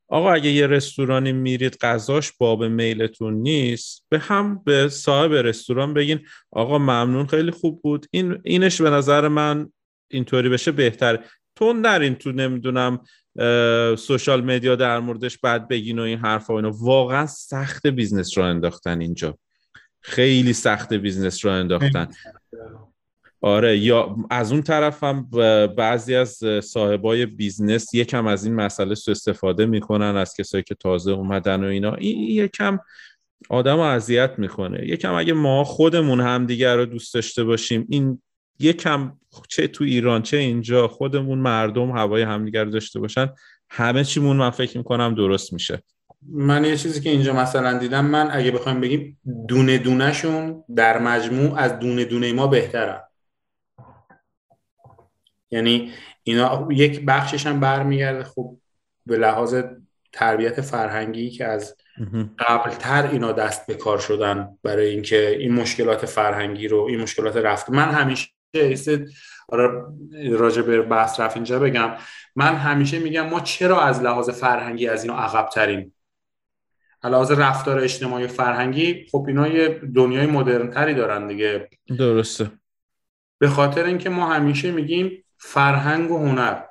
[0.08, 6.20] آقا اگه یه رستورانی میرید غذاش باب میلتون نیست به هم به صاحب رستوران بگین
[6.50, 8.06] آقا ممنون خیلی خوب بود.
[8.10, 9.72] این اینش به نظر من
[10.10, 11.24] اینطوری بشه بهتر.
[11.56, 13.00] تو نرین تو نمی‌دونم
[13.96, 16.70] social media در موردش بعد بگین و این حرفا اینا.
[16.70, 19.38] واقعا سخته business راه انداختن اینجا.
[20.00, 22.08] خیلی سخته business راه انداختن.
[23.40, 25.30] آره یا از اون طرف هم
[25.76, 31.12] بعضی از صاحبای business یکم از این مسئله سوء استفاده می‌کنن از کسایی که تازه
[31.12, 31.94] اومدن و اینا.
[31.94, 32.78] این یکم
[33.50, 34.88] آدم رو اذیت می‌کنه.
[34.88, 38.22] یکم اگه ما خودمون همدیگر رو دوست داشته باشیم این
[38.58, 39.12] یکم
[39.48, 43.28] چه تو ایران چه اینجا خودمون مردم هوای همدیگر داشته باشن
[43.70, 45.82] همه چیمون من فکر می‌کنم درست میشه.
[46.28, 51.58] من یه چیزی که اینجا مثلا دیدم من اگه بخوایم بگیم دونه دونهشون در مجموع
[51.58, 53.00] از دونه دونه ما بهترن.
[55.50, 58.56] یعنی اینا یک بخشش هم برمیگرده خب
[59.06, 59.54] به لحاظ
[60.12, 61.76] تربیت فرهنگی که از
[62.38, 67.70] قبلتر اینا دست به کار شدن برای اینکه این مشکلات فرهنگی رو این مشکلات رفت.
[67.70, 68.28] من همیشه
[69.48, 69.84] آره
[70.30, 71.90] راجع به بحث رفت اینجا بگم.
[72.36, 75.94] من همیشه میگم ما چرا از لحاظ فرهنگی از اینا عقب تریم
[77.02, 81.68] علاوه رفتار اجتماعی فرهنگی خب اینا یه دنیای مدرن تری دارن دیگه.
[81.98, 82.50] درسته.
[83.38, 86.62] به خاطر اینکه ما همیشه میگیم فرهنگ و هنر.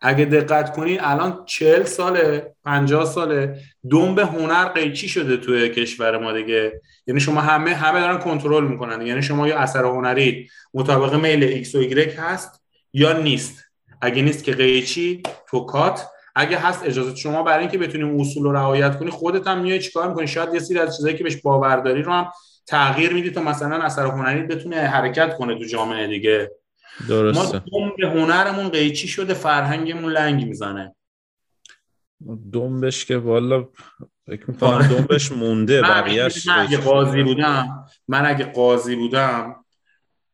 [0.00, 6.32] اگه دقت کنید الان چهل ساله پنجاه ساله دمب هنر قیچی شده توی کشور ما
[6.32, 6.80] دیگه.
[7.06, 9.06] یعنی شما همه همه دارن کنترل می‌کنن.
[9.06, 12.62] یعنی شما یا اثر هنری مطابق میل ایکس و ایگرک هست
[12.92, 13.64] یا نیست.
[14.00, 18.52] اگه نیست که قیچی تو cut اگه هست اجازه شما برای اینکه بتونیم اصول رو
[18.52, 22.02] رعایت کنی خودت هم میای چیکار می‌کنی؟ شاید یه سری از چیزایی که بهش باورداری
[22.02, 22.28] رو هم
[22.66, 26.50] تغییر میدی تا مثلا اثر هنری بتونه حرکت کنه تو جامعه دیگه.
[27.08, 27.62] درسته.
[27.72, 30.94] ما به هنرمون قیچی شده فرهنگمون لنگ می‌زنه.
[32.52, 33.68] دنبش که والا
[34.26, 34.88] فکر می‌کنم آره.
[34.88, 39.64] دنبش مونده بقیهش من اگه قاضی بودم من اگه قاضی بودم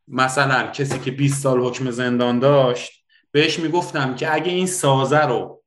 [0.09, 2.93] مثلا کسی که 20 سال حکم زندان داشت
[3.31, 5.63] بهش می‌گفتم که اگه این سازه رو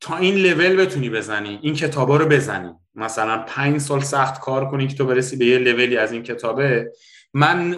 [0.00, 2.72] تا این لول بتونی بزنی این کتابا رو بزنی.
[2.94, 6.92] مثلا پنج سال سخت کار کنی که تو برسی به یه لولی از این کتابه
[7.34, 7.76] من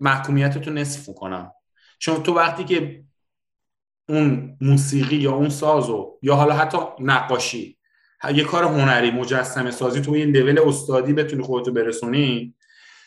[0.00, 1.52] محکومیت رو نصف کنم
[1.98, 3.04] چون تو وقتی که
[4.08, 7.78] اون موسیقی یا اون سازو یا حالا حتی نقاشی
[8.34, 12.54] یه کار هنری مجسمه سازی تو این لول استادی بتونی خودتو برسونی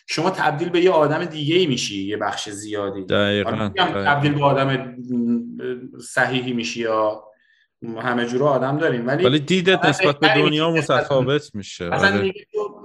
[0.07, 3.69] شما تبدیل به یه آدم دیگه ای میشی یه بخش زیادی دقیقا.
[3.77, 4.97] تبدیل به آدم
[5.99, 7.23] صحیحی میشی یا
[8.01, 12.33] همه جور آدم داریم ولی ولی دیدت نسبت به دنیا متفاوت میشه اصلا آره.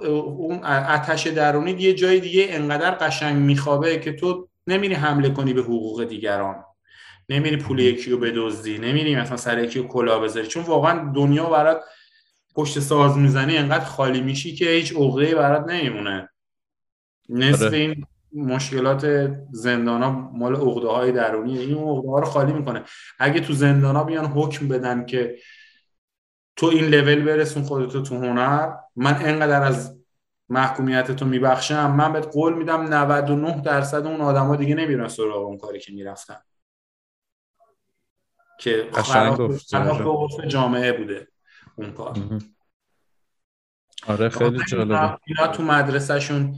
[0.05, 5.61] اون آتش درونی یه جای دیگه انقدر قشنگ میخوابه که تو نمیری حمله کنی به
[5.61, 6.55] حقوق دیگران.
[7.29, 10.47] نمیری پول یکی رو بدزدی نمیری مثلا سر یکی رو کلا بذاری.
[10.47, 11.81] چون واقعا دنیا برات
[12.55, 16.29] پشت ساز می‌زنی انقدر خالی میشی که هیچ عقده برات نمیمونه.
[17.29, 17.77] نصف آره.
[17.77, 22.83] این مشکلات زندان ها مال عقده های درونی این عقده ها رو خالی می‌کنه.
[23.19, 25.35] اگه تو زندان ها بیان حکم بدن که
[26.59, 28.73] تو این لول برسون خودتو تو هنر.
[28.95, 29.97] من انقدر از
[30.49, 35.57] محکومیت تو میبخشم من بهت قول میدم 99 درصد اون ها دیگه نمیرن سراغ اون
[35.57, 36.37] کاری که می‌رفتن.
[38.59, 41.27] که خراب جامعه بوده
[41.75, 42.17] اون کار.
[44.07, 45.17] آره خیلی جالبه.
[45.25, 46.55] اینا تو مدرسهشون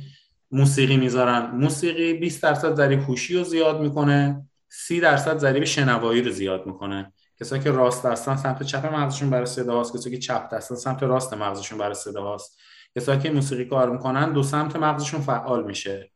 [0.52, 1.52] موسیقی می‌ذارن.
[1.52, 7.14] موسیقی 20 درصد ضریب هوشی رو زیاد می‌کنه 30 درصد ضریب شنوایی رو زیاد می‌کنه.
[7.42, 11.04] کسایی که راست هستن سمت چپ مغزشون برای صدا هاست کسایی که چپ هستن سمت
[11.04, 12.60] راست مغزشون برای صدا هاست.
[12.96, 16.12] کسایی که موسیقی کار می‌کنن دو سمت مغزشون فعال میشه.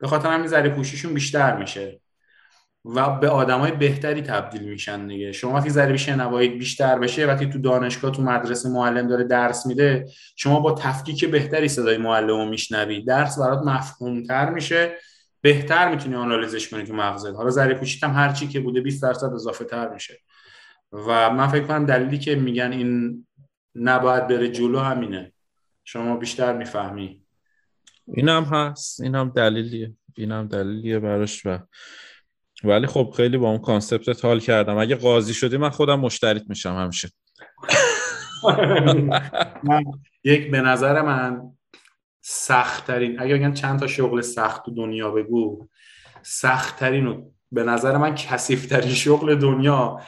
[0.00, 2.00] به خاطر همین ذریب هوشیشون بیشتر میشه.
[2.84, 5.32] و به آدمای بهتری تبدیل میشن دیگه.
[5.32, 10.06] شما وقتی ضریب شنوایی بیشتر بشه وقتی تو دانشگاه تو مدرسه معلم داره درس میده
[10.36, 13.04] شما با تفکیک بهتری صدای معلم رو میشنوی.
[13.04, 14.96] درس برات مفهومتر میشه.
[15.42, 17.34] بهتر می‌تونی آنالیزش کنی تو مغزت.
[17.34, 20.18] حالا ذریب پوشیت هم هر چی که بوده 20 درصد اضافه تر میشه.
[20.92, 23.26] و من فکر کنم دلیلی که میگن این
[23.74, 25.32] نباید بره جلو همینه.
[25.84, 27.22] شما بیشتر می‌فهمی.
[28.06, 31.58] این هم هست این هم دلیلیه این هم دلیلیه براش و
[32.64, 34.78] ولی خب خیلی با اون کانسپت حال کردم.
[34.78, 37.08] اگه قاضی شدی من خودم مشتریت میشم همیشه.
[39.64, 39.84] من
[40.24, 41.42] یک به نظر من
[42.20, 45.68] سختترین اگه بگن چند تا شغل سخت تو دنیا بگو
[46.22, 50.00] سختترین و به نظر من کسیفترین شغل دنیا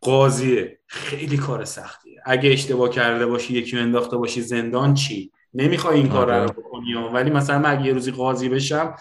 [0.00, 0.78] قاضیه.
[0.86, 2.20] خیلی کار سختیه.
[2.24, 6.52] اگه اشتباه کرده باشی یکی انداخته باشی زندان چی؟ نمی‌خوای این کار رو آره.
[6.52, 8.94] بکنی ولی مثلا من اگه یه روزی قاضی بشم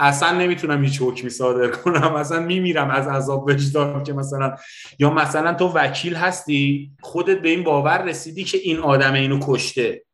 [0.00, 2.14] اصلا نمی‌تونم هیچ حکمی صادر کنم.
[2.14, 4.56] اصلا میمیرم از عذاب وجدان که مثلا
[4.98, 10.04] یا مثلا تو وکیل هستی خودت به این باور رسیدی که این آدم اینو کشته.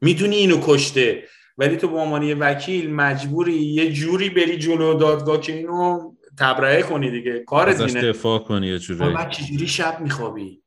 [0.00, 1.22] می‌دونی اینو کشته.
[1.58, 6.82] ولی تو به عنوان یه وکیل مجبوری یه جوری بری جلو دادگاه که اینو تبرئه
[6.82, 7.44] کنی دیگه.
[7.44, 10.62] کار ازش دفاع کنی یه جوری؟ چجوری شب میخوابی؟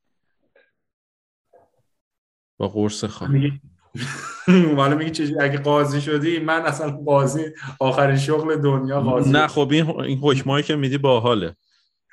[2.57, 3.31] با قرص خواب.
[4.77, 7.45] حالا میگی چه اگه قاضی شدی من اصلا قاضی
[7.79, 9.31] آخرین شغل دنیا قاضی.
[9.31, 11.55] نه خب این این حکمایی که میدی باحاله.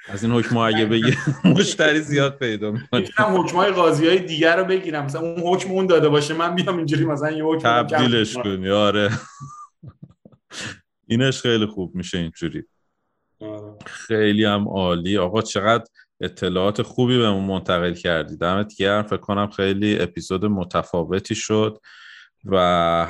[0.09, 1.12] از این حکم اگه بگی
[1.59, 3.09] مشتری زیاد پیدا می‌کنی.
[3.18, 5.05] حکمای قاضی های دیگر رو بگیرم.
[5.05, 8.70] مثلا اون حکم اون داده باشه من بیام اینجوری مثلا یه حکم تبدیلش کنی.
[8.70, 9.10] آره.
[11.10, 12.64] اینش خیلی خوب میشه اینجوری.
[13.86, 15.19] خیلی هم عالی.
[15.19, 15.85] آقا چقدر
[16.20, 18.36] اطلاعات خوبی بهمون منتقل کردی.
[18.36, 19.02] دمت گرم.
[19.02, 21.78] فکر کنم خیلی اپیزود متفاوتی شد
[22.44, 22.59] و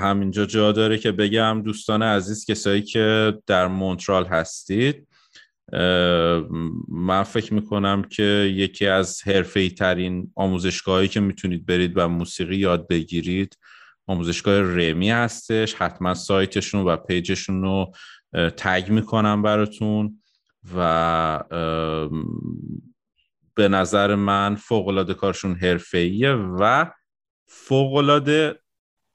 [0.00, 5.08] همینجا جا داره که بگم دوستان عزیز کسایی که در مونترال هستید
[6.88, 8.22] من فکر می‌کنم که
[8.54, 13.58] یکی از حرفه ترین آموزشگاهایی که می‌تونید برید و موسیقی یاد بگیرید
[14.06, 15.74] آموزشگاه رمی هستش.
[15.74, 17.92] حتما سایتشون و پیجشون رو
[18.56, 20.17] تگ می‌کنم براتون.
[20.76, 21.44] و
[23.54, 26.86] به نظر من فوق العاده کارشون حرفه‌ایه و
[27.46, 28.60] فوقالعاده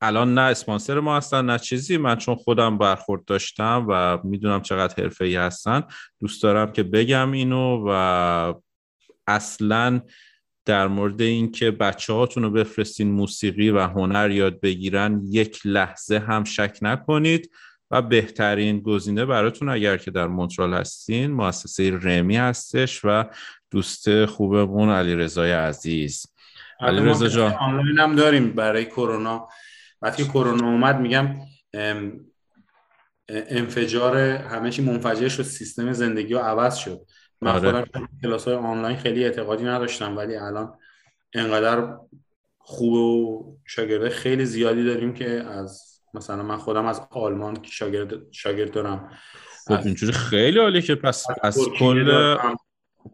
[0.01, 1.97] الان نه اسپانسر ما هستن نه چیزی.
[1.97, 5.83] من چون خودم برخورد داشتم و می‌دونم چقدر حرفه هستن
[6.19, 8.53] دوست دارم که بگم اینو و
[9.27, 10.01] اصلا
[10.65, 16.43] در مورد اینکه بچه هاتون رو بفرستین موسیقی و هنر یاد بگیرن یک لحظه هم
[16.43, 17.51] شک نکنید.
[17.93, 23.25] و بهترین گزینه براتون اگر که در مونترال هستین مؤسسه رمی هستش و
[23.71, 26.25] دوست خوبمون علی رضای عزیز
[26.79, 27.53] علی رضا جان.
[27.53, 29.49] آنلاین هم داریم برای کرونا.
[30.01, 31.35] وقتی کرونا اومد میگم
[33.29, 37.01] انفجار همه چی منفجر شد سیستم زندگی رو عوض شد.
[37.41, 37.71] من آره.
[37.71, 40.77] خودم کلاس های آنلاین خیلی اعتقادی نداشتم ولی الان
[41.33, 41.97] انقدر
[42.57, 48.71] خوب و شاگرده خیلی زیادی داریم که از مثلا من خودم از آلمان شاگرد شاگرد
[48.71, 49.09] دارم.
[49.67, 52.03] خب اینجوری خیلی عالیه که پس از, کل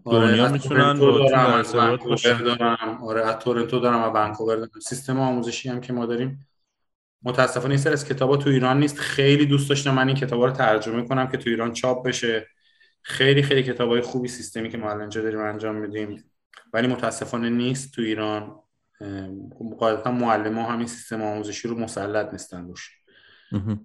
[0.05, 4.69] دنیا آره می‌تونن با دارم آره از تورنتو دارم و ونکوور دارم.
[4.81, 6.47] سیستم آموزشی هم که ما داریم
[7.23, 8.99] متاسفانه این سر از کتابا تو ایران نیست.
[8.99, 12.47] خیلی دوست داشتم من این کتابا رو ترجمه کنم که تو ایران چاپ بشه.
[13.01, 16.31] خیلی خیلی کتابای خوبی سیستمی که ما الان داریم انجام میدیم.
[16.73, 18.59] ولی متاسفانه نیست تو ایران.
[19.79, 22.89] قاعدتا معلم ها همین سیستم آموزشی رو مسلط نیستن روش.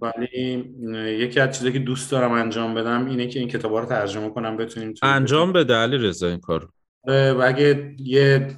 [0.01, 0.75] ولی
[1.19, 4.57] یکی از چیزایی که دوست دارم انجام بدم اینه که این کتابا رو ترجمه کنم
[4.57, 6.69] بتونیم انجام به دلیل رضا این کار
[7.07, 8.57] و اگه یه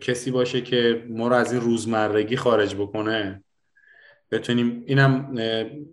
[0.00, 3.44] کسی باشه که ما رو از این روزمرگی خارج بکنه
[4.30, 5.34] بتونیم اینم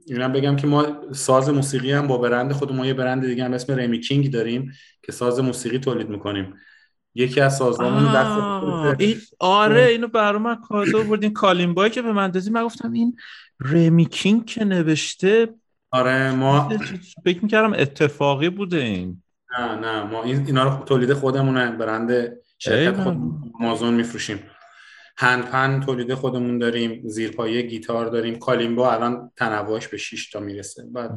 [0.07, 3.53] اینم بگم که ما ساز موسیقی هم با برند خود ما یه برند دیگه هم
[3.53, 4.71] اسم رمی کینگ داریم
[5.03, 6.53] که ساز موسیقی تولید می‌کنیم.
[7.15, 11.33] یکی از سازمانمون دست این آره اینو برای من کادو بردین.
[11.33, 13.17] کالیمبایی که به من دادی من گفتم این
[13.59, 15.49] رمی کینگ که نوشته
[15.91, 16.69] آره ما
[17.23, 19.23] فکر می‌کردم اتفاقی بوده این.
[19.59, 21.71] نه نه ما این اینا رو تولید خودمونه.
[21.71, 23.17] برند شرکت خود
[23.59, 24.39] آمازون میفروشیم.
[25.17, 27.01] هند تولید خودمون داریم.
[27.05, 28.35] زیرپایه گیتار داریم.
[28.35, 30.83] کالیمبا الان تنوعش به 6 تا می‌رسه.
[30.93, 31.11] بعد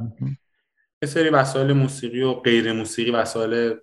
[1.02, 3.74] یه سری وسایل موسیقی و غیر موسیقی وسایل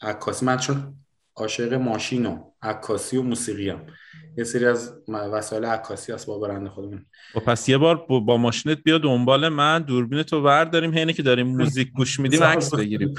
[0.00, 0.46] عکاسی.
[0.46, 0.94] من چون
[1.38, 3.80] عاشق ماشین و عکاسی و موسیقی هم.
[4.36, 7.06] یه سری از وسایل عکاسی هست با برند خودمون.
[7.34, 11.22] و خب پس یه بار با ماشینت بیا دنبال من دوربین تو برداریم حینه که
[11.22, 13.14] داریم موزیک گوش میدیم عکس بگیریم.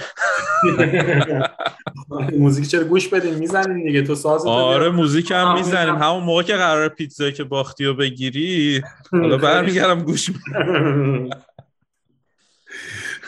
[2.40, 4.02] موزیک چرا گوش بدیم؟ می‌زنیم دیگه.
[4.02, 5.96] تو ساز آره موزیک هم می‌زنیم.
[5.96, 8.82] همون موقع که قرار پیتزا که باختی و بگیری
[9.12, 10.30] حالا برمیگردم گوش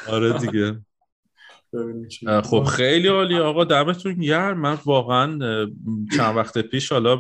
[0.07, 0.80] آره دیگه.
[2.43, 4.61] خب خیلی عالی آقا دمتون گرم.
[4.61, 5.39] من واقعا
[6.18, 7.19] چند وقت پیش حالا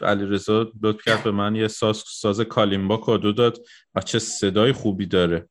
[0.00, 3.58] علیرضا لطف کرد به من یه ساز ساز کالیمبا کادو داد
[3.94, 5.48] و چه صدای خوبی داره.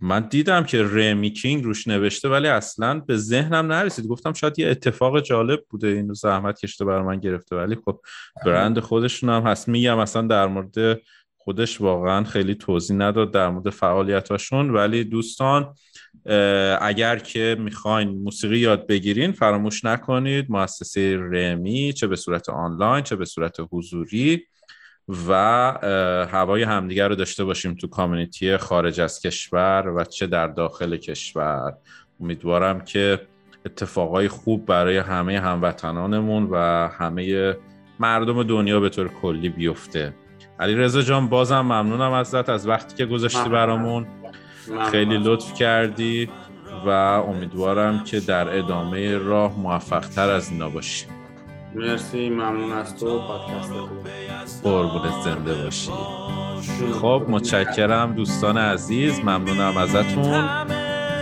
[0.00, 4.06] من دیدم که رمی کینگ روش نوشته ولی اصلا به ذهنم نرسید.
[4.06, 5.88] گفتم شاید یه اتفاق جالب بوده.
[5.88, 7.56] اینو زحمت کشته بر من گرفته.
[7.56, 8.00] ولی خب
[8.46, 9.68] برند خودشون هم هست.
[9.68, 11.00] میگم اصلا در مورد
[11.46, 15.74] خودش واقعا خیلی توضیح نداد در مورد فعالیتاشون ولی دوستان
[16.80, 20.50] اگر که می‌خواین موسیقی یاد بگیرین فراموش نکنید.
[20.50, 24.42] مؤسسه رمی چه به صورت آنلاین چه به صورت حضوری
[25.28, 25.32] و
[26.32, 31.74] هوای همدیگر رو داشته باشیم تو کامیونیتی خارج از کشور و چه در داخل کشور.
[32.20, 33.20] امیدوارم که
[33.66, 36.56] اتفاقای خوب برای همه هموطنانمون و
[36.88, 37.54] همه
[38.00, 40.14] مردم دنیا به طور کلی بیفته.
[40.60, 44.06] علی رضا جان بازم ممنونم ازت از وقتی که گذاشتی برامون.
[44.90, 46.28] خیلی لطف کردی
[46.86, 46.88] و
[47.28, 51.06] امیدوارم که در ادامه راه موفق تر از اینا باشی.
[51.74, 53.18] مرسی ممنون از تو.
[53.18, 55.90] پادکست قربونت زنده باشی.
[57.00, 60.44] خب متشکرم دوستان عزیز ممنونم ازتون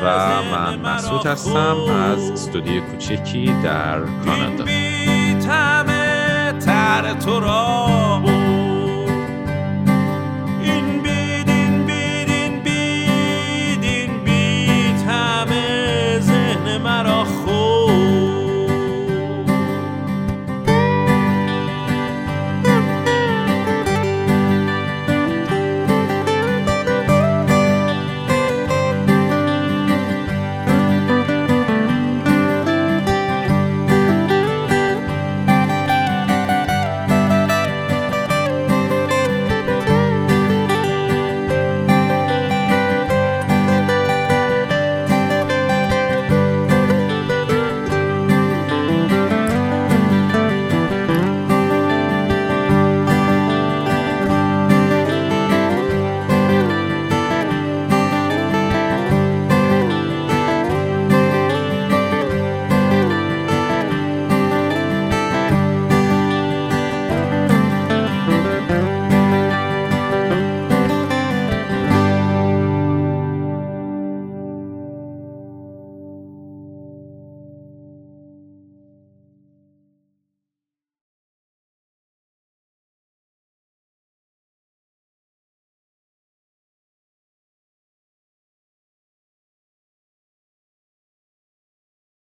[0.03, 4.65] و من مسعود هستم از استودیو کوچکی در کانادا.
[6.61, 8.34] تر تو را.